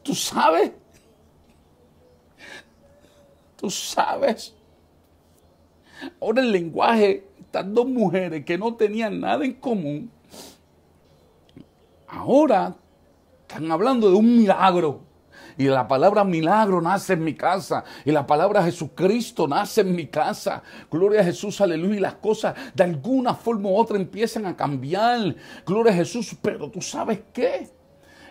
¿Tú 0.03 0.15
sabes? 0.15 0.73
Tú 3.57 3.71
sabes. 3.71 4.55
Ahora 6.21 6.43
el 6.43 6.51
lenguaje, 6.51 7.29
estas 7.39 7.73
dos 7.73 7.87
mujeres 7.87 8.45
que 8.45 8.59
no 8.59 8.75
tenían 8.75 9.21
nada 9.21 9.45
en 9.45 9.55
común, 9.55 10.11
ahora 12.09 12.75
están 13.43 13.71
hablando 13.71 14.11
de 14.11 14.17
un 14.17 14.37
milagro. 14.37 15.12
Y 15.59 15.65
la 15.65 15.87
palabra 15.87 16.25
milagro 16.25 16.81
nace 16.81 17.15
en 17.15 17.25
mi 17.25 17.35
casa. 17.35 17.85
Y 18.05 18.11
la 18.11 18.27
palabra 18.27 18.63
Jesucristo 18.63 19.47
nace 19.47 19.83
en 19.83 19.95
mi 19.95 20.07
casa. 20.07 20.63
Gloria 20.91 21.21
a 21.21 21.25
Jesús, 21.25 21.61
aleluya. 21.61 21.97
Y 21.97 22.01
las 22.01 22.15
cosas 22.15 22.55
de 22.75 22.85
alguna 22.85 23.35
forma 23.35 23.69
u 23.69 23.77
otra 23.77 23.97
empiezan 23.97 24.47
a 24.47 24.57
cambiar. 24.57 25.35
Gloria 25.67 25.93
a 25.93 25.97
Jesús. 25.97 26.37
Pero 26.41 26.71
tú 26.71 26.81
sabes 26.81 27.21
qué? 27.33 27.71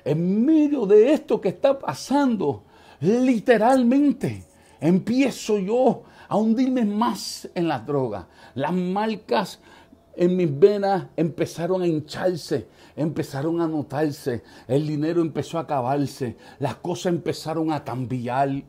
En 0.04 0.46
medio 0.46 0.86
de 0.86 1.14
esto 1.14 1.40
que 1.40 1.50
está 1.50 1.78
pasando, 1.78 2.64
literalmente, 3.00 4.44
empiezo 4.80 5.60
yo 5.60 6.04
a 6.28 6.38
hundirme 6.38 6.86
más 6.86 7.48
en 7.54 7.68
la 7.68 7.80
droga. 7.80 8.28
Las 8.56 8.74
marcas 8.74 9.60
en 10.16 10.36
mis 10.36 10.60
venas 10.60 11.06
empezaron 11.16 11.82
a 11.82 11.88
hincharse, 11.88 12.68
empezaron 12.96 13.62
a 13.62 13.68
notarse, 13.68 14.44
el 14.68 14.88
dinero 14.88 15.22
empezó 15.22 15.58
a 15.58 15.62
acabarse, 15.62 16.38
las 16.60 16.76
cosas 16.76 17.14
empezaron 17.14 17.72
a 17.72 17.84
cambiar, 17.84 18.64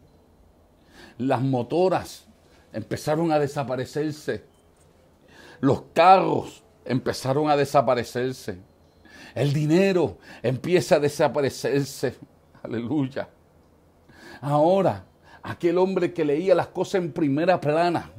las 1.18 1.42
motoras 1.42 2.26
empezaron 2.72 3.32
a 3.32 3.38
desaparecerse, 3.38 4.44
los 5.60 5.82
carros 5.92 6.62
empezaron 6.84 7.50
a 7.50 7.56
desaparecerse, 7.56 8.58
el 9.34 9.52
dinero 9.52 10.18
empieza 10.42 10.96
a 10.96 11.00
desaparecerse, 11.00 12.16
aleluya. 12.62 13.28
Ahora 14.40 15.04
aquel 15.42 15.78
hombre 15.78 16.12
que 16.12 16.24
leía 16.24 16.54
las 16.54 16.68
cosas 16.68 16.96
en 16.96 17.12
primera 17.12 17.60
plana 17.60 18.10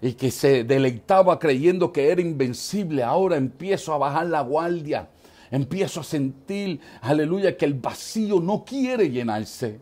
y 0.00 0.14
que 0.14 0.30
se 0.30 0.64
deleitaba 0.64 1.38
creyendo 1.38 1.92
que 1.92 2.10
era 2.10 2.20
invencible, 2.20 3.02
ahora 3.02 3.36
empiezo 3.36 3.94
a 3.94 3.98
bajar 3.98 4.26
la 4.26 4.40
guardia, 4.40 5.08
empiezo 5.52 6.00
a 6.00 6.04
sentir, 6.04 6.80
aleluya, 7.00 7.56
que 7.56 7.64
el 7.64 7.74
vacío 7.74 8.40
no 8.40 8.64
quiere 8.64 9.08
llenarse, 9.10 9.80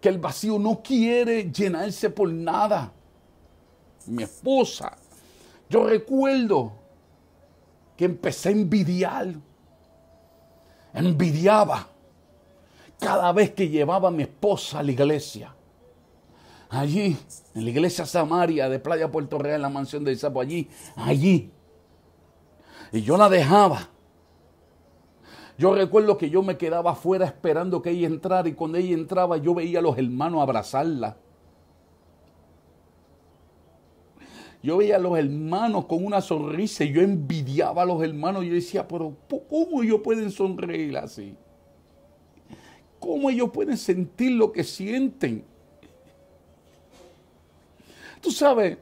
que 0.00 0.08
el 0.08 0.18
vacío 0.18 0.60
no 0.60 0.80
quiere 0.80 1.50
llenarse 1.50 2.10
por 2.10 2.30
nada. 2.32 2.92
Mi 4.06 4.22
esposa, 4.22 4.96
yo 5.68 5.84
recuerdo 5.84 6.72
que 7.96 8.04
empecé 8.04 8.50
a 8.50 8.52
envidiar, 8.52 9.34
envidiaba 10.94 11.88
cada 13.00 13.32
vez 13.32 13.50
que 13.50 13.68
llevaba 13.68 14.08
a 14.08 14.12
mi 14.12 14.22
esposa 14.22 14.78
a 14.78 14.82
la 14.84 14.92
iglesia 14.92 15.54
allí, 16.70 17.16
en 17.54 17.64
la 17.64 17.70
iglesia 17.70 18.06
Samaria 18.06 18.68
de 18.68 18.78
Playa 18.78 19.10
Puerto 19.10 19.38
Real, 19.38 19.56
en 19.56 19.62
la 19.62 19.68
mansión 19.68 20.04
de 20.04 20.12
Isapo, 20.12 20.40
allí, 20.40 20.68
allí. 20.96 21.50
Y 22.92 23.02
yo 23.02 23.16
la 23.16 23.28
dejaba. 23.28 23.88
Yo 25.60 25.74
recuerdo 25.74 26.16
que 26.16 26.30
yo 26.30 26.42
me 26.42 26.56
quedaba 26.56 26.92
afuera 26.92 27.26
esperando 27.26 27.82
que 27.82 27.90
ella 27.90 28.06
entrara 28.06 28.48
y 28.48 28.54
cuando 28.54 28.78
ella 28.78 28.94
entraba 28.94 29.36
yo 29.36 29.52
veía 29.52 29.80
a 29.80 29.82
los 29.82 29.98
hermanos 29.98 30.40
abrazarla. 30.40 31.18
Yo 34.62 34.78
veía 34.78 34.96
a 34.96 34.98
los 34.98 35.18
hermanos 35.18 35.84
con 35.84 36.02
una 36.02 36.22
sonrisa 36.22 36.84
y 36.84 36.94
yo 36.94 37.02
envidiaba 37.02 37.82
a 37.82 37.84
los 37.84 38.02
hermanos. 38.02 38.46
Yo 38.46 38.54
decía, 38.54 38.88
pero 38.88 39.14
¿cómo 39.50 39.82
ellos 39.82 40.00
pueden 40.02 40.30
sonreír 40.30 40.96
así? 40.96 41.36
¿Cómo 42.98 43.28
ellos 43.28 43.50
pueden 43.50 43.76
sentir 43.76 44.30
lo 44.32 44.52
que 44.52 44.64
sienten? 44.64 45.44
Tú 48.22 48.30
sabes, 48.30 48.78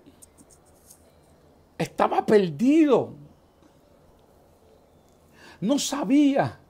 estaba 1.77 2.25
perdido. 2.25 3.15
No 5.61 5.77
sabía. 5.81 6.61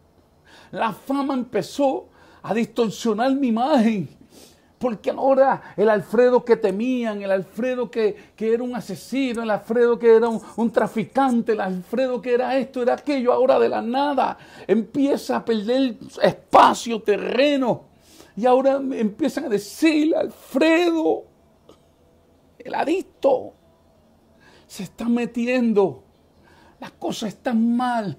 La 0.70 0.92
fama 0.92 1.34
empezó 1.34 2.08
a 2.42 2.54
distorsionar 2.54 3.34
mi 3.34 3.48
imagen. 3.48 4.08
Porque 4.78 5.10
ahora 5.10 5.74
el 5.76 5.90
Alfredo 5.90 6.44
que 6.44 6.56
temían, 6.56 7.20
el 7.20 7.32
Alfredo 7.32 7.90
que, 7.90 8.16
era 8.38 8.62
un 8.62 8.76
asesino, 8.76 9.42
el 9.42 9.50
Alfredo 9.50 9.98
que 9.98 10.14
era 10.14 10.28
un, 10.28 10.40
un, 10.56 10.70
traficante, 10.70 11.52
el 11.52 11.60
Alfredo 11.60 12.22
que 12.22 12.34
era 12.34 12.56
esto, 12.56 12.82
era 12.82 12.94
aquello, 12.94 13.32
ahora 13.32 13.58
de 13.58 13.68
la 13.68 13.82
nada 13.82 14.38
empieza 14.68 15.36
a 15.36 15.44
perder 15.44 15.96
espacio, 16.22 17.02
terreno. 17.02 17.86
Y 18.36 18.46
ahora 18.46 18.80
empiezan 18.92 19.46
a 19.46 19.48
decir, 19.48 20.14
Alfredo, 20.14 21.24
el 22.58 22.72
adicto 22.72 23.54
se 24.68 24.84
está 24.84 25.08
metiendo. 25.08 26.04
Las 26.78 26.92
cosas 26.92 27.30
están 27.30 27.76
mal. 27.76 28.16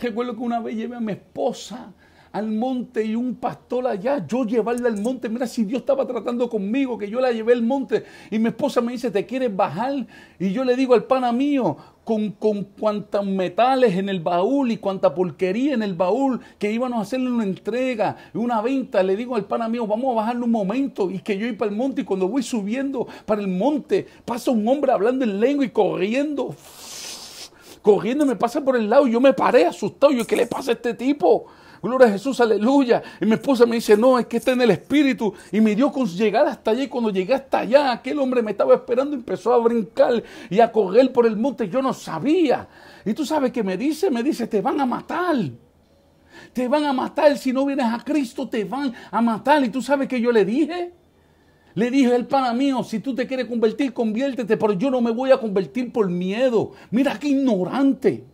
Recuerdo 0.00 0.34
que 0.34 0.40
una 0.40 0.60
vez 0.60 0.76
llevé 0.76 0.96
a 0.96 1.00
mi 1.00 1.12
esposa 1.12 1.92
al 2.34 2.50
monte 2.50 3.04
y 3.04 3.14
un 3.14 3.36
pastor 3.36 3.86
allá, 3.86 4.26
yo 4.26 4.44
llevarla 4.44 4.88
al 4.88 5.00
monte, 5.00 5.28
mira 5.28 5.46
si 5.46 5.62
Dios 5.62 5.82
estaba 5.82 6.04
tratando 6.04 6.50
conmigo, 6.50 6.98
que 6.98 7.08
yo 7.08 7.20
la 7.20 7.30
llevé 7.30 7.52
al 7.52 7.62
monte 7.62 8.04
y 8.28 8.40
mi 8.40 8.48
esposa 8.48 8.80
me 8.80 8.90
dice, 8.90 9.12
¿te 9.12 9.24
quieres 9.24 9.54
bajar? 9.54 10.04
Y 10.40 10.50
yo 10.50 10.64
le 10.64 10.74
digo 10.74 10.94
al 10.94 11.04
pana 11.04 11.30
mío, 11.30 11.76
con, 12.02 12.32
con 12.32 12.64
cuantos 12.64 13.24
metales 13.24 13.96
en 13.96 14.08
el 14.08 14.18
baúl 14.18 14.72
y 14.72 14.78
cuánta 14.78 15.14
porquería 15.14 15.74
en 15.74 15.84
el 15.84 15.94
baúl, 15.94 16.40
que 16.58 16.72
íbamos 16.72 16.98
a 16.98 17.02
hacerle 17.02 17.30
una 17.30 17.44
entrega, 17.44 18.16
una 18.34 18.60
venta, 18.60 19.00
le 19.04 19.14
digo 19.14 19.36
al 19.36 19.44
pana 19.44 19.68
mío, 19.68 19.86
vamos 19.86 20.10
a 20.10 20.16
bajarle 20.16 20.42
un 20.42 20.50
momento 20.50 21.12
y 21.12 21.20
que 21.20 21.38
yo 21.38 21.46
iba 21.46 21.58
para 21.58 21.70
el 21.70 21.76
monte 21.76 22.00
y 22.00 22.04
cuando 22.04 22.26
voy 22.26 22.42
subiendo 22.42 23.06
para 23.26 23.42
el 23.42 23.48
monte, 23.48 24.08
pasa 24.24 24.50
un 24.50 24.66
hombre 24.66 24.90
hablando 24.90 25.24
en 25.24 25.38
lengua 25.38 25.64
y 25.64 25.70
corriendo 25.70 26.56
corriendo 27.84 28.24
me 28.24 28.34
pasa 28.34 28.64
por 28.64 28.76
el 28.76 28.88
lado 28.88 29.06
y 29.06 29.12
yo 29.12 29.20
me 29.20 29.34
paré 29.34 29.66
asustado. 29.66 30.10
Yo, 30.10 30.26
¿qué 30.26 30.34
le 30.34 30.46
pasa 30.46 30.70
a 30.70 30.74
este 30.74 30.94
tipo? 30.94 31.44
Gloria 31.82 32.08
a 32.08 32.12
Jesús, 32.12 32.40
aleluya. 32.40 33.02
Y 33.20 33.26
mi 33.26 33.34
esposa 33.34 33.66
me 33.66 33.76
dice, 33.76 33.94
no, 33.94 34.18
es 34.18 34.24
que 34.24 34.38
está 34.38 34.52
en 34.52 34.62
el 34.62 34.70
Espíritu. 34.70 35.34
Y 35.52 35.60
me 35.60 35.74
dio 35.74 35.92
con 35.92 36.06
llegar 36.06 36.46
hasta 36.46 36.70
allá. 36.70 36.84
Y 36.84 36.88
cuando 36.88 37.10
llegué 37.10 37.34
hasta 37.34 37.58
allá, 37.58 37.92
aquel 37.92 38.18
hombre 38.20 38.40
me 38.40 38.52
estaba 38.52 38.74
esperando, 38.74 39.14
empezó 39.14 39.52
a 39.52 39.58
brincar 39.58 40.22
y 40.48 40.60
a 40.60 40.72
correr 40.72 41.12
por 41.12 41.26
el 41.26 41.36
monte. 41.36 41.68
Yo 41.68 41.82
no 41.82 41.92
sabía. 41.92 42.66
Y 43.04 43.12
tú 43.12 43.26
sabes 43.26 43.52
que 43.52 43.62
me 43.62 43.76
dice, 43.76 44.10
me 44.10 44.22
dice, 44.22 44.46
te 44.46 44.62
van 44.62 44.80
a 44.80 44.86
matar. 44.86 45.36
te 46.54 46.66
van 46.66 46.86
a 46.86 46.94
matar. 46.94 47.36
Si 47.36 47.52
no 47.52 47.66
vienes 47.66 47.92
a 47.92 48.02
Cristo, 48.02 48.48
te 48.48 48.64
van 48.64 48.94
a 49.10 49.20
matar. 49.20 49.62
Y 49.62 49.68
tú 49.68 49.82
sabes 49.82 50.08
que 50.08 50.18
yo 50.18 50.32
le 50.32 50.46
dije. 50.46 51.03
Le 51.74 51.90
dije 51.90 52.14
el 52.14 52.26
pana 52.26 52.52
mío, 52.52 52.84
si 52.84 53.00
tú 53.00 53.14
te 53.14 53.26
quieres 53.26 53.46
convertir, 53.46 53.92
conviértete, 53.92 54.56
pero 54.56 54.74
yo 54.74 54.90
no 54.90 55.00
me 55.00 55.10
voy 55.10 55.32
a 55.32 55.38
convertir 55.38 55.92
por 55.92 56.08
miedo. 56.08 56.72
Mira 56.90 57.18
qué 57.18 57.28
ignorante. 57.28 58.24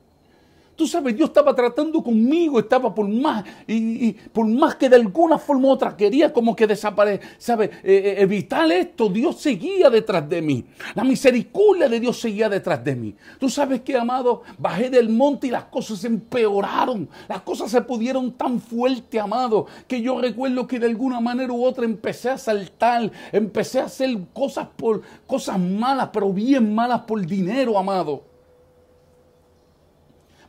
Tú 0.81 0.87
sabes, 0.87 1.14
Dios 1.14 1.28
estaba 1.28 1.55
tratando 1.55 2.03
conmigo, 2.03 2.59
estaba 2.59 2.95
por 2.95 3.07
más, 3.07 3.45
y, 3.66 4.12
por 4.12 4.47
más 4.47 4.76
que 4.76 4.89
de 4.89 4.97
alguna 4.97 5.37
forma 5.37 5.68
u 5.68 5.72
otra 5.72 5.95
quería 5.95 6.33
como 6.33 6.57
que 6.57 6.66
desaparecer, 6.66 7.20
¿sabes? 7.37 7.68
Eh, 7.85 7.97
eh, 8.03 8.14
evitar 8.20 8.72
esto, 8.72 9.11
Dios 9.11 9.37
seguía 9.37 9.91
detrás 9.91 10.26
de 10.26 10.41
mí. 10.41 10.64
La 10.95 11.05
misericordia 11.05 11.87
de 11.87 12.01
Dios 12.01 12.18
seguía 12.18 12.49
detrás 12.49 12.83
de 12.83 12.97
mí. 12.97 13.14
Tú 13.39 13.51
sabes 13.51 13.83
que, 13.83 13.95
amado, 13.95 14.41
bajé 14.57 14.89
del 14.89 15.11
monte 15.11 15.49
y 15.49 15.51
las 15.51 15.64
cosas 15.64 15.99
se 15.99 16.07
empeoraron. 16.07 17.11
Las 17.28 17.43
cosas 17.43 17.70
se 17.70 17.83
pudieron 17.83 18.33
tan 18.33 18.59
fuerte, 18.59 19.20
amado, 19.20 19.66
que 19.87 20.01
yo 20.01 20.18
recuerdo 20.18 20.66
que 20.66 20.78
de 20.78 20.87
alguna 20.87 21.20
manera 21.20 21.53
u 21.53 21.62
otra 21.62 21.85
empecé 21.85 22.31
a 22.31 22.39
saltar, 22.39 23.12
empecé 23.33 23.81
a 23.81 23.85
hacer 23.85 24.16
cosas 24.33 24.66
por 24.78 25.03
cosas 25.26 25.59
malas, 25.59 26.09
pero 26.11 26.33
bien 26.33 26.74
malas 26.74 27.03
por 27.03 27.20
dinero, 27.26 27.78
amado 27.78 28.30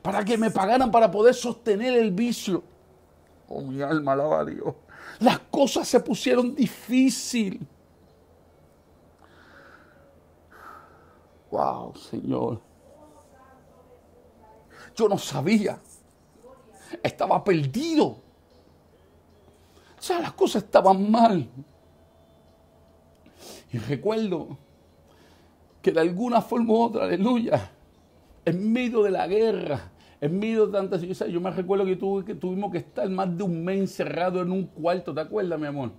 para 0.02 0.24
que 0.26 0.38
me 0.38 0.52
pagaran 0.52 0.92
para 0.92 1.12
poder 1.12 1.34
sostener 1.34 1.98
el 1.98 2.12
vicio. 2.12 2.64
Oh, 3.48 3.62
mi 3.62 3.82
alma 3.82 4.14
alaba 4.14 4.40
a 4.42 4.46
Dios. 4.46 4.74
Las 5.20 5.40
cosas 5.40 5.88
se 5.88 6.00
pusieron 6.00 6.56
difícil. 6.56 7.68
Wow, 11.52 11.96
Señor. 11.96 12.62
Yo 14.96 15.08
no 15.10 15.18
sabía. 15.18 15.80
Estaba 17.04 17.44
perdido. 17.44 18.06
O 18.06 20.02
sea, 20.02 20.20
las 20.20 20.34
cosas 20.34 20.64
estaban 20.64 21.12
mal. 21.12 21.48
Y 23.72 23.78
recuerdo 23.78 24.58
que 25.82 25.92
de 25.92 26.00
alguna 26.00 26.42
forma 26.42 26.74
u 26.74 26.82
otra, 26.82 27.04
aleluya, 27.06 27.72
en 28.46 28.72
medio 28.72 29.04
de 29.04 29.12
la 29.12 29.28
guerra, 29.28 29.91
en 30.22 30.40
medio 30.40 30.68
de 30.68 30.74
tantas 30.74 31.04
cosas, 31.04 31.30
yo 31.30 31.42
me 31.42 31.50
recuerdo 31.50 31.84
que, 31.84 31.96
tuve, 31.96 32.24
que 32.24 32.36
tuvimos 32.36 32.72
que 32.72 32.78
estar 32.78 33.10
más 33.10 33.36
de 33.36 33.44
un 33.44 33.64
mes 33.64 33.80
encerrado 33.80 34.42
en 34.42 34.52
un 34.52 34.68
cuarto, 34.68 35.14
¿te 35.14 35.22
acuerdas, 35.22 35.60
mi 35.60 35.66
amor? 35.66 35.92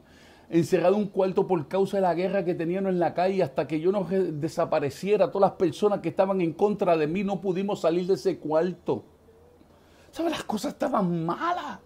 Encerrado 0.49 0.95
en 0.95 1.03
un 1.03 1.09
cuarto 1.09 1.47
por 1.47 1.67
causa 1.67 1.97
de 1.97 2.03
la 2.03 2.15
guerra 2.15 2.45
que 2.45 2.55
teníamos 2.55 2.91
en 2.91 3.01
la 3.01 3.15
calle 3.15 3.43
hasta 3.43 3.67
que 3.67 3.81
yo 3.81 3.91
no 3.91 4.05
desapareciera. 4.05 5.31
Todas 5.31 5.51
las 5.51 5.59
personas 5.59 6.01
que 6.01 6.11
estaban 6.11 6.41
en 6.41 6.53
contra 6.53 6.97
de 6.97 7.07
mí 7.07 7.25
no 7.25 7.41
pudimos 7.41 7.81
salir 7.81 8.07
de 8.07 8.15
ese 8.15 8.39
cuarto. 8.39 9.05
¿Sabes? 10.11 10.33
Las 10.33 10.45
cosas 10.45 10.75
estaban 10.75 11.25
malas 11.25 11.81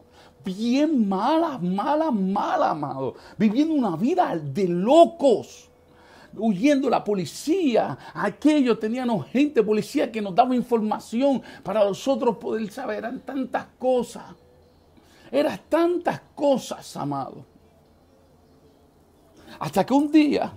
bien 0.46 1.08
malas, 1.08 1.60
malas, 1.60 2.12
malas, 2.12 2.70
amado. 2.70 3.14
Viviendo 3.36 3.74
una 3.74 3.96
vida 3.96 4.36
de 4.36 4.68
locos 4.68 5.70
huyendo 6.38 6.88
la 6.90 7.02
policía, 7.02 7.96
aquellos 8.14 8.78
teníamos 8.78 9.26
gente, 9.26 9.62
policía 9.62 10.10
que 10.10 10.22
nos 10.22 10.34
daba 10.34 10.54
información 10.54 11.42
para 11.62 11.84
nosotros 11.84 12.36
poder 12.36 12.70
saber, 12.70 12.98
eran 12.98 13.20
tantas 13.20 13.66
cosas, 13.78 14.24
eran 15.30 15.60
tantas 15.68 16.20
cosas, 16.34 16.96
amado. 16.96 17.44
Hasta 19.58 19.84
que 19.84 19.94
un 19.94 20.10
día 20.10 20.52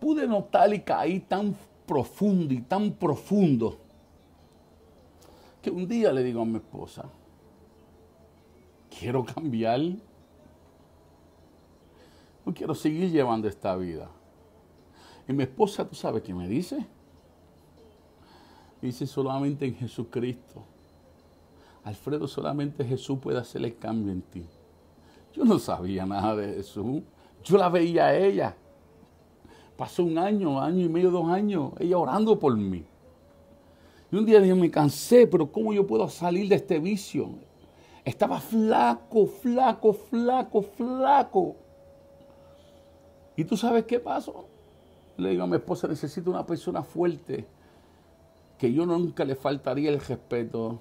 pude 0.00 0.26
notar 0.26 0.72
y 0.74 0.80
caí 0.80 1.20
tan 1.20 1.54
profundo 1.86 2.54
y 2.54 2.62
tan 2.62 2.92
profundo 2.92 3.78
que 5.62 5.70
un 5.70 5.86
día 5.86 6.10
le 6.12 6.22
digo 6.22 6.40
a 6.42 6.44
mi 6.44 6.56
esposa, 6.56 7.04
quiero 8.98 9.24
cambiar 9.24 9.80
quiero 12.54 12.74
seguir 12.74 13.10
llevando 13.10 13.48
esta 13.48 13.76
vida. 13.76 14.08
Y 15.28 15.32
mi 15.32 15.44
esposa, 15.44 15.88
¿tú 15.88 15.94
sabes 15.94 16.22
qué 16.22 16.34
me 16.34 16.48
dice? 16.48 16.84
Dice 18.80 19.06
solamente 19.06 19.66
en 19.66 19.74
Jesucristo. 19.74 20.62
Alfredo, 21.84 22.26
solamente 22.26 22.84
Jesús 22.84 23.18
puede 23.18 23.38
hacer 23.38 23.64
el 23.64 23.76
cambio 23.76 24.12
en 24.12 24.22
ti. 24.22 24.44
Yo 25.32 25.44
no 25.44 25.58
sabía 25.58 26.04
nada 26.06 26.36
de 26.36 26.54
Jesús. 26.54 27.02
Yo 27.44 27.56
la 27.56 27.68
veía 27.68 28.06
a 28.06 28.16
ella. 28.16 28.56
Pasó 29.76 30.04
un 30.04 30.18
año, 30.18 30.60
año 30.60 30.84
y 30.84 30.88
medio, 30.88 31.10
dos 31.10 31.28
años, 31.28 31.72
ella 31.78 31.96
orando 31.96 32.38
por 32.38 32.54
mí. 32.56 32.84
Y 34.12 34.16
un 34.16 34.26
día 34.26 34.40
dije, 34.40 34.54
me 34.54 34.70
cansé, 34.70 35.26
pero 35.26 35.50
¿cómo 35.50 35.72
yo 35.72 35.86
puedo 35.86 36.08
salir 36.08 36.48
de 36.48 36.56
este 36.56 36.78
vicio? 36.78 37.30
Estaba 38.04 38.40
flaco, 38.40 39.26
flaco, 39.26 39.92
flaco, 39.92 40.62
flaco. 40.62 41.56
¿Y 43.40 43.44
tú 43.46 43.56
sabes 43.56 43.86
qué 43.86 43.98
pasó? 43.98 44.44
Le 45.16 45.30
digo 45.30 45.44
a 45.44 45.46
mi 45.46 45.56
esposa, 45.56 45.88
necesito 45.88 46.28
una 46.28 46.44
persona 46.44 46.82
fuerte, 46.82 47.46
que 48.58 48.70
yo 48.70 48.84
nunca 48.84 49.24
le 49.24 49.34
faltaría 49.34 49.88
el 49.88 49.98
respeto. 49.98 50.78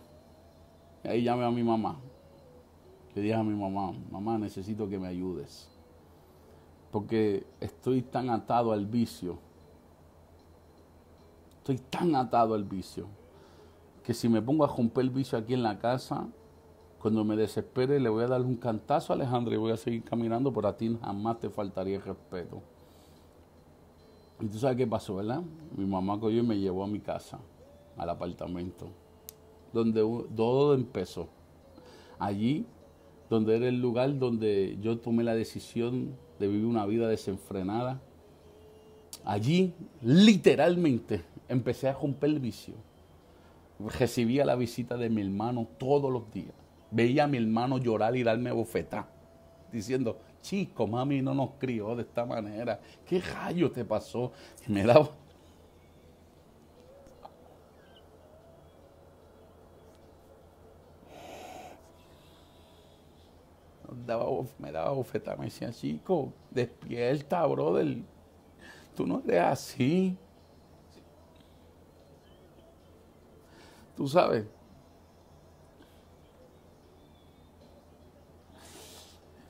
Y 1.06 1.08
ahí 1.08 1.24
llamé 1.24 1.46
a 1.46 1.52
mi 1.52 1.64
mamá. 1.64 1.98
Le 3.16 3.22
dije 3.22 3.34
a 3.34 3.44
mi 3.44 3.56
mamá, 3.56 3.94
mamá, 4.12 4.38
necesito 4.38 4.90
que 4.90 5.00
me 5.00 5.08
ayudes. 5.08 5.70
Porque 6.92 7.46
estoy 7.62 8.02
tan 8.02 8.30
atado 8.30 8.74
al 8.74 8.86
vicio. 8.86 9.38
Estoy 11.60 11.78
tan 11.78 12.14
atado 12.14 12.56
al 12.56 12.66
vicio. 12.66 13.08
Que 14.04 14.14
si 14.14 14.28
me 14.28 14.42
pongo 14.42 14.66
a 14.66 14.68
romper 14.68 15.06
el 15.06 15.12
vicio 15.12 15.38
aquí 15.38 15.54
en 15.54 15.64
la 15.64 15.80
casa, 15.80 16.28
cuando 17.00 17.24
me 17.24 17.38
desespere, 17.38 17.98
le 18.00 18.10
voy 18.10 18.26
a 18.26 18.28
dar 18.28 18.42
un 18.42 18.58
cantazo 18.58 19.14
a 19.14 19.16
Alejandro 19.16 19.54
y 19.54 19.58
voy 19.58 19.72
a 19.72 19.78
seguir 19.78 20.04
caminando, 20.04 20.52
pero 20.52 20.68
a 20.68 20.76
ti 20.76 20.98
jamás 21.02 21.40
te 21.40 21.50
faltaría 21.50 22.00
respeto. 22.00 22.62
Y 24.42 24.48
tú 24.48 24.58
sabes 24.60 24.76
qué 24.76 24.86
pasó, 24.86 25.16
¿verdad? 25.16 25.42
Mi 25.78 25.86
mamá 25.86 26.20
cogió 26.20 26.40
y 26.40 26.46
me 26.46 26.60
llevó 26.60 26.84
a 26.84 26.88
mi 26.88 27.00
casa, 27.00 27.40
al 27.96 28.10
apartamento, 28.10 28.90
donde 29.72 30.02
todo 30.36 30.74
empezó. 30.74 31.30
Allí, 32.20 32.66
donde 33.30 33.56
era 33.56 33.70
el 33.70 33.80
lugar 33.80 34.20
donde 34.20 34.78
yo 34.82 35.00
tomé 35.00 35.24
la 35.24 35.36
decisión 35.36 36.18
de 36.38 36.48
vivir 36.50 36.66
una 36.66 36.86
vida 36.86 37.08
desenfrenada. 37.08 38.02
Allí, 39.24 39.74
literalmente, 40.02 41.24
empecé 41.48 41.88
a 41.88 41.94
romper 41.94 42.32
el 42.32 42.40
vicio. 42.40 42.74
Recibía 43.98 44.44
la 44.44 44.56
visita 44.56 44.98
de 44.98 45.10
mi 45.10 45.22
hermano 45.22 45.66
todos 45.78 46.12
los 46.12 46.30
días 46.34 46.59
veía 46.92 47.26
a 47.26 47.28
mi 47.28 47.38
hermano 47.38 47.78
llorar 47.78 48.16
y 48.16 48.24
darme 48.24 48.52
bofetá, 48.52 49.08
diciendo, 49.72 50.20
chico, 50.42 50.88
mami 50.88 51.22
no 51.22 51.34
nos 51.34 51.52
crió 51.60 51.96
de 51.96 52.04
esta 52.04 52.26
manera, 52.26 52.80
¿qué 53.06 53.22
rayo 53.22 53.72
te 53.72 53.86
pasó? 53.86 54.32
Y 54.68 54.72
me 54.72 54.84
daba... 54.84 55.10
me 64.58 64.72
daba 64.72 64.92
bofetá, 64.92 65.36
me 65.36 65.46
decía, 65.46 65.72
chico, 65.72 66.34
despierta, 66.50 67.46
brother, 67.46 67.98
tú 68.96 69.06
no 69.06 69.22
eres 69.26 69.42
así. 69.42 70.18
Tú 73.96 74.08
sabes, 74.08 74.46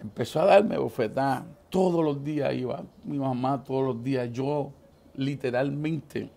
empezó 0.01 0.41
a 0.41 0.45
darme 0.45 0.77
bofetada. 0.77 1.45
Todos 1.69 2.03
los 2.03 2.23
días 2.23 2.53
iba 2.55 2.83
mi 3.03 3.19
mamá, 3.19 3.63
todos 3.63 3.85
los 3.85 4.03
días. 4.03 4.31
Yo 4.31 4.71
literalmente, 5.15 6.29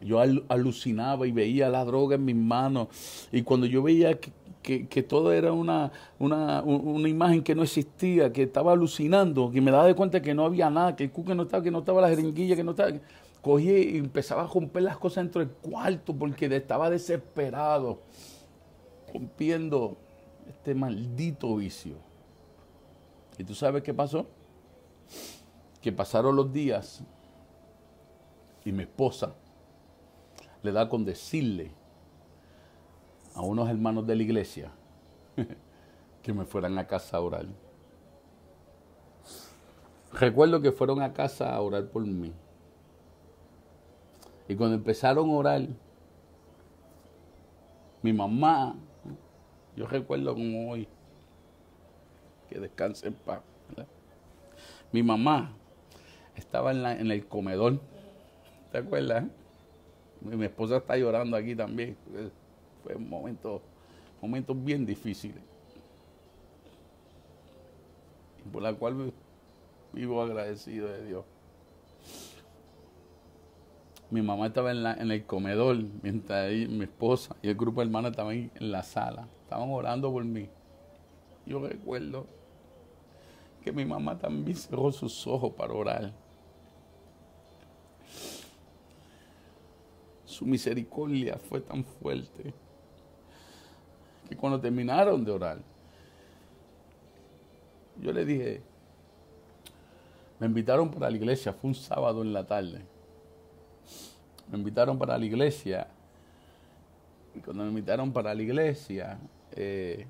yo 0.00 0.20
alucinaba 0.48 1.26
y 1.26 1.32
veía 1.32 1.68
la 1.68 1.84
droga 1.84 2.16
en 2.16 2.24
mis 2.24 2.36
manos. 2.36 2.88
Y 3.32 3.42
cuando 3.42 3.66
yo 3.66 3.82
veía 3.82 4.18
que, 4.18 5.02
todo 5.02 5.32
era 5.32 5.52
una, 5.52 5.90
una, 6.18 6.62
una, 6.62 7.08
imagen 7.08 7.42
que 7.42 7.54
no 7.54 7.62
existía, 7.62 8.32
que 8.32 8.44
estaba 8.44 8.72
alucinando, 8.72 9.50
que 9.50 9.60
me 9.60 9.70
daba 9.70 9.86
de 9.86 9.94
cuenta 9.94 10.22
que 10.22 10.34
no 10.34 10.44
había 10.44 10.70
nada, 10.70 10.94
que 10.94 11.04
el 11.04 11.10
cuque 11.10 11.34
no 11.34 11.44
estaba, 11.44 11.62
que 11.62 11.70
no 11.70 11.80
estaba 11.80 12.00
la 12.00 12.08
jeringuilla, 12.08 12.56
que 12.56 12.64
no 12.64 12.72
estaba... 12.72 12.92
Cogí 13.40 13.70
y 13.70 13.98
empezaba 13.98 14.44
a 14.44 14.46
romper 14.46 14.84
las 14.84 14.98
cosas 14.98 15.24
dentro 15.24 15.40
del 15.40 15.50
cuarto 15.50 16.14
porque 16.14 16.46
estaba 16.46 16.88
desesperado, 16.88 17.98
rompiendo 19.12 19.96
este 20.48 20.76
maldito 20.76 21.56
vicio. 21.56 22.11
¿Y 23.38 23.44
tú 23.44 23.54
sabes 23.54 23.82
qué 23.82 23.94
pasó? 23.94 24.26
Que 25.80 25.92
pasaron 25.92 26.36
los 26.36 26.52
días 26.52 27.02
y 28.64 28.72
mi 28.72 28.84
esposa 28.84 29.34
le 30.62 30.72
da 30.72 30.88
con 30.88 31.04
decirle 31.04 31.72
a 33.34 33.42
unos 33.42 33.68
hermanos 33.68 34.06
de 34.06 34.16
la 34.16 34.22
iglesia 34.22 34.70
que 36.22 36.32
me 36.32 36.44
fueran 36.44 36.78
a 36.78 36.86
casa 36.86 37.16
a 37.16 37.20
orar. 37.20 37.46
Recuerdo 40.12 40.60
que 40.60 40.72
fueron 40.72 41.02
a 41.02 41.12
casa 41.12 41.54
a 41.54 41.60
orar 41.60 41.86
por 41.86 42.06
mí. 42.06 42.32
Y 44.46 44.54
cuando 44.54 44.76
empezaron 44.76 45.30
a 45.30 45.32
orar, 45.32 45.66
mi 48.02 48.12
mamá 48.12 48.74
Yo 49.76 49.86
recuerdo 49.86 50.34
como 50.34 50.70
hoy, 50.70 50.86
que 52.52 52.60
descanse 52.60 53.08
en 53.08 53.14
paz. 53.14 53.40
Mi 54.92 55.02
mamá 55.02 55.52
estaba 56.36 56.70
en, 56.70 56.82
la, 56.82 56.92
en 56.92 57.10
el 57.10 57.26
comedor, 57.26 57.80
¿te 58.70 58.78
acuerdas? 58.78 59.24
Mi, 60.20 60.44
esposa 60.44 60.76
está 60.76 60.96
llorando 60.96 61.36
aquí 61.36 61.56
también. 61.56 61.96
Fue 62.82 62.94
un 62.94 63.08
momento, 63.08 63.62
momentos 64.20 64.62
bien 64.62 64.84
difíciles. 64.84 65.42
Y 68.44 68.48
por 68.50 68.62
la 68.62 68.74
cual 68.74 69.12
vivo 69.92 70.22
agradecido 70.22 70.88
de 70.88 71.06
Dios. 71.06 71.24
Mi 74.10 74.20
mamá 74.20 74.48
estaba 74.48 74.72
en, 74.72 74.82
la, 74.82 74.92
en 74.92 75.10
el 75.10 75.24
comedor, 75.24 75.78
mientras 76.02 76.52
mi 76.52 76.84
esposa 76.84 77.34
y 77.40 77.48
el 77.48 77.54
grupo 77.54 77.80
de 77.80 77.86
hermanos 77.86 78.10
estaban 78.10 78.50
en 78.54 78.72
la 78.72 78.82
sala. 78.82 79.26
Estaban 79.44 79.70
orando 79.70 80.12
por 80.12 80.24
mí. 80.24 80.50
Yo 81.46 81.66
recuerdo 81.66 82.26
que 83.62 83.72
mi 83.72 83.84
mamá 83.84 84.18
también 84.18 84.56
cerró 84.56 84.90
sus 84.92 85.26
ojos 85.26 85.52
para 85.52 85.72
orar. 85.72 86.12
Su 90.24 90.44
misericordia 90.46 91.38
fue 91.48 91.60
tan 91.60 91.84
fuerte 91.84 92.52
que 94.28 94.36
cuando 94.36 94.60
terminaron 94.60 95.24
de 95.24 95.30
orar, 95.30 95.58
yo 98.00 98.12
le 98.12 98.24
dije, 98.24 98.62
me 100.38 100.46
invitaron 100.46 100.90
para 100.90 101.10
la 101.10 101.16
iglesia, 101.16 101.52
fue 101.52 101.68
un 101.68 101.74
sábado 101.74 102.22
en 102.22 102.32
la 102.32 102.46
tarde 102.46 102.92
me 104.52 104.58
invitaron 104.58 104.98
para 104.98 105.16
la 105.16 105.24
iglesia. 105.24 105.86
Y 107.34 107.40
cuando 107.40 107.64
me 107.64 107.70
invitaron 107.70 108.12
para 108.12 108.34
la 108.34 108.42
iglesia, 108.42 109.18
eh, 109.52 110.06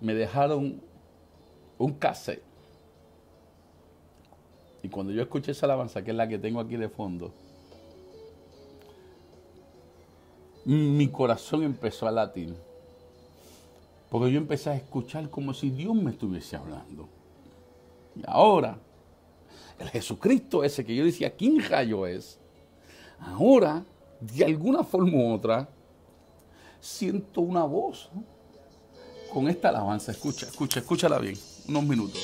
me 0.00 0.12
dejaron 0.12 0.82
un 1.78 1.92
cassette. 1.94 2.42
Y 4.82 4.88
cuando 4.88 5.12
yo 5.12 5.22
escuché 5.22 5.52
esa 5.52 5.66
alabanza, 5.66 6.02
que 6.04 6.10
es 6.10 6.16
la 6.16 6.28
que 6.28 6.38
tengo 6.38 6.60
aquí 6.60 6.76
de 6.76 6.88
fondo, 6.88 7.32
mi 10.64 11.08
corazón 11.08 11.62
empezó 11.62 12.06
a 12.06 12.10
latir. 12.10 12.54
Porque 14.10 14.30
yo 14.30 14.38
empecé 14.38 14.70
a 14.70 14.76
escuchar 14.76 15.28
como 15.30 15.54
si 15.54 15.70
Dios 15.70 15.94
me 15.94 16.10
estuviese 16.10 16.56
hablando. 16.56 17.08
Y 18.14 18.22
ahora 18.26 18.78
el 19.78 19.88
Jesucristo 19.88 20.62
ese 20.64 20.84
que 20.84 20.94
yo 20.94 21.04
decía, 21.04 21.34
¿quién 21.34 21.60
rayo 21.68 22.06
es? 22.06 22.38
Ahora, 23.18 23.84
de 24.20 24.44
alguna 24.44 24.84
forma 24.84 25.16
u 25.16 25.32
otra, 25.32 25.68
siento 26.80 27.40
una 27.40 27.64
voz 27.64 28.10
con 29.32 29.48
esta 29.48 29.70
alabanza. 29.70 30.12
Escucha, 30.12 30.46
escucha, 30.46 30.80
escúchala 30.80 31.18
bien, 31.18 31.36
unos 31.66 31.84
minutos. 31.84 32.20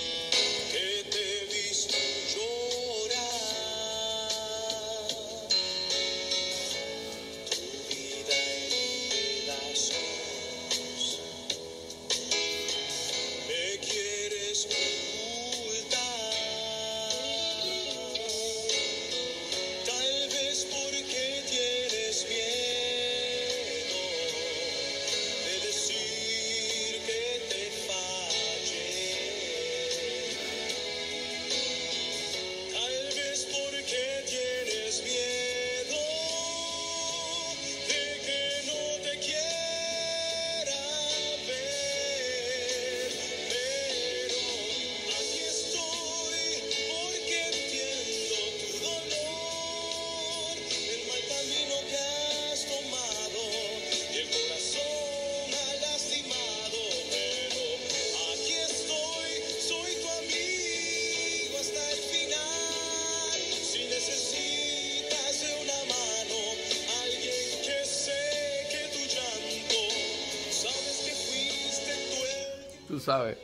Sabes, 73.00 73.36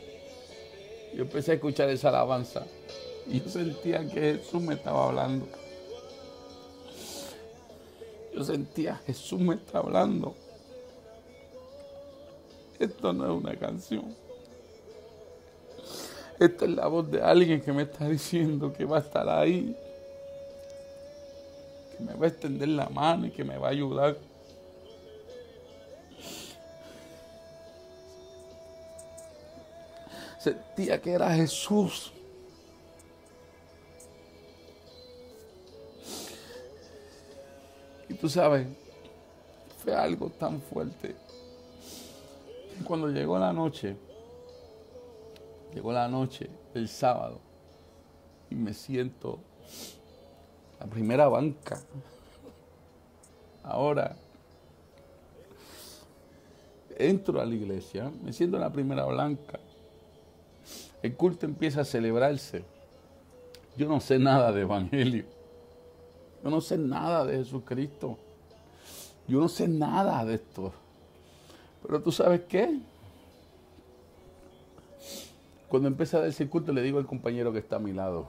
yo 1.13 1.23
empecé 1.23 1.51
a 1.51 1.55
escuchar 1.55 1.89
esa 1.89 2.09
alabanza 2.09 2.65
y 3.27 3.41
yo 3.41 3.49
sentía 3.49 4.07
que 4.07 4.37
Jesús 4.37 4.61
me 4.61 4.75
estaba 4.75 5.07
hablando. 5.07 5.47
Yo 8.33 8.43
sentía, 8.43 8.95
Jesús 9.05 9.39
me 9.39 9.55
está 9.55 9.79
hablando. 9.79 10.35
Esto 12.79 13.11
no 13.11 13.25
es 13.25 13.31
una 13.31 13.55
canción. 13.55 14.15
Esta 16.39 16.65
es 16.65 16.71
la 16.71 16.85
voz 16.87 17.09
de 17.09 17.21
alguien 17.21 17.61
que 17.61 17.73
me 17.73 17.83
está 17.83 18.07
diciendo 18.07 18.71
que 18.71 18.85
va 18.85 18.97
a 18.97 18.99
estar 18.99 19.27
ahí, 19.27 19.75
que 21.97 22.03
me 22.03 22.13
va 22.13 22.25
a 22.25 22.29
extender 22.29 22.69
la 22.69 22.89
mano 22.89 23.25
y 23.25 23.31
que 23.31 23.43
me 23.43 23.57
va 23.57 23.67
a 23.67 23.71
ayudar. 23.71 24.17
Sentía 30.37 31.01
que 31.01 31.11
era 31.11 31.33
Jesús. 31.33 32.13
Y 38.09 38.13
tú 38.13 38.29
sabes, 38.29 38.67
fue 39.83 39.93
algo 39.93 40.29
tan 40.29 40.61
fuerte. 40.61 41.15
Cuando 42.85 43.09
llegó 43.09 43.37
la 43.37 43.51
noche, 43.51 43.97
llegó 45.73 45.91
la 45.91 46.07
noche 46.07 46.49
del 46.73 46.87
sábado 46.87 47.39
y 48.49 48.55
me 48.55 48.73
siento 48.73 49.39
la 50.79 50.85
primera 50.85 51.27
banca. 51.27 51.81
Ahora 53.63 54.15
entro 56.97 57.41
a 57.41 57.45
la 57.45 57.53
iglesia, 57.53 58.11
me 58.23 58.31
siento 58.31 58.57
en 58.57 58.61
la 58.61 58.71
primera 58.71 59.03
blanca 59.05 59.59
el 61.01 61.15
culto 61.15 61.45
empieza 61.45 61.81
a 61.81 61.85
celebrarse. 61.85 62.63
Yo 63.77 63.87
no 63.87 63.99
sé 63.99 64.17
nada 64.17 64.51
de 64.51 64.61
Evangelio. 64.61 65.25
Yo 66.43 66.49
no 66.49 66.61
sé 66.61 66.77
nada 66.77 67.25
de 67.25 67.37
Jesucristo. 67.37 68.17
Yo 69.27 69.39
no 69.39 69.47
sé 69.47 69.67
nada 69.67 70.23
de 70.25 70.35
esto. 70.35 70.71
Pero 71.83 72.01
tú 72.01 72.11
sabes 72.11 72.41
qué? 72.47 72.79
Cuando 75.67 75.87
empieza 75.87 76.17
a 76.17 76.21
decir 76.21 76.49
culto 76.49 76.71
le 76.71 76.81
digo 76.81 76.97
al 76.97 77.05
compañero 77.05 77.51
que 77.51 77.59
está 77.59 77.75
a 77.75 77.79
mi 77.79 77.91
lado, 77.91 78.27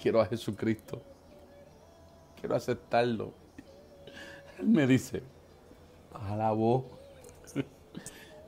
quiero 0.00 0.20
a 0.20 0.26
Jesucristo. 0.26 1.00
Quiero 2.38 2.54
aceptarlo. 2.54 3.32
Él 4.58 4.66
me 4.66 4.86
dice, 4.86 5.22
baja 6.12 6.36
la 6.36 6.52
voz. 6.52 6.84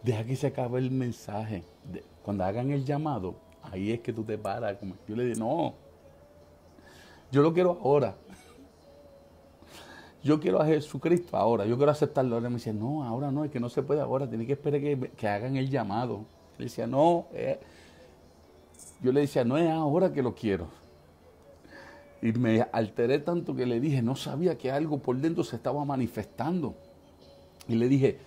Deja 0.02 0.36
se 0.36 0.46
acabe 0.46 0.78
el 0.78 0.90
mensaje. 0.90 1.64
Cuando 2.22 2.44
hagan 2.44 2.70
el 2.72 2.84
llamado, 2.84 3.36
ahí 3.62 3.92
es 3.92 4.00
que 4.00 4.12
tú 4.12 4.24
te 4.24 4.36
paras. 4.36 4.76
Yo 5.06 5.16
le 5.16 5.26
digo, 5.26 5.38
no, 5.38 5.74
yo 7.30 7.42
lo 7.42 7.52
quiero 7.52 7.78
ahora. 7.82 8.14
Yo 10.22 10.40
quiero 10.40 10.60
a 10.60 10.66
Jesucristo 10.66 11.36
ahora, 11.36 11.66
yo 11.66 11.76
quiero 11.76 11.92
aceptarlo 11.92 12.34
ahora. 12.34 12.48
Me 12.48 12.56
dice, 12.56 12.72
no, 12.72 13.04
ahora 13.04 13.30
no, 13.30 13.44
es 13.44 13.50
que 13.50 13.60
no 13.60 13.68
se 13.68 13.82
puede 13.82 14.00
ahora, 14.00 14.28
tiene 14.28 14.44
que 14.44 14.54
esperar 14.54 14.80
que, 14.80 15.28
hagan 15.28 15.56
el 15.56 15.70
llamado. 15.70 16.24
Le 16.58 16.64
decía, 16.64 16.86
no, 16.86 17.26
eh". 17.32 17.60
yo 19.02 19.12
le 19.12 19.20
decía, 19.20 19.44
no 19.44 19.56
es 19.56 19.70
ahora 19.70 20.12
que 20.12 20.22
lo 20.22 20.34
quiero. 20.34 20.66
Y 22.22 22.32
me 22.32 22.66
alteré 22.72 23.20
tanto 23.20 23.54
que 23.54 23.66
le 23.66 23.78
dije, 23.78 24.02
no 24.02 24.16
sabía 24.16 24.58
que 24.58 24.72
algo 24.72 24.98
por 24.98 25.16
dentro 25.16 25.44
se 25.44 25.54
estaba 25.54 25.84
manifestando. 25.84 26.74
Y 27.68 27.76
le 27.76 27.86
dije, 27.88 28.18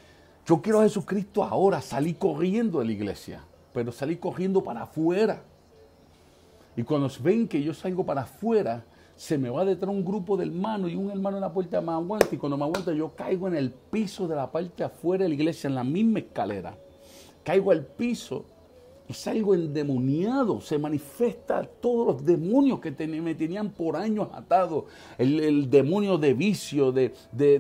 yo 0.45 0.61
quiero 0.61 0.79
a 0.79 0.83
Jesucristo 0.83 1.43
ahora, 1.43 1.81
salí 1.81 2.13
corriendo 2.13 2.79
de 2.79 2.85
la 2.85 2.91
iglesia 2.93 3.41
pero 3.79 3.93
salí 3.93 4.17
cogiendo 4.17 4.61
para 4.61 4.81
afuera. 4.81 5.41
Y 6.75 6.83
cuando 6.83 7.09
ven 7.21 7.47
que 7.47 7.63
yo 7.63 7.73
salgo 7.73 8.05
para 8.05 8.23
afuera, 8.23 8.83
se 9.15 9.37
me 9.37 9.49
va 9.49 9.63
detrás 9.63 9.89
un 9.89 10.03
grupo 10.03 10.35
de 10.35 10.47
hermanos 10.47 10.91
y 10.91 10.97
un 10.97 11.09
hermano 11.09 11.37
en 11.37 11.41
la 11.41 11.53
puerta 11.53 11.79
me 11.79 11.93
aguanta 11.93 12.27
y 12.29 12.37
cuando 12.37 12.57
me 12.57 12.65
aguanta 12.65 12.91
yo 12.91 13.15
caigo 13.15 13.47
en 13.47 13.55
el 13.55 13.71
piso 13.71 14.27
de 14.27 14.35
la 14.35 14.51
parte 14.51 14.83
afuera 14.83 15.23
de 15.23 15.29
la 15.29 15.35
iglesia, 15.35 15.69
en 15.69 15.75
la 15.75 15.85
misma 15.85 16.19
escalera. 16.19 16.75
Caigo 17.41 17.71
al 17.71 17.85
piso 17.85 18.43
y 19.09 19.13
salgo 19.13 19.55
endemoniado. 19.55 20.61
Se 20.61 20.77
manifiesta 20.77 21.63
todos 21.63 22.05
los 22.05 22.23
demonios 22.23 22.79
que 22.79 22.91
me 23.07 23.33
tenían 23.33 23.71
por 23.71 23.95
años 23.95 24.27
atado. 24.31 24.85
El, 25.17 25.67
demonio 25.67 26.19
de 26.19 26.35
vicio, 26.35 26.91
de, 26.91 27.11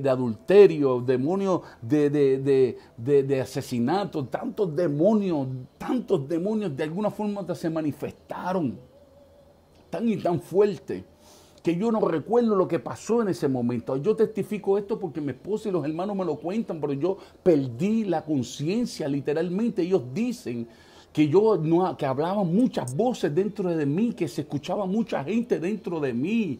adulterio, 0.07 1.01
demonio 1.01 1.63
de, 1.81 2.77
de, 2.95 3.41
asesinato. 3.41 4.25
Tantos 4.25 4.75
demonios, 4.75 5.47
tantos 5.79 6.29
demonios 6.29 6.77
de 6.77 6.83
alguna 6.83 7.09
forma 7.09 7.43
se 7.55 7.69
manifestaron. 7.69 8.79
Tan 9.89 10.07
y 10.07 10.17
tan 10.17 10.39
fuerte 10.39 11.03
que 11.63 11.75
yo 11.75 11.91
no 11.91 11.99
recuerdo 11.99 12.55
lo 12.55 12.67
que 12.67 12.77
pasó 12.77 13.23
en 13.23 13.29
ese 13.29 13.47
momento. 13.47 13.97
Yo 13.97 14.15
testifico 14.15 14.77
esto 14.77 14.99
porque 14.99 15.19
mi 15.19 15.31
esposa 15.31 15.67
y 15.67 15.71
los 15.71 15.83
hermanos 15.83 16.15
me 16.15 16.25
lo 16.25 16.35
cuentan, 16.35 16.79
pero 16.79 16.93
yo 16.93 17.17
perdí 17.41 18.05
la 18.05 18.23
conciencia 18.23 19.07
literalmente. 19.07 19.81
Ellos 19.81 20.03
dicen 20.13 20.67
que 21.19 21.27
yo 21.27 21.57
no, 21.57 21.97
que 21.97 22.05
hablaba 22.05 22.45
muchas 22.45 22.95
voces 22.95 23.35
dentro 23.35 23.75
de 23.75 23.85
mí, 23.85 24.13
que 24.13 24.29
se 24.29 24.39
escuchaba 24.39 24.85
mucha 24.85 25.21
gente 25.21 25.59
dentro 25.59 25.99
de 25.99 26.13
mí. 26.13 26.59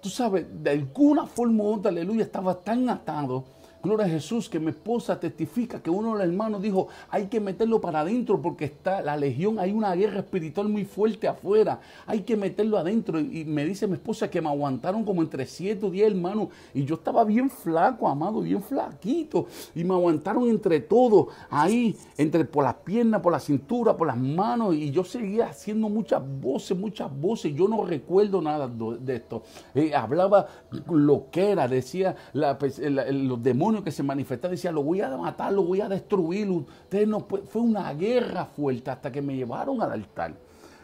Tú 0.00 0.08
sabes, 0.08 0.46
de 0.62 0.70
alguna 0.70 1.26
forma 1.26 1.62
u 1.62 1.74
otra, 1.74 1.90
aleluya, 1.90 2.22
estaba 2.22 2.54
tan 2.54 2.88
atado 2.88 3.44
Gloria 3.80 4.06
a 4.06 4.08
Jesús, 4.08 4.48
que 4.48 4.58
mi 4.58 4.70
esposa 4.70 5.20
testifica 5.20 5.80
que 5.80 5.88
uno 5.88 6.12
de 6.12 6.18
los 6.18 6.28
hermanos 6.28 6.60
dijo, 6.60 6.88
hay 7.10 7.26
que 7.26 7.38
meterlo 7.38 7.80
para 7.80 8.00
adentro 8.00 8.42
porque 8.42 8.64
está 8.64 9.00
la 9.02 9.16
legión, 9.16 9.60
hay 9.60 9.70
una 9.70 9.94
guerra 9.94 10.18
espiritual 10.18 10.68
muy 10.68 10.84
fuerte 10.84 11.28
afuera, 11.28 11.80
hay 12.04 12.22
que 12.22 12.36
meterlo 12.36 12.76
adentro. 12.76 13.20
Y 13.20 13.44
me 13.44 13.64
dice 13.64 13.86
mi 13.86 13.94
esposa 13.94 14.28
que 14.28 14.40
me 14.40 14.48
aguantaron 14.48 15.04
como 15.04 15.22
entre 15.22 15.46
siete 15.46 15.86
o 15.86 15.90
diez 15.90 16.08
hermanos 16.08 16.48
y 16.74 16.84
yo 16.84 16.96
estaba 16.96 17.22
bien 17.24 17.48
flaco, 17.48 18.08
amado, 18.08 18.40
bien 18.40 18.62
flaquito. 18.62 19.46
Y 19.76 19.84
me 19.84 19.94
aguantaron 19.94 20.48
entre 20.48 20.80
todos, 20.80 21.28
ahí, 21.48 21.96
entre 22.16 22.44
por 22.44 22.64
las 22.64 22.74
piernas, 22.74 23.20
por 23.20 23.32
la 23.32 23.40
cintura, 23.40 23.96
por 23.96 24.08
las 24.08 24.18
manos. 24.18 24.74
Y 24.74 24.90
yo 24.90 25.04
seguía 25.04 25.46
haciendo 25.46 25.88
muchas 25.88 26.20
voces, 26.40 26.76
muchas 26.76 27.16
voces. 27.16 27.54
Yo 27.54 27.68
no 27.68 27.84
recuerdo 27.84 28.42
nada 28.42 28.68
de 28.68 29.16
esto. 29.16 29.44
Eh, 29.74 29.94
hablaba 29.94 30.48
lo 30.90 31.26
que 31.30 31.52
era, 31.52 31.68
decía 31.68 32.16
pues, 32.58 32.80
los 32.80 33.42
demonios 33.42 33.67
que 33.84 33.92
se 33.92 34.02
manifestaba 34.02 34.52
decía, 34.52 34.72
lo 34.72 34.82
voy 34.82 35.00
a 35.00 35.16
matar, 35.16 35.52
lo 35.52 35.62
voy 35.62 35.80
a 35.80 35.88
destruir. 35.88 36.50
Ustedes 36.50 37.06
no, 37.06 37.20
fue 37.20 37.62
una 37.62 37.92
guerra 37.94 38.46
fuerte 38.46 38.90
hasta 38.90 39.12
que 39.12 39.22
me 39.22 39.36
llevaron 39.36 39.80
al 39.82 39.92
altar. 39.92 40.34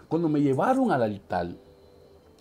Cuando 0.09 0.29
me 0.29 0.41
llevaron 0.41 0.93
al 0.93 1.03
altar, 1.03 1.49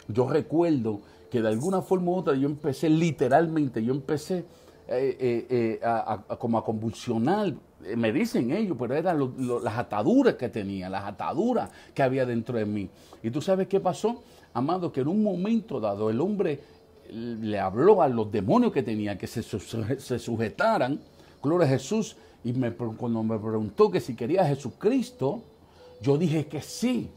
yo 0.07 0.27
recuerdo 0.27 0.99
que 1.31 1.41
de 1.41 1.47
alguna 1.47 1.81
forma 1.81 2.11
u 2.11 2.15
otra 2.15 2.35
yo 2.35 2.47
empecé 2.47 2.89
literalmente, 2.89 3.83
yo 3.83 3.93
empecé 3.93 4.45
eh, 4.87 5.17
eh, 5.19 5.47
eh, 5.49 5.79
a, 5.83 6.21
como 6.37 6.57
a 6.57 6.63
convulsionar, 6.63 7.53
me 7.95 8.11
dicen 8.11 8.51
ellos, 8.51 8.77
pero 8.79 8.93
eran 8.95 9.33
las 9.63 9.77
ataduras 9.77 10.35
que 10.35 10.49
tenía, 10.49 10.89
las 10.89 11.05
ataduras 11.05 11.69
que 11.93 12.03
había 12.03 12.25
dentro 12.25 12.57
de 12.57 12.65
mí. 12.65 12.89
Y 13.21 13.31
tú 13.31 13.41
sabes 13.41 13.67
qué 13.67 13.79
pasó, 13.79 14.21
amado, 14.53 14.91
que 14.91 15.01
en 15.01 15.07
un 15.07 15.23
momento 15.23 15.79
dado 15.79 16.09
el 16.09 16.21
hombre 16.21 16.59
le 17.13 17.59
habló 17.59 18.01
a 18.01 18.07
los 18.07 18.31
demonios 18.31 18.71
que 18.71 18.83
tenía 18.83 19.17
que 19.17 19.27
se, 19.27 19.43
sujetaran, 19.43 20.99
gloria 21.41 21.67
a 21.67 21.69
Jesús, 21.69 22.15
y 22.43 22.53
me, 22.53 22.73
cuando 22.73 23.23
me 23.23 23.37
preguntó 23.37 23.91
que 23.91 23.99
si 23.99 24.15
quería 24.15 24.41
a 24.41 24.47
Jesucristo, 24.47 25.43
yo 26.01 26.17
dije 26.17 26.47
que 26.47 26.61
sí. 26.61 27.09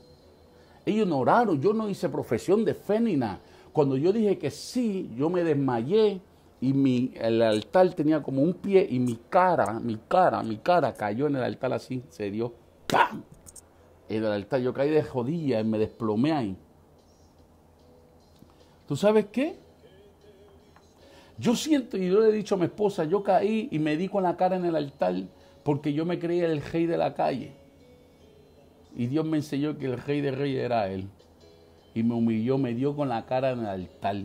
Ellos 0.85 1.09
no 1.09 1.19
oraron, 1.19 1.61
yo 1.61 1.73
no 1.73 1.89
hice 1.89 2.09
profesión 2.09 2.65
de 2.65 2.75
fe 2.75 3.01
ni 3.01 3.17
nada. 3.17 3.41
Cuando 3.73 3.97
yo 3.97 4.13
dije 4.13 4.39
que 4.39 4.51
sí, 4.51 5.11
yo 5.17 5.29
me 5.29 5.43
desmayé 5.43 6.21
y 6.61 6.73
mi, 6.73 7.13
el 7.17 7.43
altar 7.43 7.93
tenía 7.95 8.23
como 8.23 8.43
un 8.43 8.55
pie 8.55 8.87
y 8.89 8.99
mi 8.99 9.19
cara, 9.29 9.81
mi 9.81 9.99
cara, 10.09 10.43
mi 10.43 10.59
cara 10.59 10.95
cayó 10.95 11.27
en 11.27 11.37
el 11.37 11.43
altar 11.43 11.73
así, 11.73 12.03
se 12.09 12.31
dio 12.31 12.53
¡pam! 12.87 13.23
En 14.09 14.25
el 14.25 14.31
altar 14.31 14.61
yo 14.61 14.73
caí 14.73 14.91
de 14.91 15.03
jodilla 15.03 15.61
y 15.61 15.65
me 15.65 15.79
desplomé 15.79 16.33
ahí. 16.33 16.57
¿Tú 18.87 18.95
sabes 18.95 19.27
qué? 19.27 19.66
Yo 21.39 21.55
siento, 21.55 21.97
y 21.97 22.09
yo 22.09 22.21
le 22.21 22.29
he 22.29 22.33
dicho 22.33 22.55
a 22.55 22.59
mi 22.59 22.65
esposa, 22.65 23.05
yo 23.05 23.23
caí 23.23 23.69
y 23.71 23.79
me 23.79 23.97
di 23.97 24.09
con 24.09 24.23
la 24.23 24.37
cara 24.37 24.57
en 24.57 24.65
el 24.65 24.77
altar 24.77 25.15
porque 25.63 25.93
yo 25.93 26.05
me 26.05 26.19
creía 26.19 26.47
el 26.47 26.63
rey 26.63 26.87
de 26.87 26.97
la 26.97 27.15
calle. 27.15 27.53
Y 28.97 29.09
Dios 29.09 29.27
me 29.27 29.37
enseñó 29.37 29.77
que 29.77 29.87
el 29.87 29.99
rey 29.99 30.21
de 30.21 30.31
reyes 30.31 30.65
era 30.65 30.89
Él. 30.89 31.09
Y 31.93 32.03
me 32.03 32.15
humilló, 32.15 32.57
me 32.57 32.73
dio 32.73 32.95
con 32.95 33.09
la 33.09 33.27
cara 33.27 33.51
en 33.51 33.61
el 33.61 33.67
altar. 33.67 34.17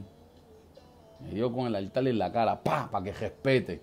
Me 1.20 1.34
dio 1.34 1.52
con 1.52 1.68
el 1.68 1.76
altar 1.76 2.08
en 2.08 2.20
la 2.20 2.32
cara, 2.32 2.62
pa, 2.64 2.90
para 2.92 3.04
que 3.04 3.12
respete. 3.12 3.82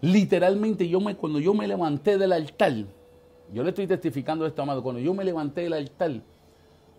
Literalmente, 0.00 0.88
yo 0.88 1.00
me, 1.00 1.16
cuando 1.16 1.40
yo 1.40 1.54
me 1.54 1.66
levanté 1.66 2.18
del 2.18 2.32
altar, 2.32 2.72
yo 3.52 3.62
le 3.62 3.70
estoy 3.70 3.86
testificando 3.86 4.44
esto, 4.44 4.60
amado, 4.60 4.82
cuando 4.82 5.00
yo 5.00 5.14
me 5.14 5.24
levanté 5.24 5.62
del 5.62 5.72
altar, 5.72 6.20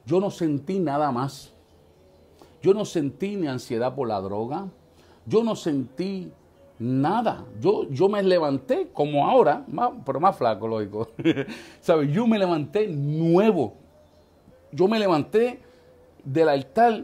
yo 0.05 0.19
no 0.19 0.31
sentí 0.31 0.79
nada 0.79 1.11
más. 1.11 1.53
Yo 2.61 2.73
no 2.73 2.85
sentí 2.85 3.35
ni 3.35 3.47
ansiedad 3.47 3.93
por 3.93 4.07
la 4.07 4.19
droga, 4.19 4.67
yo 5.29 5.43
no 5.43 5.55
sentí 5.55 6.31
nada. 6.79 7.45
Yo, 7.61 7.87
yo 7.89 8.09
me 8.09 8.23
levanté 8.23 8.89
como 8.91 9.27
ahora, 9.27 9.63
pero 10.05 10.19
más 10.19 10.35
flaco, 10.35 10.67
lógico. 10.67 11.09
¿Sabes? 11.81 12.11
Yo 12.11 12.25
me 12.25 12.39
levanté 12.39 12.87
nuevo. 12.87 13.75
Yo 14.71 14.87
me 14.87 14.97
levanté 14.97 15.59
del 16.23 16.49
altar 16.49 17.03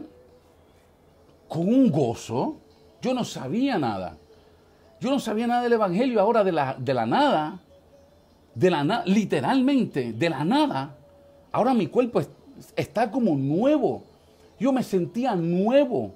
con 1.48 1.68
un 1.68 1.90
gozo. 1.90 2.56
Yo 3.00 3.14
no 3.14 3.24
sabía 3.24 3.78
nada. 3.78 4.16
Yo 5.00 5.10
no 5.10 5.20
sabía 5.20 5.46
nada 5.46 5.62
del 5.62 5.74
Evangelio 5.74 6.20
ahora 6.20 6.42
de 6.42 6.52
la, 6.52 6.74
de 6.74 6.94
la 6.94 7.06
nada. 7.06 7.60
De 8.54 8.70
la 8.70 9.04
literalmente, 9.04 10.12
de 10.12 10.30
la 10.30 10.42
nada. 10.44 10.96
Ahora 11.52 11.74
mi 11.74 11.86
cuerpo 11.86 12.20
está 12.74 13.10
como 13.10 13.36
nuevo. 13.36 14.02
Yo 14.58 14.72
me 14.72 14.82
sentía 14.82 15.36
nuevo 15.36 16.14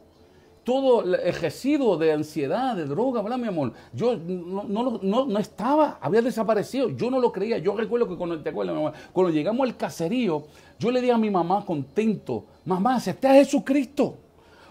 todo 0.64 1.02
residuo 1.40 1.96
de 1.96 2.12
ansiedad, 2.12 2.76
de 2.76 2.84
droga, 2.84 3.22
¿verdad, 3.22 3.38
mi 3.38 3.48
amor? 3.48 3.72
Yo 3.92 4.16
no, 4.16 5.00
no, 5.02 5.38
estaba, 5.38 5.98
había 6.00 6.22
desaparecido. 6.22 6.90
Yo 6.90 7.10
no 7.10 7.18
lo 7.18 7.32
creía. 7.32 7.58
Yo 7.58 7.74
recuerdo 7.74 8.08
que 8.08 8.16
cuando, 8.16 8.40
¿te 8.40 8.50
acuerdas, 8.50 8.76
mi 8.76 8.90
cuando 9.12 9.32
llegamos 9.32 9.66
al 9.66 9.76
caserío, 9.76 10.44
yo 10.78 10.90
le 10.90 11.00
dije 11.00 11.12
a 11.12 11.18
mi 11.18 11.30
mamá 11.30 11.64
contento, 11.64 12.44
mamá, 12.64 12.96
acepté 12.96 13.28
a 13.28 13.34
Jesucristo. 13.34 14.16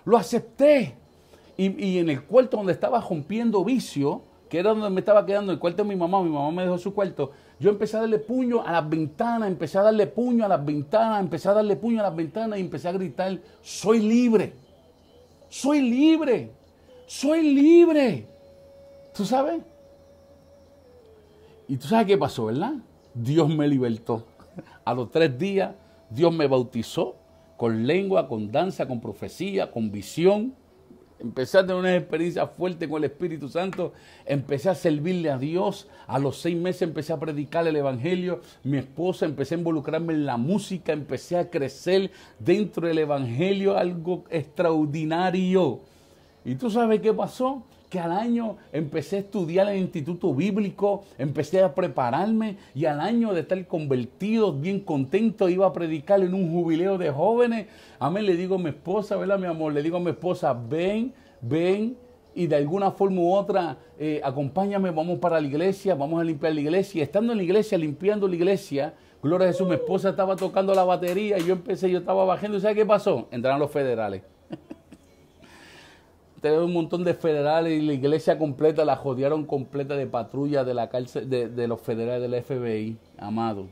Lo 0.05 0.17
acepté. 0.17 0.95
Y, 1.57 1.97
en 1.97 2.09
el 2.09 2.23
cuarto 2.23 2.55
donde 2.55 2.71
estaba 2.71 3.01
rompiendo 3.01 3.65
vicio, 3.65 4.21
que 4.47 4.59
era 4.59 4.69
donde 4.69 4.89
me 4.89 5.01
estaba 5.01 5.25
quedando, 5.25 5.51
el 5.51 5.59
cuarto 5.59 5.83
de 5.83 5.89
mi 5.89 5.95
mamá, 5.95 6.23
mi 6.23 6.29
mamá 6.29 6.51
me 6.51 6.63
dejó 6.63 6.77
su 6.77 6.93
cuarto, 6.93 7.31
yo 7.59 7.69
empecé 7.69 7.97
a 7.97 7.99
darle 7.99 8.19
puño 8.19 8.63
a 8.65 8.71
las 8.71 8.89
ventanas, 8.89 9.49
empecé 9.49 9.77
a 9.77 9.81
darle 9.81 10.07
puño 10.07 10.45
a 10.45 10.47
las 10.47 10.63
ventanas, 10.63 11.19
empecé 11.19 11.49
a 11.49 11.53
darle 11.53 11.75
puño 11.75 11.99
a 11.99 12.03
las 12.03 12.15
ventanas 12.15 12.57
y 12.57 12.61
empecé 12.61 12.87
a 12.87 12.93
gritar, 12.93 13.37
soy 13.61 13.99
libre 13.99 14.53
soy 15.49 15.81
libre, 15.81 16.51
soy 17.05 17.53
libre. 17.53 18.27
¿Tú 19.13 19.25
sabes? 19.25 19.61
Y 21.67 21.77
tú 21.77 21.87
sabes 21.87 22.07
qué 22.07 22.17
pasó, 22.17 22.45
¿verdad? 22.45 22.73
Dios 23.13 23.49
me 23.49 23.67
libertó. 23.67 24.25
A 24.85 24.93
los 24.93 25.11
tres 25.11 25.37
días, 25.37 25.75
Dios 26.09 26.33
me 26.33 26.47
bautizó 26.47 27.15
con 27.57 27.85
lengua, 27.85 28.27
con 28.27 28.51
danza, 28.51 28.87
con 28.87 29.01
profecía, 29.01 29.71
con 29.71 29.91
visión. 29.91 30.55
Empecé 31.19 31.57
a 31.57 31.61
tener 31.61 31.75
una 31.75 31.95
experiencia 31.95 32.47
fuerte 32.47 32.87
con 32.87 33.03
el 33.03 33.09
Espíritu 33.09 33.49
Santo. 33.49 33.91
Empecé 34.25 34.69
a 34.69 34.75
servirle 34.75 35.29
a 35.29 35.37
Dios. 35.37 35.87
A 36.07 36.17
los 36.17 36.37
seis 36.37 36.55
meses 36.55 36.83
empecé 36.83 37.11
a 37.11 37.19
predicar 37.19 37.67
el 37.67 37.75
Evangelio. 37.75 38.39
Mi 38.63 38.77
esposa 38.77 39.25
empecé 39.25 39.55
a 39.55 39.57
involucrarme 39.57 40.13
en 40.13 40.25
la 40.25 40.37
música. 40.37 40.93
Empecé 40.93 41.37
a 41.37 41.49
crecer 41.49 42.09
dentro 42.39 42.87
del 42.87 42.99
Evangelio. 42.99 43.77
Algo 43.77 44.23
extraordinario. 44.29 45.81
¿Y 46.45 46.55
tú 46.55 46.69
sabes 46.69 47.01
qué 47.01 47.13
pasó? 47.13 47.63
Que 47.89 47.99
al 47.99 48.11
año 48.11 48.57
empecé 48.71 49.17
a 49.17 49.19
estudiar 49.19 49.67
en 49.67 49.73
el 49.73 49.79
Instituto 49.79 50.33
Bíblico, 50.33 51.03
empecé 51.17 51.63
a 51.63 51.73
prepararme 51.73 52.57
y 52.75 52.85
al 52.85 52.99
año 52.99 53.33
de 53.33 53.41
estar 53.41 53.65
convertido, 53.67 54.53
bien 54.53 54.79
contento, 54.79 55.49
iba 55.49 55.65
a 55.65 55.73
predicar 55.73 56.21
en 56.21 56.33
un 56.33 56.51
jubileo 56.51 56.97
de 56.97 57.09
jóvenes. 57.09 57.67
Amén, 57.97 58.25
le 58.25 58.35
digo 58.35 58.55
a 58.55 58.59
mi 58.59 58.69
esposa, 58.69 59.17
¿verdad, 59.17 59.39
mi 59.39 59.47
amor? 59.47 59.73
Le 59.73 59.81
digo 59.81 59.97
a 59.97 59.99
mi 59.99 60.11
esposa, 60.11 60.53
ven, 60.53 61.13
ven 61.41 61.97
y 62.35 62.45
de 62.45 62.55
alguna 62.55 62.91
forma 62.91 63.21
u 63.21 63.33
otra, 63.33 63.77
eh, 63.97 64.21
acompáñame, 64.23 64.91
vamos 64.91 65.17
para 65.17 65.41
la 65.41 65.47
iglesia, 65.47 65.95
vamos 65.95 66.21
a 66.21 66.23
limpiar 66.23 66.53
la 66.53 66.61
iglesia. 66.61 67.03
Estando 67.03 67.33
en 67.33 67.39
la 67.39 67.43
iglesia, 67.43 67.77
limpiando 67.77 68.27
la 68.27 68.35
iglesia, 68.35 68.93
Gloria 69.21 69.49
a 69.49 69.51
Jesús, 69.51 69.67
mi 69.67 69.73
esposa 69.73 70.11
estaba 70.11 70.37
tocando 70.37 70.73
la 70.73 70.85
batería 70.85 71.37
y 71.39 71.43
yo 71.43 71.51
empecé, 71.51 71.89
yo 71.89 71.99
estaba 71.99 72.23
bajando. 72.23 72.57
¿Y 72.57 72.61
sabes 72.61 72.77
qué 72.77 72.85
pasó? 72.85 73.27
Entraron 73.31 73.59
los 73.59 73.69
federales 73.69 74.21
tenemos 76.41 76.65
un 76.65 76.73
montón 76.73 77.03
de 77.03 77.13
federales 77.13 77.81
y 77.81 77.85
la 77.85 77.93
iglesia 77.93 78.37
completa 78.37 78.85
la 78.85 78.95
jodearon 78.95 79.45
completa 79.45 79.95
de 79.95 80.07
patrulla 80.07 80.63
de 80.63 80.73
la 80.73 80.89
cárcel 80.89 81.29
de, 81.29 81.67
los 81.67 81.81
federales 81.81 82.29
del 82.29 82.43
FBI, 82.43 82.97
amado. 83.17 83.67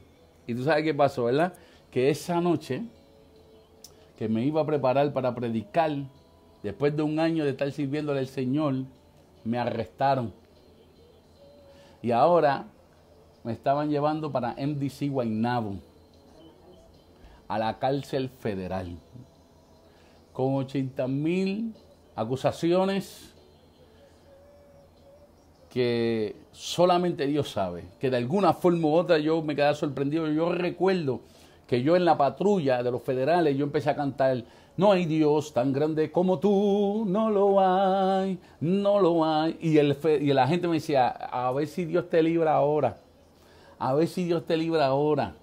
Y 0.45 0.53
tú 0.53 0.63
sabes 0.63 0.83
qué 0.83 0.93
pasó, 0.93 1.25
¿verdad? 1.25 1.53
Que 1.91 2.09
esa 2.09 2.41
noche 2.41 2.83
que 4.17 4.27
me 4.27 4.43
iba 4.43 4.61
a 4.61 4.65
preparar 4.65 5.13
para 5.13 5.33
predicar, 5.33 5.91
después 6.63 6.95
de 6.95 7.03
un 7.03 7.19
año 7.19 7.43
de 7.43 7.51
estar 7.51 7.71
sirviéndole 7.71 8.19
al 8.19 8.27
Señor, 8.27 8.75
me 9.43 9.59
arrestaron. 9.59 10.33
Y 12.01 12.11
ahora 12.11 12.65
me 13.43 13.53
estaban 13.53 13.89
llevando 13.89 14.31
para 14.31 14.55
MDC 14.55 15.09
Guaynabo, 15.09 15.75
a 17.47 17.59
la 17.59 17.79
cárcel 17.79 18.29
federal, 18.29 18.97
con 20.33 20.55
80 20.55 21.07
mil 21.07 21.73
acusaciones 22.17 23.31
que 25.69 26.35
solamente 26.51 27.27
Dios 27.27 27.51
sabe, 27.51 27.85
que 27.99 28.09
de 28.09 28.17
alguna 28.17 28.53
forma 28.53 28.87
u 28.87 28.95
otra 28.95 29.19
yo 29.19 29.41
me 29.43 29.55
quedé 29.55 29.73
sorprendido. 29.75 30.27
Yo 30.27 30.51
recuerdo 30.51 31.21
que 31.67 31.83
yo 31.83 31.95
en 31.95 32.05
la 32.05 32.17
patrulla 32.17 32.81
de 32.81 32.91
los 32.91 33.03
federales 33.03 33.55
yo 33.55 33.65
empecé 33.65 33.91
a 33.91 33.95
cantar, 33.95 34.43
no 34.77 34.91
hay 34.91 35.05
Dios 35.05 35.53
tan 35.53 35.71
grande 35.71 36.11
como 36.11 36.39
tú, 36.39 37.05
no 37.07 37.29
lo 37.29 37.59
hay, 37.59 38.39
no 38.61 38.99
lo 38.99 39.23
hay. 39.23 39.55
Y, 39.61 39.77
el, 39.77 39.95
y 40.19 40.33
la 40.33 40.47
gente 40.47 40.67
me 40.67 40.75
decía, 40.75 41.09
a 41.09 41.51
ver 41.51 41.67
si 41.67 41.85
Dios 41.85 42.09
te 42.09 42.23
libra 42.23 42.55
ahora, 42.55 42.97
a 43.77 43.93
ver 43.93 44.07
si 44.07 44.23
Dios 44.23 44.43
te 44.43 44.57
libra 44.57 44.87
ahora 44.87 45.35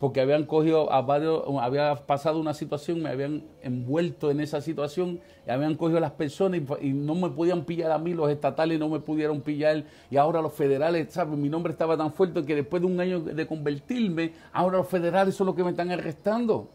porque 0.00 0.22
habían 0.22 0.46
cogido 0.46 0.90
a 0.90 1.02
varios, 1.02 1.44
había 1.60 1.94
pasado 1.94 2.40
una 2.40 2.54
situación, 2.54 3.02
me 3.02 3.10
habían 3.10 3.44
envuelto 3.62 4.30
en 4.30 4.40
esa 4.40 4.62
situación, 4.62 5.20
y 5.46 5.50
habían 5.50 5.76
cogido 5.76 5.98
a 5.98 6.00
las 6.00 6.12
personas 6.12 6.62
y, 6.80 6.92
no 6.94 7.14
me 7.14 7.28
podían 7.28 7.66
pillar 7.66 7.92
a 7.92 7.98
mí, 7.98 8.14
los 8.14 8.30
estatales 8.30 8.78
no 8.78 8.88
me 8.88 9.00
pudieron 9.00 9.42
pillar, 9.42 9.84
y 10.10 10.16
ahora 10.16 10.40
los 10.40 10.54
federales, 10.54 11.12
¿sabes? 11.12 11.38
Mi 11.38 11.50
nombre 11.50 11.70
estaba 11.72 11.98
tan 11.98 12.14
fuerte 12.14 12.42
que 12.46 12.54
después 12.54 12.80
de 12.80 12.88
un 12.88 12.98
año 12.98 13.20
de 13.20 13.46
convertirme, 13.46 14.32
ahora 14.54 14.78
los 14.78 14.88
federales 14.88 15.34
son 15.34 15.48
los 15.48 15.54
que 15.54 15.62
me 15.62 15.70
están 15.70 15.90
arrestando. 15.90 16.70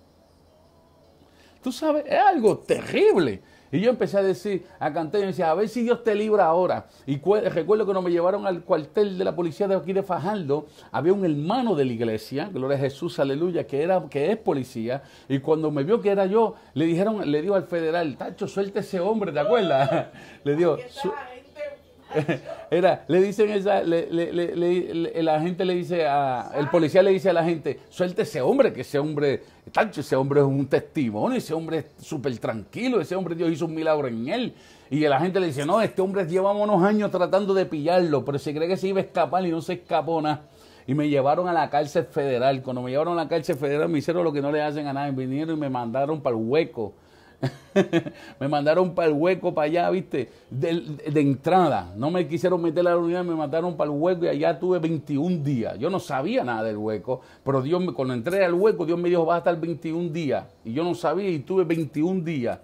Tú 1.63 1.71
sabes, 1.71 2.05
es 2.05 2.19
algo 2.19 2.59
terrible. 2.59 3.41
Y 3.75 3.81
yo 3.81 3.89
empecé 3.89 4.17
a 4.17 4.23
decir, 4.23 4.63
a 4.79 4.93
cantar, 4.93 5.19
y 5.19 5.25
decía, 5.25 5.51
a 5.51 5.53
ver 5.53 5.67
si 5.67 5.83
Dios 5.83 6.01
te 6.01 6.15
libra 6.15 6.45
ahora. 6.45 6.85
Y 7.05 7.19
recuerdo 7.49 7.85
que 7.85 7.91
nos 7.91 8.01
me 8.01 8.09
llevaron 8.09 8.47
al 8.47 8.61
cuartel 8.61 9.17
de 9.17 9.25
la 9.25 9.35
policía 9.35 9.67
de 9.67 9.75
aquí 9.75 9.91
de 9.91 10.01
Fajardo. 10.01 10.67
Había 10.93 11.11
un 11.11 11.25
hermano 11.25 11.75
de 11.75 11.83
la 11.83 11.91
iglesia, 11.91 12.49
gloria 12.53 12.77
a 12.77 12.79
Jesús, 12.79 13.19
aleluya, 13.19 13.67
que 13.67 13.83
era, 13.83 14.01
que 14.09 14.31
es 14.31 14.37
policía. 14.37 15.03
Y 15.27 15.39
cuando 15.39 15.71
me 15.71 15.83
vio 15.83 15.99
que 15.99 16.09
era 16.09 16.25
yo, 16.25 16.55
le 16.73 16.85
dijeron, 16.85 17.29
le 17.29 17.41
dio 17.41 17.53
al 17.53 17.63
federal, 17.63 18.15
Tacho, 18.15 18.47
suelte 18.47 18.79
ese 18.79 19.01
hombre, 19.01 19.33
¿te 19.33 19.41
acuerdas? 19.41 20.07
le 20.45 20.55
dio. 20.55 20.77
Era, 22.71 23.03
le 23.07 23.21
dicen 23.21 23.49
esa, 23.49 23.81
le, 23.81 24.07
le, 24.09 25.23
la 25.23 25.41
gente 25.41 25.65
le 25.65 25.75
dice 25.75 26.05
a, 26.05 26.51
el 26.55 26.69
policía 26.69 27.03
le 27.03 27.11
dice 27.11 27.29
a 27.29 27.33
la 27.33 27.43
gente, 27.43 27.79
suelte 27.89 28.23
ese 28.23 28.41
hombre, 28.41 28.73
que 28.73 28.81
ese 28.81 28.99
hombre, 28.99 29.41
ese 29.81 30.15
hombre 30.15 30.39
es 30.39 30.45
un 30.45 30.67
testimonio, 30.67 31.37
ese 31.37 31.53
hombre 31.53 31.79
es 31.79 32.05
súper 32.05 32.37
tranquilo, 32.37 33.01
ese 33.01 33.15
hombre 33.15 33.35
Dios 33.35 33.51
hizo 33.51 33.65
un 33.65 33.75
milagro 33.75 34.07
en 34.07 34.27
él. 34.29 34.53
Y 34.89 35.01
la 35.01 35.19
gente 35.19 35.39
le 35.39 35.47
dice, 35.47 35.65
no, 35.65 35.81
este 35.81 36.01
hombre 36.01 36.25
llevamos 36.25 36.63
unos 36.63 36.81
años 36.83 37.11
tratando 37.11 37.53
de 37.53 37.65
pillarlo, 37.65 38.23
pero 38.23 38.39
se 38.39 38.53
cree 38.53 38.67
que 38.67 38.77
se 38.77 38.87
iba 38.87 38.99
a 38.99 39.03
escapar 39.03 39.45
y 39.45 39.51
no 39.51 39.61
se 39.61 39.73
escapó 39.73 40.21
nada. 40.21 40.43
Y 40.87 40.93
me 40.93 41.09
llevaron 41.09 41.47
a 41.47 41.53
la 41.53 41.69
cárcel 41.69 42.05
federal. 42.05 42.61
Cuando 42.61 42.81
me 42.83 42.91
llevaron 42.91 43.17
a 43.17 43.23
la 43.23 43.27
cárcel 43.27 43.55
federal 43.55 43.89
me 43.89 43.99
hicieron 43.99 44.23
lo 44.23 44.31
que 44.31 44.41
no 44.41 44.51
le 44.51 44.61
hacen 44.61 44.85
a 44.87 44.93
nadie. 44.93 45.11
Vinieron 45.11 45.57
y 45.57 45.59
me 45.59 45.69
mandaron 45.69 46.21
para 46.21 46.35
el 46.35 46.43
hueco 46.45 46.93
me 48.39 48.47
mandaron 48.47 48.93
para 48.93 49.09
el 49.09 49.13
hueco, 49.13 49.53
para 49.53 49.65
allá, 49.65 49.89
¿viste? 49.89 50.29
De, 50.49 51.21
entrada. 51.21 51.93
No 51.95 52.11
me 52.11 52.27
quisieron 52.27 52.61
meter 52.61 52.87
a 52.87 52.91
la 52.91 52.97
unidad, 52.97 53.23
me 53.23 53.35
mandaron 53.35 53.75
para 53.75 53.91
el 53.91 53.97
hueco 53.97 54.25
y 54.25 54.29
allá 54.29 54.57
tuve 54.57 54.79
21 54.79 55.43
días. 55.43 55.77
Yo 55.77 55.89
no 55.89 55.99
sabía 55.99 56.43
nada 56.43 56.63
del 56.63 56.77
hueco, 56.77 57.21
pero 57.43 57.61
Dios, 57.61 57.83
cuando 57.93 58.13
entré 58.13 58.45
al 58.45 58.53
hueco, 58.53 58.85
Dios 58.85 58.99
me 58.99 59.09
dijo, 59.09 59.25
vas 59.25 59.35
a 59.35 59.37
estar 59.39 59.59
21 59.59 60.09
días. 60.09 60.45
Y 60.63 60.73
yo 60.73 60.83
no 60.83 60.95
sabía 60.95 61.29
y 61.29 61.39
tuve 61.39 61.63
21 61.63 62.23
días. 62.23 62.59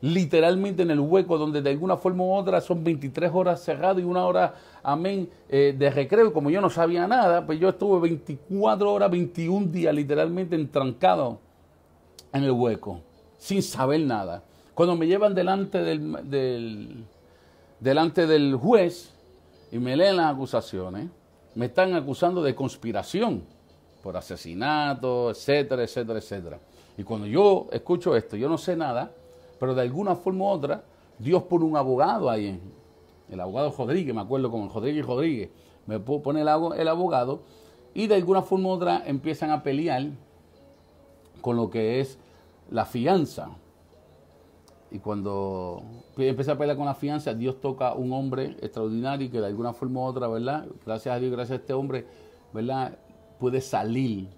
Literalmente 0.00 0.82
en 0.82 0.90
el 0.90 1.00
hueco, 1.00 1.38
donde 1.38 1.62
de 1.62 1.70
alguna 1.70 1.96
forma 1.96 2.22
u 2.22 2.34
otra 2.34 2.60
son 2.60 2.84
23 2.84 3.30
horas 3.32 3.62
cerrado 3.62 3.98
y 3.98 4.04
una 4.04 4.26
hora, 4.26 4.54
amén, 4.82 5.28
eh, 5.48 5.74
de 5.76 5.90
recreo. 5.90 6.32
Como 6.32 6.50
yo 6.50 6.60
no 6.60 6.68
sabía 6.68 7.06
nada, 7.06 7.46
pues 7.46 7.58
yo 7.58 7.70
estuve 7.70 8.00
24 8.00 8.92
horas, 8.92 9.10
21 9.10 9.66
días 9.68 9.94
literalmente 9.94 10.54
entrancado 10.54 11.40
en 12.32 12.44
el 12.44 12.50
hueco 12.50 13.00
sin 13.46 13.62
saber 13.62 14.00
nada. 14.00 14.42
Cuando 14.74 14.96
me 14.96 15.06
llevan 15.06 15.32
delante 15.32 15.78
del, 15.78 17.04
delante 17.78 18.26
del 18.26 18.56
juez 18.56 19.14
y 19.70 19.78
me 19.78 19.96
leen 19.96 20.16
las 20.16 20.34
acusaciones, 20.34 21.08
me 21.54 21.66
están 21.66 21.94
acusando 21.94 22.42
de 22.42 22.56
conspiración 22.56 23.44
por 24.02 24.16
asesinato, 24.16 25.30
etcétera, 25.30 25.84
etcétera, 25.84 26.18
etcétera. 26.18 26.58
Y 26.98 27.04
cuando 27.04 27.28
yo 27.28 27.68
escucho 27.70 28.16
esto, 28.16 28.36
yo 28.36 28.48
no 28.48 28.58
sé 28.58 28.74
nada, 28.74 29.12
pero 29.60 29.76
de 29.76 29.82
alguna 29.82 30.16
forma 30.16 30.44
u 30.44 30.48
otra, 30.48 30.82
Dios 31.16 31.44
pone 31.44 31.66
un 31.66 31.76
abogado 31.76 32.28
ahí, 32.28 32.60
el 33.30 33.40
abogado 33.40 33.72
Rodríguez, 33.78 34.12
me 34.12 34.22
acuerdo 34.22 34.50
con 34.50 34.68
Rodríguez 34.68 35.06
Rodríguez, 35.06 35.50
me 35.86 36.00
pone 36.00 36.40
el 36.40 36.88
abogado 36.88 37.42
y 37.94 38.08
de 38.08 38.16
alguna 38.16 38.42
forma 38.42 38.70
u 38.70 38.72
otra 38.72 39.04
empiezan 39.06 39.52
a 39.52 39.62
pelear 39.62 40.08
con 41.40 41.54
lo 41.54 41.70
que 41.70 42.00
es 42.00 42.18
la 42.70 42.84
fianza. 42.84 43.50
Y 44.90 44.98
cuando 44.98 45.82
empecé 46.16 46.52
a 46.52 46.58
pelear 46.58 46.76
con 46.76 46.86
la 46.86 46.94
fianza, 46.94 47.34
Dios 47.34 47.60
toca 47.60 47.88
a 47.88 47.94
un 47.94 48.12
hombre 48.12 48.56
extraordinario 48.60 49.30
que 49.30 49.40
de 49.40 49.46
alguna 49.46 49.72
forma 49.72 50.00
u 50.00 50.04
otra, 50.04 50.28
¿verdad? 50.28 50.66
Gracias 50.84 51.14
a 51.14 51.18
Dios, 51.18 51.32
gracias 51.32 51.58
a 51.58 51.60
este 51.60 51.72
hombre, 51.72 52.06
¿verdad? 52.52 52.96
Puede 53.38 53.60
salir. 53.60 54.28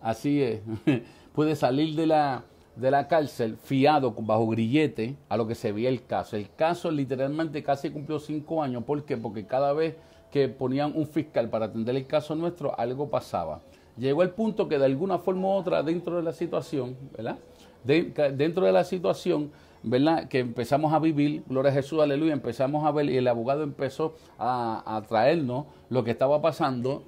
Así 0.00 0.42
es. 0.42 0.62
puede 1.34 1.54
salir 1.54 1.94
de 1.94 2.06
la, 2.06 2.44
de 2.76 2.90
la 2.90 3.08
cárcel 3.08 3.56
fiado 3.56 4.12
bajo 4.12 4.48
grillete 4.48 5.16
a 5.28 5.36
lo 5.36 5.46
que 5.46 5.54
se 5.54 5.70
veía 5.70 5.90
el 5.90 6.04
caso. 6.04 6.36
El 6.36 6.50
caso 6.54 6.90
literalmente 6.90 7.62
casi 7.62 7.90
cumplió 7.90 8.18
cinco 8.18 8.62
años. 8.62 8.84
¿Por 8.84 9.04
qué? 9.04 9.16
Porque 9.16 9.46
cada 9.46 9.72
vez 9.74 9.96
que 10.30 10.48
ponían 10.48 10.92
un 10.96 11.06
fiscal 11.06 11.50
para 11.50 11.66
atender 11.66 11.94
el 11.94 12.06
caso 12.06 12.34
nuestro, 12.34 12.78
algo 12.78 13.08
pasaba 13.08 13.60
llegó 13.98 14.22
el 14.22 14.30
punto 14.30 14.68
que 14.68 14.78
de 14.78 14.84
alguna 14.84 15.18
forma 15.18 15.48
u 15.48 15.50
otra 15.52 15.82
dentro 15.82 16.16
de 16.16 16.22
la 16.22 16.32
situación, 16.32 16.96
¿verdad? 17.16 17.38
dentro 17.84 18.66
de 18.66 18.72
la 18.72 18.84
situación, 18.84 19.50
¿verdad? 19.82 20.28
Que 20.28 20.40
empezamos 20.40 20.92
a 20.92 20.98
vivir, 20.98 21.42
gloria 21.46 21.70
a 21.70 21.74
Jesús, 21.74 22.00
aleluya, 22.00 22.32
empezamos 22.32 22.84
a 22.84 22.90
ver 22.90 23.08
y 23.08 23.16
el 23.16 23.26
abogado 23.28 23.62
empezó 23.62 24.14
a, 24.38 25.02
traernos 25.08 25.66
lo 25.88 26.04
que 26.04 26.10
estaba 26.10 26.42
pasando. 26.42 27.04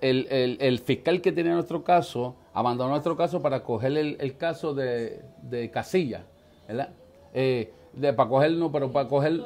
El, 0.00 0.78
fiscal 0.84 1.22
que 1.22 1.32
tenía 1.32 1.54
nuestro 1.54 1.82
caso 1.82 2.36
abandonó 2.52 2.90
nuestro 2.90 3.16
caso 3.16 3.40
para 3.40 3.62
coger 3.62 3.96
el, 3.96 4.36
caso 4.36 4.74
de, 4.74 5.70
Casilla, 5.72 6.24
¿verdad? 6.68 6.90
Eh, 7.32 7.72
de, 7.94 8.12
para 8.12 8.28
coger, 8.28 8.52
no, 8.52 8.70
pero 8.70 8.92
para 8.92 9.08
coger 9.08 9.40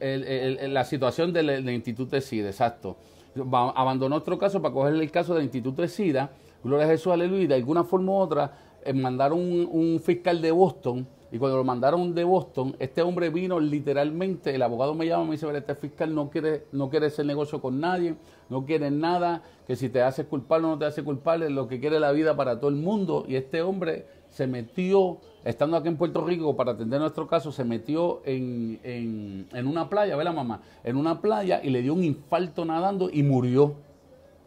la 0.00 0.84
situación 0.84 1.32
del, 1.32 1.68
Instituto 1.68 2.16
de 2.16 2.22
CIDE, 2.22 2.48
exacto 2.48 2.96
abandonó 3.40 4.16
otro 4.16 4.38
caso 4.38 4.60
para 4.60 4.74
coger 4.74 4.94
el 4.94 5.10
caso 5.10 5.34
del 5.34 5.44
Instituto 5.44 5.82
de 5.82 5.88
SIDA, 5.88 6.30
Gloria 6.62 6.86
a 6.86 6.88
Jesús, 6.88 7.12
aleluya, 7.12 7.48
de 7.48 7.54
alguna 7.54 7.84
forma 7.84 8.12
u 8.12 8.16
otra 8.16 8.52
eh, 8.84 8.92
mandaron 8.92 9.38
un, 9.38 10.00
fiscal 10.00 10.40
de 10.42 10.50
Boston, 10.50 11.06
y 11.32 11.38
cuando 11.38 11.56
lo 11.56 11.64
mandaron 11.64 12.14
de 12.14 12.24
Boston, 12.24 12.76
este 12.78 13.02
hombre 13.02 13.30
vino 13.30 13.58
literalmente, 13.58 14.54
el 14.54 14.62
abogado 14.62 14.94
me 14.94 15.06
llama 15.06 15.24
y 15.24 15.26
me 15.26 15.32
dice, 15.32 15.46
este 15.56 15.74
fiscal 15.74 16.14
no 16.14 16.30
quiere, 16.30 16.66
no 16.72 16.88
quiere 16.88 17.06
hacer 17.06 17.26
negocio 17.26 17.60
con 17.60 17.80
nadie, 17.80 18.14
no 18.48 18.64
quiere 18.64 18.90
nada, 18.90 19.42
que 19.66 19.74
si 19.74 19.88
te 19.88 20.02
hace 20.02 20.24
culpable 20.24 20.66
o 20.66 20.70
no 20.70 20.78
te 20.78 20.84
hace 20.84 21.02
culpable, 21.02 21.50
lo 21.50 21.66
que 21.66 21.80
quiere 21.80 21.98
la 21.98 22.12
vida 22.12 22.36
para 22.36 22.60
todo 22.60 22.70
el 22.70 22.76
mundo, 22.76 23.24
y 23.26 23.34
este 23.34 23.60
hombre 23.62 24.06
se 24.30 24.46
metió, 24.46 25.18
estando 25.44 25.76
aquí 25.76 25.88
en 25.88 25.96
Puerto 25.96 26.24
Rico 26.24 26.54
para 26.56 26.72
atender 26.72 27.00
nuestro 27.00 27.26
caso, 27.26 27.50
se 27.50 27.64
metió 27.64 28.20
en, 28.24 28.78
en, 28.84 29.66
una 29.66 29.88
playa, 29.88 30.14
¿ve 30.16 30.24
la 30.24 30.32
mamá? 30.32 30.60
En 30.84 30.96
una 30.96 31.20
playa 31.20 31.60
y 31.62 31.70
le 31.70 31.82
dio 31.82 31.94
un 31.94 32.04
infarto 32.04 32.64
nadando 32.64 33.08
y 33.10 33.22
murió. 33.22 33.74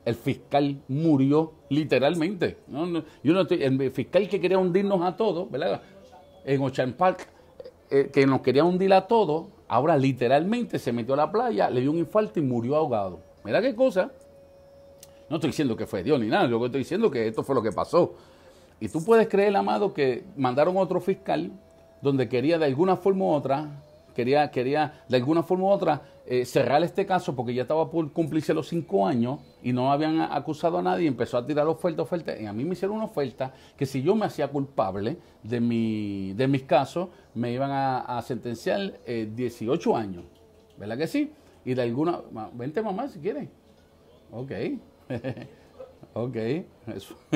El 0.06 0.16
fiscal 0.16 0.78
murió 0.88 1.54
literalmente. 1.70 2.58
¿no? 2.68 3.04
Yo 3.24 3.40
el 3.40 3.92
fiscal 3.92 4.30
que 4.30 4.40
quería 4.40 4.58
hundirnos 4.58 5.02
a 5.02 5.16
todos, 5.16 5.50
¿verdad? 5.52 5.82
En 6.46 6.62
Ocean 6.62 6.94
Park, 6.94 7.28
eh, 7.90 8.10
que 8.12 8.26
nos 8.26 8.42
quería 8.42 8.64
hundir 8.64 8.94
a 8.94 9.08
todos, 9.08 9.48
ahora 9.68 9.98
literalmente 9.98 10.80
se 10.80 10.92
metió 10.92 11.14
a 11.14 11.18
la 11.18 11.32
playa, 11.32 11.70
le 11.70 11.82
dio 11.82 11.92
un 11.92 11.98
infarto 11.98 12.40
y 12.40 12.44
murió 12.44 12.76
ahogado. 12.76 13.20
Mira 13.44 13.62
qué 13.62 13.76
cosa. 13.76 14.12
No 15.30 15.36
estoy 15.36 15.52
diciendo 15.52 15.76
que 15.76 15.86
fue 15.86 16.04
Dios 16.04 16.20
ni 16.20 16.28
nada, 16.28 16.48
lo 16.48 16.60
que 16.60 16.66
estoy 16.68 16.80
diciendo 16.80 17.12
que 17.12 17.28
esto 17.28 17.44
fue 17.44 17.56
lo 17.56 17.62
que 17.62 17.72
pasó. 17.72 18.16
Y 18.80 18.90
tú 18.90 19.04
puedes 19.04 19.28
creer, 19.28 19.56
amado, 19.56 19.94
que 19.94 20.24
mandaron 20.38 20.78
otro 20.78 21.00
fiscal 21.02 21.52
donde 22.02 22.30
quería 22.30 22.58
de 22.58 22.66
alguna 22.66 22.96
forma 22.96 23.26
u 23.26 23.32
otra, 23.32 23.68
quería, 24.20 24.52
quería 24.52 25.04
de 25.08 25.16
alguna 25.16 25.44
forma 25.44 25.64
u 25.64 25.70
otra 25.70 26.02
eh, 26.26 26.44
cerrar 26.46 26.84
este 26.84 27.06
caso 27.06 27.34
porque 27.38 27.54
ya 27.54 27.62
estaba 27.62 27.90
por 27.90 28.12
cumplirse 28.12 28.54
los 28.54 28.68
cinco 28.68 29.08
años 29.08 29.40
y 29.64 29.72
no 29.72 29.94
habían 29.94 30.20
acusado 30.20 30.78
a 30.78 30.82
nadie, 30.82 31.08
empezó 31.08 31.38
a 31.38 31.46
tirar 31.46 31.68
oferta, 31.68 32.02
oferta, 32.02 32.38
y 32.38 32.46
a 32.46 32.52
mí 32.52 32.66
me 32.66 32.74
hicieron 32.74 32.98
una 32.98 33.06
oferta 33.06 33.54
que 33.78 33.86
si 33.86 34.02
yo 34.02 34.16
me 34.16 34.26
hacía 34.26 34.50
culpable 34.50 35.18
de, 35.42 35.62
mi, 35.62 36.34
de 36.34 36.48
mis 36.50 36.64
casos, 36.64 37.08
me 37.34 37.54
iban 37.54 37.72
a, 37.72 38.22
sentenciar 38.22 39.00
18 39.06 39.90
eh, 39.90 39.96
años, 39.96 40.26
¿verdad 40.78 40.98
que 40.98 41.08
sí? 41.08 41.32
Y 41.64 41.74
de 41.74 41.82
alguna, 41.82 42.20
vente 42.54 42.82
mamá 42.82 43.08
si 43.08 43.20
quieres, 43.20 43.48
ok. 44.32 44.52
Ok, 46.14 46.36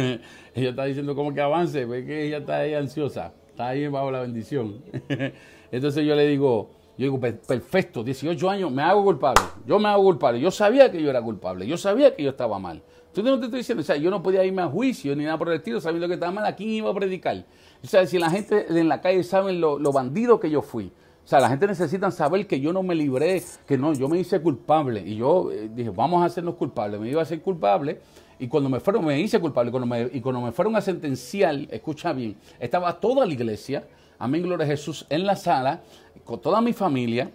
ella 0.56 0.70
está 0.70 0.86
diciendo 0.86 1.14
como 1.14 1.32
que 1.32 1.42
avance, 1.42 1.86
ve 1.86 2.06
que 2.06 2.26
ella 2.26 2.40
está 2.40 2.58
ahí 2.58 2.74
ansiosa. 2.74 3.32
está 3.50 3.68
ahí 3.68 3.88
bajo 3.88 4.10
la 4.10 4.22
bendición. 4.22 4.82
Entonces 5.74 6.06
yo 6.06 6.16
le 6.16 6.28
digo, 6.28 6.70
yo 7.00 7.06
digo, 7.06 7.20
perfecto, 7.20 8.04
18 8.04 8.48
años, 8.48 8.72
me 8.72 8.84
hago 8.84 9.04
culpable. 9.04 9.42
Yo 9.66 9.80
me 9.80 9.90
hago 9.90 10.04
culpable. 10.04 10.40
Yo 10.40 10.52
sabía 10.52 10.92
que 10.92 11.02
yo 11.02 11.10
era 11.10 11.20
culpable. 11.20 11.66
Yo 11.66 11.78
sabía 11.78 12.16
que 12.16 12.22
yo 12.22 12.30
estaba 12.30 12.60
mal. 12.60 12.84
Entonces 13.08 13.34
no 13.34 13.40
te 13.40 13.46
estoy 13.46 13.60
diciendo, 13.62 13.82
o 13.82 13.84
sea, 13.84 13.96
yo 13.96 14.12
no 14.12 14.22
podía 14.22 14.46
irme 14.46 14.62
a 14.62 14.68
juicio 14.68 15.16
ni 15.16 15.24
nada 15.24 15.38
por 15.40 15.50
el 15.50 15.56
estilo, 15.56 15.82
sabiendo 15.82 16.08
que 16.08 16.14
estaba 16.14 16.32
mal, 16.32 16.46
¿a 16.46 16.56
quién 16.56 16.70
iba 16.70 16.92
a 16.92 16.94
predicar? 16.94 17.44
O 17.84 17.88
sea, 17.88 18.06
si 18.06 18.20
la 18.20 18.30
gente 18.30 18.68
en 18.70 18.88
la 18.88 19.02
calle 19.02 19.24
sabe 19.24 19.54
lo, 19.54 19.80
bandido 19.92 20.40
que 20.40 20.52
yo 20.52 20.62
fui, 20.62 20.92
o 21.24 21.28
sea, 21.28 21.40
la 21.40 21.50
gente 21.50 21.66
necesita 21.66 22.12
saber 22.12 22.46
que 22.46 22.60
yo 22.60 22.72
no 22.72 22.84
me 22.84 22.94
libré, 22.94 23.42
que 23.68 23.76
no, 23.76 23.94
yo 23.94 24.08
me 24.08 24.20
hice 24.20 24.40
culpable. 24.42 25.02
Y 25.02 25.16
yo 25.16 25.52
eh, 25.52 25.72
dije, 25.74 25.90
vamos 25.90 26.22
a 26.22 26.26
hacernos 26.26 26.56
culpables. 26.56 27.00
Me 27.00 27.10
iba 27.10 27.22
a 27.22 27.24
hacer 27.24 27.42
culpable. 27.42 28.00
Y 28.38 28.48
cuando 28.48 28.70
me 28.70 28.80
fueron, 28.80 29.06
me 29.06 29.20
hice 29.20 29.40
culpable. 29.40 29.72
Cuando 29.72 29.88
me, 29.88 30.10
y 30.14 30.22
cuando 30.22 30.42
me 30.42 30.52
fueron 30.52 30.76
a 30.76 30.82
sentenciar, 30.82 31.56
escucha 31.72 32.14
bien, 32.14 32.36
estaba 32.60 33.00
toda 33.00 33.26
la 33.26 33.34
iglesia, 33.34 33.88
amén, 34.24 34.42
gloria 34.42 34.66
a 34.66 34.70
Jesús, 34.70 35.06
en 35.10 35.26
la 35.26 35.36
sala, 35.36 35.82
con 36.24 36.40
toda 36.42 36.62
mi 36.62 36.74
familia. 36.74 37.32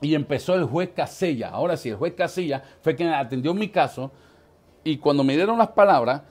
Y 0.00 0.14
empezó 0.14 0.54
el 0.54 0.64
juez 0.64 0.90
Casella. 0.94 1.48
Ahora 1.48 1.76
sí, 1.76 1.88
el 1.88 1.96
juez 1.96 2.14
Casella 2.14 2.62
fue 2.80 2.94
quien 2.94 3.08
atendió 3.08 3.54
mi 3.54 3.68
caso. 3.68 4.12
Y 4.84 4.98
cuando 4.98 5.24
me 5.24 5.34
dieron 5.34 5.58
las 5.58 5.68
palabras, 5.68 6.22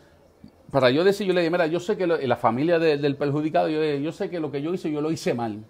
para 0.71 0.91
yo 0.91 1.03
decir, 1.03 1.27
yo 1.27 1.33
le 1.33 1.41
dije, 1.41 1.51
mira, 1.51 1.67
yo 1.67 1.79
sé 1.79 1.97
que 1.97 2.07
la 2.07 2.35
familia 2.37 2.79
del 2.79 3.15
perjudicado, 3.17 3.67
yo, 3.67 3.83
yo 3.83 4.11
sé 4.11 4.29
que 4.29 4.39
lo 4.39 4.51
que 4.51 4.61
yo 4.61 4.73
hice, 4.73 4.91
yo 4.91 5.01
lo 5.01 5.11
hice 5.11 5.33
mal. 5.33 5.63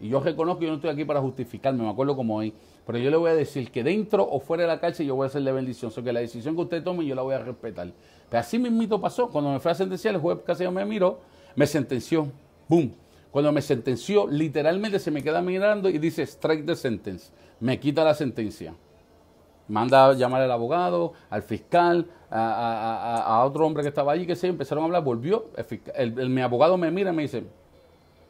Y 0.00 0.08
yo 0.08 0.20
reconozco 0.20 0.60
que 0.60 0.66
yo 0.66 0.70
no 0.70 0.76
estoy 0.76 0.90
aquí 0.90 1.04
para 1.04 1.20
justificarme, 1.20 1.82
me 1.82 1.90
acuerdo 1.90 2.16
como 2.16 2.36
hoy. 2.36 2.54
Pero 2.86 2.98
yo 2.98 3.10
le 3.10 3.16
voy 3.16 3.30
a 3.30 3.34
decir 3.34 3.70
que 3.70 3.84
dentro 3.84 4.26
o 4.28 4.40
fuera 4.40 4.62
de 4.62 4.68
la 4.68 4.80
cárcel 4.80 5.06
yo 5.06 5.14
voy 5.14 5.24
a 5.24 5.26
hacerle 5.26 5.52
bendición. 5.52 5.90
O 5.90 5.94
sea, 5.94 6.02
que 6.02 6.12
la 6.12 6.20
decisión 6.20 6.56
que 6.56 6.62
usted 6.62 6.82
tome 6.82 7.04
yo 7.04 7.14
la 7.14 7.22
voy 7.22 7.34
a 7.34 7.38
respetar. 7.38 7.92
Pero 8.28 8.40
así 8.40 8.58
mismito 8.58 9.00
pasó. 9.00 9.28
Cuando 9.28 9.52
me 9.52 9.60
fue 9.60 9.70
a 9.70 9.74
sentenciar, 9.74 10.14
el 10.14 10.20
juez 10.20 10.38
casi 10.44 10.66
me 10.68 10.84
miró, 10.84 11.20
me 11.54 11.66
sentenció. 11.66 12.26
¡Boom! 12.68 13.01
Cuando 13.32 13.50
me 13.50 13.62
sentenció, 13.62 14.28
literalmente 14.28 14.98
se 14.98 15.10
me 15.10 15.22
queda 15.22 15.40
mirando 15.42 15.88
y 15.88 15.98
dice 15.98 16.22
strike 16.22 16.66
the 16.66 16.76
sentence. 16.76 17.32
Me 17.58 17.80
quita 17.80 18.04
la 18.04 18.14
sentencia. 18.14 18.74
Manda 19.68 20.06
a 20.06 20.12
llamar 20.12 20.42
al 20.42 20.50
abogado, 20.52 21.14
al 21.30 21.42
fiscal, 21.42 22.06
a, 22.30 23.42
otro 23.46 23.66
hombre 23.66 23.82
que 23.82 23.88
estaba 23.88 24.12
allí, 24.12 24.26
que 24.26 24.36
se 24.36 24.48
empezaron 24.48 24.84
a 24.84 24.86
hablar, 24.86 25.02
volvió. 25.02 25.46
mi 26.28 26.42
abogado 26.42 26.76
me 26.76 26.90
mira 26.90 27.10
y 27.10 27.14
me 27.14 27.22
dice, 27.22 27.42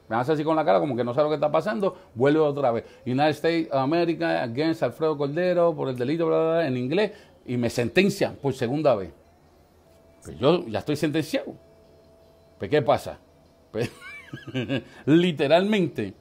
me 0.09 0.17
hace 0.17 0.33
así 0.33 0.45
con 0.45 0.55
la 0.55 0.65
cara 0.65 0.79
como 0.79 0.95
que 0.95 1.03
no 1.03 1.15
sabe 1.15 1.25
lo 1.25 1.31
que 1.31 1.37
está 1.37 1.51
pasando, 1.51 1.97
vuelve 2.15 2.39
otra 2.39 2.71
vez. 2.71 2.85
United 3.05 3.31
States 3.31 3.69
of 3.73 3.79
America 3.79 4.43
against 4.43 4.85
Alfredo 4.85 5.19
Cordero 5.19 5.75
por 5.75 5.89
el 5.89 5.97
delito 5.97 6.27
bla, 6.27 6.67
en 6.67 6.77
inglés 6.77 7.13
y 7.45 7.57
me 7.57 7.71
sentencian 7.71 8.37
por 8.37 8.55
segunda 8.55 8.95
vez. 8.95 9.11
Pues 10.23 10.39
yo 10.39 10.67
ya 10.69 10.81
estoy 10.81 10.97
sentenciado. 10.97 11.55
Pues 12.59 12.71
¿qué 12.71 12.83
pasa? 12.83 13.19
Pues, 13.73 13.91
literalmente, 15.07 16.15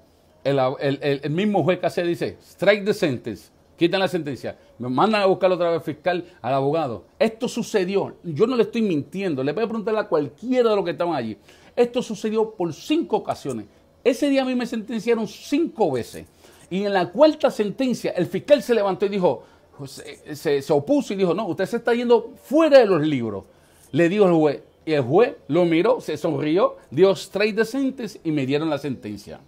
el, 0.43 1.29
mismo 1.29 1.63
juez 1.63 1.79
que 1.79 2.03
dice, 2.03 2.37
strike 2.41 2.85
the 2.85 2.93
sentence, 2.93 3.49
quitan 3.77 3.99
la 3.99 4.07
sentencia, 4.07 4.57
me 4.77 4.89
mandan 4.89 5.21
a 5.21 5.25
buscar 5.25 5.51
otra 5.51 5.71
vez 5.71 5.83
fiscal 5.83 6.25
al 6.41 6.53
abogado. 6.53 7.05
Esto 7.17 7.47
sucedió, 7.47 8.15
yo 8.23 8.47
no 8.47 8.55
le 8.55 8.63
estoy 8.63 8.81
mintiendo, 8.81 9.43
le 9.43 9.53
voy 9.53 9.63
a 9.63 9.67
preguntar 9.67 9.95
a 9.95 10.07
cualquiera 10.07 10.69
de 10.69 10.75
los 10.75 10.85
que 10.85 10.91
estaban 10.91 11.15
allí. 11.15 11.37
Esto 11.75 12.01
sucedió 12.01 12.51
por 12.51 12.73
cinco 12.73 13.17
ocasiones. 13.17 13.65
Ese 14.03 14.29
día 14.29 14.41
a 14.41 14.45
mí 14.45 14.55
me 14.55 14.65
sentenciaron 14.65 15.27
cinco 15.27 15.91
veces. 15.91 16.25
Y 16.69 16.85
en 16.85 16.93
la 16.93 17.09
cuarta 17.09 17.51
sentencia, 17.51 18.11
el 18.11 18.25
fiscal 18.25 18.63
se 18.63 18.73
levantó 18.73 19.05
y 19.05 19.09
dijo, 19.09 19.43
se, 19.87 20.63
opuso 20.71 21.13
y 21.13 21.17
dijo, 21.17 21.33
no, 21.33 21.47
usted 21.47 21.65
se 21.65 21.77
está 21.77 21.93
yendo 21.93 22.33
fuera 22.43 22.79
de 22.79 22.85
los 22.85 23.01
libros. 23.05 23.43
Le 23.91 24.09
dijo 24.09 24.25
el 24.25 24.33
juez, 24.33 24.61
y 24.85 24.93
el 24.93 25.01
juez 25.03 25.35
lo 25.47 25.65
miró, 25.65 26.01
se 26.01 26.17
sonrió, 26.17 26.77
dio 26.89 27.11
straight 27.11 27.55
decentes 27.55 28.19
y 28.23 28.31
me 28.31 28.45
dieron 28.45 28.69
la 28.69 28.77
sentencia. 28.77 29.39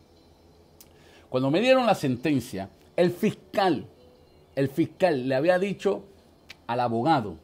Cuando 1.29 1.49
me 1.49 1.61
dieron 1.61 1.85
la 1.85 1.95
sentencia, 1.95 2.69
el 2.95 3.11
fiscal, 3.11 3.87
el 4.55 4.69
fiscal 4.69 5.27
le 5.27 5.35
había 5.35 5.57
dicho 5.57 6.03
al 6.67 6.79
abogado 6.79 7.37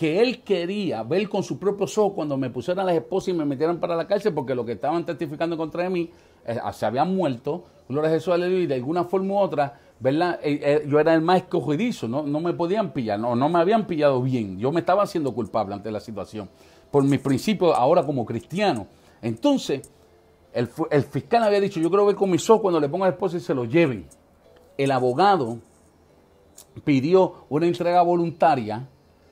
que 0.00 0.22
él 0.22 0.40
quería 0.40 1.02
ver 1.02 1.28
con 1.28 1.42
su 1.42 1.58
propio 1.58 1.84
ojos 1.84 2.14
cuando 2.14 2.38
me 2.38 2.48
pusieran 2.48 2.86
las 2.86 2.94
esposas 2.94 3.28
y 3.28 3.32
me 3.34 3.44
metieran 3.44 3.78
para 3.78 3.94
la 3.94 4.06
cárcel 4.06 4.32
porque 4.32 4.54
lo 4.54 4.64
que 4.64 4.72
estaban 4.72 5.04
testificando 5.04 5.58
contra 5.58 5.90
mí 5.90 6.08
eh, 6.46 6.58
se 6.72 6.86
habían 6.86 7.14
muerto, 7.14 7.64
gloria 7.86 8.08
a 8.08 8.14
Jesús, 8.14 8.34
y 8.38 8.66
de 8.66 8.74
alguna 8.76 9.04
forma 9.04 9.34
u 9.34 9.38
otra, 9.38 9.78
¿verdad? 9.98 10.40
Eh, 10.42 10.58
eh, 10.62 10.86
yo 10.88 10.98
era 10.98 11.12
el 11.12 11.20
más 11.20 11.42
escogidizo, 11.42 12.08
¿no? 12.08 12.22
me 12.22 12.54
podían 12.54 12.94
pillar, 12.94 13.20
no 13.20 13.48
me 13.50 13.58
habían 13.58 13.86
pillado 13.86 14.22
bien, 14.22 14.58
yo 14.58 14.72
me 14.72 14.80
estaba 14.80 15.02
haciendo 15.02 15.34
culpable 15.34 15.74
ante 15.74 15.90
la 15.90 16.00
situación, 16.00 16.48
por 16.90 17.04
mis 17.04 17.20
principios 17.20 17.74
ahora 17.76 18.04
como 18.04 18.24
cristiano. 18.24 18.86
Entonces, 19.22 19.82
el, 20.52 20.68
el 20.90 21.02
fiscal 21.04 21.42
había 21.42 21.60
dicho, 21.60 21.80
yo 21.80 21.90
creo 21.90 22.06
ver 22.06 22.16
con 22.16 22.30
mis 22.30 22.48
ojos 22.50 22.62
cuando 22.62 22.80
le 22.80 22.88
pongan 22.88 23.08
la 23.08 23.14
esposa 23.14 23.36
y 23.36 23.40
se 23.40 23.54
lo 23.54 23.64
lleven. 23.64 24.06
El 24.76 24.90
abogado 24.90 25.58
pidió 26.84 27.44
una 27.48 27.66
entrega 27.66 28.02
voluntaria, 28.02 28.88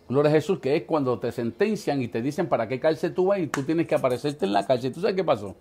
Gloria 0.09 0.31
a 0.31 0.35
Jesús, 0.35 0.59
que 0.59 0.75
es 0.75 0.85
cuando 0.85 1.19
te 1.19 1.31
sentencian 1.31 2.01
y 2.01 2.09
te 2.09 2.23
dicen 2.23 2.49
para 2.49 2.67
qué 2.67 2.81
cárcel 2.81 3.13
tú 3.13 3.27
vas 3.27 3.41
y 3.41 3.47
tú 3.47 3.63
tienes 3.65 3.87
que 3.87 3.95
aparecerte 3.95 4.47
en 4.47 4.55
la 4.55 4.67
cárcel. 4.67 4.91
¿Tú 4.91 5.01
sabes 5.03 5.15
qué 5.15 5.23
pasó? 5.23 5.55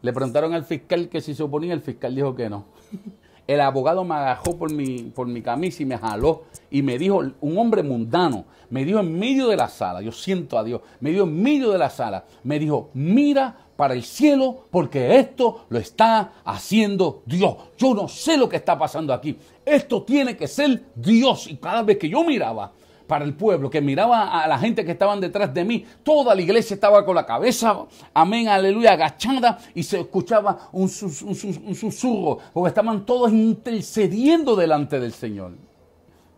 Le 0.00 0.12
preguntaron 0.12 0.54
al 0.54 0.64
fiscal 0.64 1.08
que 1.08 1.20
si 1.20 1.34
se 1.34 1.42
oponía, 1.42 1.74
el 1.74 1.80
fiscal 1.80 2.14
dijo 2.14 2.36
que 2.36 2.48
no. 2.48 2.66
El 3.48 3.62
abogado 3.62 4.04
me 4.04 4.14
agajó 4.14 4.58
por 4.58 4.70
mi, 4.70 5.04
por 5.04 5.26
mi 5.26 5.40
camisa 5.40 5.82
y 5.82 5.86
me 5.86 5.96
jaló 5.96 6.42
y 6.70 6.82
me 6.82 6.98
dijo, 6.98 7.22
un 7.40 7.58
hombre 7.58 7.82
mundano, 7.82 8.44
me 8.68 8.84
dijo 8.84 9.00
en 9.00 9.18
medio 9.18 9.48
de 9.48 9.56
la 9.56 9.68
sala, 9.68 10.02
yo 10.02 10.12
siento 10.12 10.58
a 10.58 10.64
Dios, 10.64 10.82
me 11.00 11.10
dijo 11.10 11.24
en 11.24 11.42
medio 11.42 11.70
de 11.70 11.78
la 11.78 11.88
sala, 11.88 12.26
me 12.44 12.58
dijo, 12.58 12.90
mira 12.92 13.56
para 13.74 13.94
el 13.94 14.02
cielo 14.02 14.64
porque 14.70 15.18
esto 15.18 15.64
lo 15.70 15.78
está 15.78 16.32
haciendo 16.44 17.22
Dios. 17.24 17.54
Yo 17.78 17.94
no 17.94 18.06
sé 18.06 18.36
lo 18.36 18.50
que 18.50 18.56
está 18.56 18.76
pasando 18.76 19.14
aquí. 19.14 19.38
Esto 19.64 20.02
tiene 20.02 20.36
que 20.36 20.46
ser 20.46 20.82
Dios. 20.94 21.46
Y 21.46 21.56
cada 21.56 21.82
vez 21.84 21.96
que 21.96 22.08
yo 22.08 22.24
miraba, 22.24 22.72
para 23.08 23.24
el 23.24 23.34
pueblo, 23.34 23.70
que 23.70 23.80
miraba 23.80 24.42
a 24.42 24.46
la 24.46 24.58
gente 24.58 24.84
que 24.84 24.92
estaban 24.92 25.18
detrás 25.18 25.52
de 25.52 25.64
mí. 25.64 25.84
Toda 26.04 26.34
la 26.34 26.42
iglesia 26.42 26.74
estaba 26.74 27.04
con 27.04 27.16
la 27.16 27.26
cabeza, 27.26 27.86
amén, 28.14 28.46
aleluya, 28.48 28.92
agachada 28.92 29.58
y 29.74 29.82
se 29.82 29.98
escuchaba 30.00 30.68
un, 30.72 30.88
susurro, 30.88 32.38
porque 32.52 32.68
estaban 32.68 33.04
todos 33.04 33.32
intercediendo 33.32 34.54
delante 34.54 35.00
del 35.00 35.12
Señor. 35.12 35.52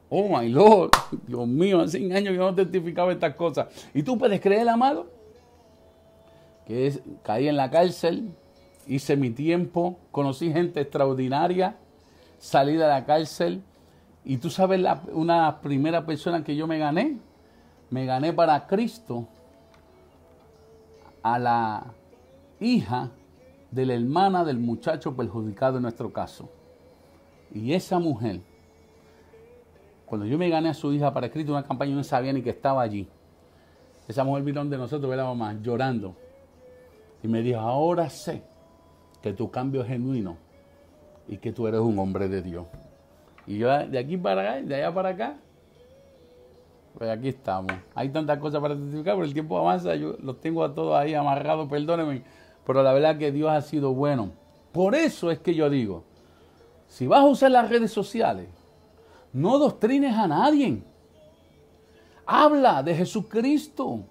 Oh 0.09 0.29
my 0.29 0.49
Lord, 0.49 0.91
Dios 1.27 1.47
mío, 1.47 1.81
hace 1.81 1.99
años 1.99 2.33
que 2.33 2.39
no 2.39 2.55
testificaba 2.55 3.13
estas 3.13 3.35
cosas. 3.35 3.67
¿Y 3.93 4.03
tú 4.03 4.17
puedes 4.17 4.41
creer, 4.41 4.69
amado? 4.69 5.09
Que 6.67 7.01
caí 7.23 7.49
en 7.49 7.57
la 7.57 7.69
cárcel, 7.71 8.31
hice 8.87 9.17
mi 9.17 9.31
tiempo, 9.31 9.99
conocí 10.13 10.53
gente 10.53 10.81
extraordinaria, 10.81 11.77
salí 12.39 12.73
de 12.73 12.87
la 12.87 13.05
cárcel, 13.05 13.63
y 14.25 14.37
tú 14.37 14.51
sabes 14.51 14.81
la, 14.81 15.03
una 15.13 15.61
primera 15.61 16.05
persona 16.05 16.45
que 16.45 16.55
yo 16.55 16.67
me 16.67 16.79
gané. 16.79 17.19
Me 17.91 18.07
gané 18.07 18.33
para 18.33 18.67
Cristo 18.67 19.27
a 21.23 21.39
la 21.39 21.87
hija 22.61 23.11
de 23.71 23.87
la 23.87 23.95
hermana 23.95 24.45
del 24.45 24.59
muchacho 24.59 25.17
perjudicado 25.17 25.79
en 25.79 25.83
nuestro 25.83 26.13
caso. 26.13 26.49
Y 27.53 27.73
esa 27.73 27.99
mujer, 27.99 28.41
cuando 30.07 30.27
yo 30.27 30.39
me 30.39 30.49
gané 30.49 30.69
a 30.69 30.75
su 30.75 30.93
hija 30.93 31.13
para 31.13 31.31
Cristo, 31.31 31.53
una 31.53 31.65
campaña, 31.65 31.95
no 31.95 32.05
sabía 32.05 32.33
ni 32.33 32.43
que 32.43 32.51
estaba 32.51 32.83
allí. 32.83 33.09
Esa 34.07 34.23
mujer 34.23 34.45
vino 34.45 34.65
de 34.65 34.77
nosotros, 34.77 35.17
la 35.17 35.25
mamá, 35.25 35.55
llorando. 35.61 36.15
Y 37.23 37.29
me 37.29 37.43
dijo, 37.43 37.59
ahora 37.59 38.09
sé 38.09 38.43
que 39.21 39.33
tu 39.33 39.51
cambio 39.51 39.83
es 39.83 39.89
genuino 39.89 40.37
y 41.29 41.39
que 41.39 41.53
tú 41.53 41.67
eres 41.67 41.81
un 41.81 41.99
hombre 41.99 42.29
de 42.29 42.43
Dios. 42.43 42.67
Y 43.51 43.59
yo 43.59 43.69
de 43.69 43.99
aquí 43.99 44.17
para 44.17 44.43
acá, 44.43 44.63
de 44.63 44.77
allá 44.77 44.95
para 44.95 45.09
acá, 45.09 45.37
pues 46.97 47.11
aquí 47.11 47.31
estamos. 47.31 47.73
Hay 47.97 48.09
tantas 48.11 48.39
cosas 48.39 48.61
para 48.61 48.77
testificar, 48.77 49.17
pero 49.17 49.25
el 49.25 49.33
tiempo 49.33 49.59
avanza, 49.59 49.97
yo 49.97 50.15
los 50.23 50.41
tengo 50.41 50.63
a 50.63 50.73
todos 50.73 50.97
ahí 50.97 51.15
amarrados, 51.15 51.69
perdónenme, 51.69 52.23
pero 52.65 52.85
la 52.85 52.93
verdad 52.93 53.19
que 53.19 53.33
Dios 53.33 53.51
ha 53.51 53.61
sido 53.61 53.93
bueno. 53.93 54.31
Por 54.71 54.95
eso 54.95 55.33
es 55.33 55.41
que 55.41 55.53
yo 55.53 55.69
digo, 55.69 56.05
si 56.87 57.09
vas 57.09 57.23
a 57.23 57.27
usar 57.27 57.51
las 57.51 57.69
redes 57.69 57.91
sociales, 57.91 58.47
no 59.33 59.59
doctrines 59.59 60.17
a 60.17 60.29
nadie. 60.29 60.85
Habla 62.27 62.85
de 62.85 62.95
Jesucristo. 62.95 64.05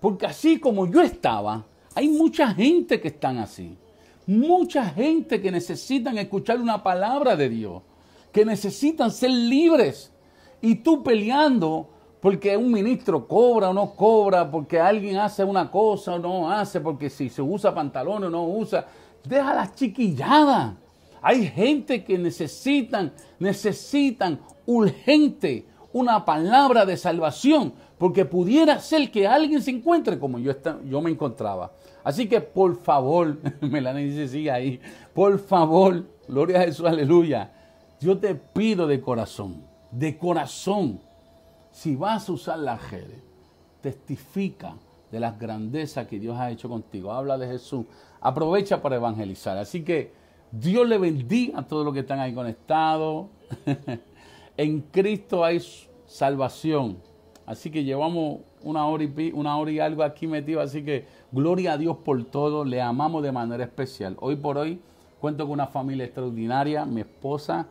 Porque 0.00 0.26
así 0.26 0.60
como 0.60 0.86
yo 0.86 1.00
estaba, 1.00 1.64
hay 1.94 2.08
mucha 2.08 2.52
gente 2.52 3.00
que 3.00 3.08
están 3.08 3.38
así. 3.38 3.78
Mucha 4.26 4.84
gente 4.84 5.40
que 5.40 5.50
necesitan 5.50 6.18
escuchar 6.18 6.60
una 6.60 6.82
palabra 6.82 7.36
de 7.36 7.48
Dios 7.48 7.82
que 8.36 8.44
necesitan 8.44 9.10
ser 9.10 9.30
libres. 9.30 10.12
Y 10.60 10.74
tú 10.74 11.02
peleando 11.02 11.88
porque 12.20 12.54
un 12.54 12.70
ministro 12.70 13.26
cobra 13.26 13.70
o 13.70 13.72
no 13.72 13.94
cobra, 13.94 14.50
porque 14.50 14.78
alguien 14.78 15.16
hace 15.16 15.42
una 15.42 15.70
cosa 15.70 16.16
o 16.16 16.18
no 16.18 16.50
hace, 16.50 16.82
porque 16.82 17.08
si 17.08 17.30
se 17.30 17.40
usa 17.40 17.74
pantalón 17.74 18.24
o 18.24 18.28
no 18.28 18.46
usa, 18.46 18.86
deja 19.24 19.54
las 19.54 19.74
chiquilladas. 19.74 20.74
Hay 21.22 21.46
gente 21.46 22.04
que 22.04 22.18
necesitan, 22.18 23.10
necesitan 23.38 24.38
urgente 24.66 25.64
una 25.94 26.22
palabra 26.26 26.84
de 26.84 26.98
salvación, 26.98 27.72
porque 27.96 28.26
pudiera 28.26 28.78
ser 28.80 29.10
que 29.10 29.26
alguien 29.26 29.62
se 29.62 29.70
encuentre 29.70 30.18
como 30.18 30.38
yo, 30.38 30.52
yo 30.84 31.00
me 31.00 31.10
encontraba. 31.10 31.72
Así 32.04 32.28
que 32.28 32.42
por 32.42 32.76
favor, 32.76 33.38
Melanie 33.62 34.04
dice, 34.04 34.28
sigue 34.28 34.50
ahí, 34.50 34.78
por 35.14 35.38
favor, 35.38 36.04
gloria 36.28 36.60
a 36.60 36.64
Jesús, 36.64 36.84
aleluya. 36.84 37.55
Yo 38.00 38.18
te 38.18 38.34
pido 38.34 38.86
de 38.86 39.00
corazón, 39.00 39.64
de 39.90 40.18
corazón, 40.18 41.00
si 41.70 41.96
vas 41.96 42.28
a 42.28 42.32
usar 42.32 42.58
las 42.58 42.90
redes, 42.90 43.22
testifica 43.80 44.74
de 45.10 45.20
las 45.20 45.38
grandezas 45.38 46.06
que 46.06 46.18
Dios 46.18 46.36
ha 46.38 46.50
hecho 46.50 46.68
contigo. 46.68 47.12
Habla 47.12 47.38
de 47.38 47.46
Jesús. 47.46 47.86
Aprovecha 48.20 48.82
para 48.82 48.96
evangelizar. 48.96 49.56
Así 49.56 49.82
que 49.82 50.12
Dios 50.50 50.88
le 50.88 50.98
bendiga 50.98 51.60
a 51.60 51.66
todos 51.66 51.84
los 51.84 51.94
que 51.94 52.00
están 52.00 52.18
ahí 52.18 52.34
conectados. 52.34 53.28
en 54.56 54.80
Cristo 54.80 55.44
hay 55.44 55.60
salvación. 56.06 56.98
Así 57.46 57.70
que 57.70 57.84
llevamos 57.84 58.40
una 58.62 58.86
hora, 58.86 59.04
y, 59.04 59.32
una 59.32 59.56
hora 59.56 59.70
y 59.70 59.78
algo 59.78 60.02
aquí 60.02 60.26
metido. 60.26 60.60
Así 60.60 60.84
que 60.84 61.06
gloria 61.30 61.74
a 61.74 61.78
Dios 61.78 61.98
por 62.04 62.24
todo. 62.24 62.64
Le 62.64 62.82
amamos 62.82 63.22
de 63.22 63.32
manera 63.32 63.64
especial. 63.64 64.16
Hoy 64.20 64.36
por 64.36 64.58
hoy 64.58 64.80
cuento 65.20 65.44
con 65.44 65.52
una 65.52 65.66
familia 65.66 66.04
extraordinaria. 66.04 66.84
Mi 66.84 67.02
esposa, 67.02 67.68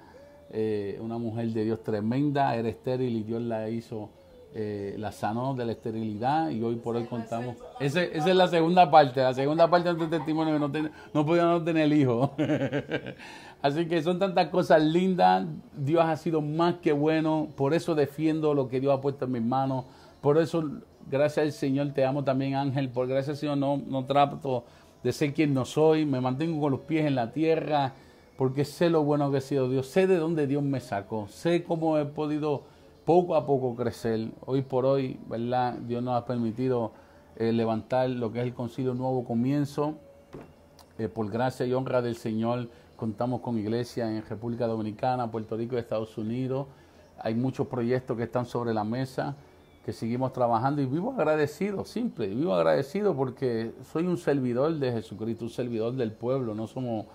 eh, 0.58 0.98
una 1.02 1.18
mujer 1.18 1.50
de 1.50 1.66
Dios 1.66 1.84
tremenda, 1.84 2.56
era 2.56 2.70
estéril 2.70 3.14
y 3.18 3.24
Dios 3.24 3.42
la 3.42 3.70
hizo 3.70 4.10
eh, 4.58 4.96
la 4.98 5.12
sanó 5.12 5.54
de 5.54 5.66
la 5.66 5.74
esterilidad 5.74 6.50
y 6.50 6.64
hoy 6.64 6.78
por 6.78 6.96
hoy 6.96 7.04
contamos. 7.04 7.58
esa 7.82 8.02
es 8.04 8.26
la 8.26 8.48
segunda 8.48 8.90
parte, 8.90 9.22
la 9.22 9.34
segunda 9.34 9.70
parte 9.70 9.94
de 9.94 10.08
testimonio 10.08 10.54
que 10.54 10.60
no, 10.62 10.72
ten, 10.72 10.92
no 11.14 11.62
tener 11.62 11.92
hijo. 11.92 12.34
Así 13.62 13.86
que 13.86 14.02
son 14.02 14.18
tantas 14.18 14.48
cosas 14.48 14.82
lindas. 14.82 15.46
Dios 15.76 16.06
ha 16.06 16.16
sido 16.16 16.40
más 16.40 16.76
que 16.76 16.94
bueno. 16.94 17.50
Por 17.58 17.74
eso 17.74 17.96
defiendo 17.96 18.54
lo 18.54 18.70
que 18.70 18.80
Dios 18.80 18.98
ha 18.98 19.02
puesto 19.02 19.26
en 19.26 19.34
mis 19.34 19.44
manos. 19.44 19.84
Por 20.22 20.38
eso, 20.38 20.64
gracias 21.12 21.46
al 21.48 21.52
Señor, 21.52 21.92
te 21.92 22.06
amo 22.06 22.24
también, 22.24 22.56
Ángel. 22.56 22.88
Por 22.88 23.08
gracias 23.08 23.32
al 23.32 23.38
Señor, 23.38 23.58
no, 23.58 23.76
no 23.76 24.06
trato 24.06 24.64
de 25.04 25.12
ser 25.12 25.34
quien 25.34 25.54
no 25.54 25.66
soy. 25.66 26.06
Me 26.06 26.22
mantengo 26.22 26.62
con 26.62 26.72
los 26.72 26.80
pies 26.80 27.06
en 27.06 27.16
la 27.16 27.34
tierra 27.34 27.92
porque 28.38 28.66
sé 28.66 28.90
lo 28.90 29.04
bueno 29.04 29.32
que 29.32 29.38
ha 29.38 29.42
sido 29.42 29.70
Dios. 29.70 29.88
Sé 29.88 30.08
de 30.08 30.18
dónde 30.18 30.48
Dios 30.48 30.64
me 30.64 30.80
sacó. 30.80 31.28
Sé 31.30 31.64
cómo 31.64 31.98
he 31.98 32.06
podido 32.06 32.64
poco 33.06 33.36
a 33.36 33.46
poco 33.46 33.76
crecer. 33.76 34.30
Hoy 34.46 34.62
por 34.62 34.86
hoy, 34.86 35.20
¿verdad? 35.28 35.74
Dios 35.74 36.04
nos 36.04 36.22
ha 36.22 36.26
permitido 36.26 36.92
eh, 37.38 37.54
levantar 37.54 38.10
lo 38.10 38.32
que 38.32 38.40
es 38.40 38.46
el 38.46 38.54
concilio 38.54 38.94
Nuevo 38.94 39.24
Comienzo. 39.24 39.96
Eh, 40.98 41.08
por 41.08 41.30
gracia 41.30 41.66
y 41.66 41.74
honra 41.74 42.02
del 42.02 42.16
Señor, 42.16 42.70
contamos 42.96 43.42
con 43.42 43.58
iglesia 43.58 44.10
en 44.10 44.24
República 44.26 44.66
Dominicana, 44.66 45.30
Puerto 45.30 45.58
Rico 45.58 45.76
y 45.76 45.80
Estados 45.80 46.18
Unidos. 46.18 46.68
Hay 47.20 47.36
muchos 47.36 47.68
proyectos 47.68 48.16
que 48.18 48.24
están 48.24 48.46
sobre 48.46 48.74
la 48.74 48.84
mesa, 48.84 49.36
que 49.86 49.94
seguimos 49.94 50.32
trabajando 50.34 50.82
y 50.82 50.86
vivo 50.86 51.12
agradecido, 51.12 51.86
simple, 51.86 52.28
vivo 52.28 52.54
agradecido 52.54 53.16
porque 53.16 53.74
soy 53.92 54.08
un 54.08 54.18
servidor 54.18 54.74
de 54.76 54.92
Jesucristo, 54.94 55.46
un 55.46 55.52
servidor 55.52 55.94
del 55.94 56.12
pueblo, 56.12 56.56
no 56.56 56.66
somos 56.66 57.06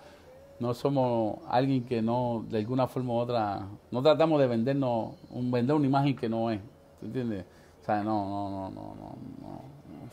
no 0.61 0.75
somos 0.75 1.39
alguien 1.47 1.83
que 1.83 2.03
no, 2.03 2.45
de 2.47 2.59
alguna 2.59 2.87
forma 2.87 3.13
u 3.13 3.17
otra, 3.17 3.67
no 3.89 4.01
tratamos 4.03 4.39
de 4.39 4.45
vendernos, 4.45 5.15
un, 5.31 5.49
vender 5.49 5.75
una 5.75 5.87
imagen 5.87 6.15
que 6.15 6.29
no 6.29 6.51
es, 6.51 6.61
¿entiendes? 7.01 7.45
O 7.81 7.83
sea, 7.83 8.03
no, 8.03 8.29
no, 8.29 8.69
no, 8.69 8.69
no, 8.69 8.95
no, 9.41 9.61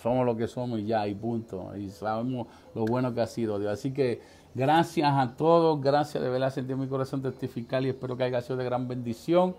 somos 0.03 0.25
lo 0.25 0.35
que 0.35 0.49
somos 0.49 0.81
y 0.81 0.87
ya, 0.87 1.07
y 1.07 1.15
punto, 1.15 1.77
y 1.77 1.91
sabemos 1.91 2.47
lo 2.75 2.87
bueno 2.87 3.13
que 3.13 3.21
ha 3.21 3.27
sido 3.27 3.59
Dios. 3.59 3.71
Así 3.71 3.93
que 3.93 4.23
gracias 4.55 5.13
a 5.13 5.37
todos, 5.37 5.83
gracias 5.83 6.23
de 6.23 6.31
verdad, 6.31 6.51
sentí 6.51 6.75
mi 6.75 6.89
corazón 6.89 7.21
testificar 7.21 7.85
y 7.85 7.91
espero 7.91 8.17
que 8.17 8.25
haya 8.25 8.41
sido 8.41 8.57
de 8.57 8.65
gran 8.65 8.89
bendición. 8.89 9.55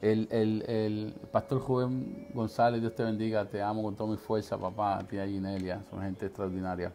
El, 0.00 0.26
el, 0.30 0.62
el 0.66 1.14
pastor 1.30 1.60
Juven 1.60 2.28
González, 2.32 2.80
Dios 2.80 2.94
te 2.94 3.02
bendiga, 3.02 3.44
te 3.44 3.60
amo 3.60 3.82
con 3.82 3.94
toda 3.94 4.10
mi 4.10 4.16
fuerza, 4.16 4.56
papá, 4.56 4.96
a 4.96 5.02
ti 5.06 5.18
y 5.18 5.38
Nelia, 5.38 5.82
son 5.90 6.00
gente 6.00 6.24
extraordinaria. 6.24 6.90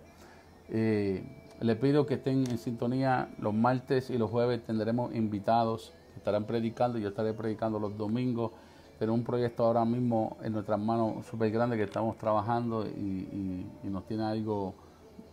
Eh, 0.69 1.44
le 1.61 1.76
pido 1.76 2.06
que 2.06 2.15
estén 2.15 2.49
en 2.49 2.57
sintonía 2.57 3.30
los 3.40 3.53
martes 3.53 4.10
y 4.10 4.18
los 4.18 4.30
jueves 4.30 4.64
tendremos 4.64 5.15
invitados 5.15 5.94
que 6.14 6.19
estarán 6.19 6.45
predicando. 6.45 6.98
Yo 6.98 7.10
estaré 7.10 7.34
predicando 7.34 7.80
los 7.80 7.98
domingos. 7.98 8.52
Pero 8.98 9.14
un 9.14 9.23
proyecto 9.23 9.65
ahora 9.65 9.84
mismo 9.84 10.38
en 10.41 10.53
nuestras 10.53 10.80
manos 10.80 11.26
súper 11.26 11.52
grande 11.52 11.76
que 11.76 11.84
estamos 11.84 12.18
trabajando 12.18 12.86
y, 12.86 13.65
nos 13.84 14.06
tiene 14.07 14.23
algo 14.23 14.73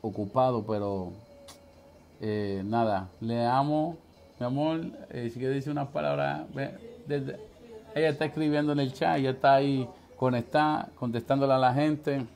ocupado. 0.01 0.65
Pero 0.66 1.12
eh, 2.20 2.62
nada, 2.65 3.09
le 3.20 3.44
amo, 3.47 3.97
mi 4.40 4.47
amor. 4.47 4.81
Eh, 5.11 5.31
si 5.31 5.39
quiere 5.39 5.55
decir 5.55 5.70
unas 5.70 5.89
palabras, 5.89 6.47
ella 7.07 8.09
está 8.09 8.24
escribiendo 8.24 8.73
en 8.73 8.81
el 8.81 8.93
chat, 8.93 9.19
ella 9.19 9.31
está 9.31 9.55
ahí 9.55 9.89
conectada, 10.16 10.89
contestándole 10.97 11.53
a 11.53 11.59
la 11.59 11.73
gente. 11.73 12.27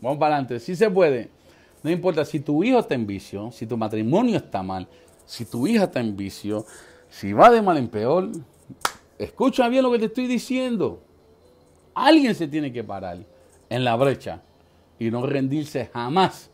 Vamos 0.00 0.18
para 0.18 0.36
adelante, 0.36 0.60
si 0.60 0.76
se 0.76 0.88
puede. 0.88 1.39
No 1.82 1.90
importa 1.90 2.24
si 2.24 2.40
tu 2.40 2.62
hijo 2.62 2.78
está 2.78 2.94
en 2.94 3.06
vicio, 3.06 3.50
si 3.50 3.66
tu 3.66 3.76
matrimonio 3.76 4.36
está 4.36 4.62
mal, 4.62 4.86
si 5.24 5.44
tu 5.44 5.66
hija 5.66 5.84
está 5.84 6.00
en 6.00 6.16
vicio, 6.16 6.66
si 7.08 7.32
va 7.32 7.50
de 7.50 7.62
mal 7.62 7.76
en 7.76 7.88
peor, 7.88 8.30
escucha 9.18 9.68
bien 9.68 9.82
lo 9.82 9.92
que 9.92 9.98
te 9.98 10.06
estoy 10.06 10.26
diciendo. 10.26 11.02
Alguien 11.94 12.34
se 12.34 12.48
tiene 12.48 12.72
que 12.72 12.84
parar 12.84 13.18
en 13.68 13.84
la 13.84 13.96
brecha 13.96 14.42
y 14.98 15.10
no 15.10 15.26
rendirse 15.26 15.86
jamás 15.92 16.50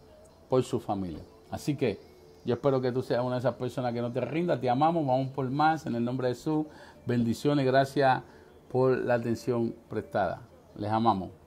por 0.49 0.63
su 0.63 0.81
familia. 0.81 1.23
Así 1.51 1.77
que 1.77 1.99
yo 2.45 2.55
espero 2.55 2.81
que 2.81 2.93
tú 2.93 3.03
seas 3.03 3.25
una 3.25 3.35
de 3.35 3.41
esas 3.41 3.55
personas 3.55 3.93
que 3.93 4.01
no 4.01 4.13
te 4.13 4.21
rinda. 4.21 4.61
Te 4.61 4.71
amamos, 4.71 5.05
vamos 5.05 5.29
por 5.29 5.51
más 5.51 5.85
en 5.87 5.97
el 5.97 6.05
nombre 6.05 6.29
de 6.29 6.35
Jesús. 6.35 6.67
Bendiciones, 7.05 7.67
gracias 7.67 8.23
por 8.71 8.97
la 8.97 9.15
atención 9.15 9.75
prestada. 9.89 10.43
Les 10.77 10.91
amamos. 10.91 11.46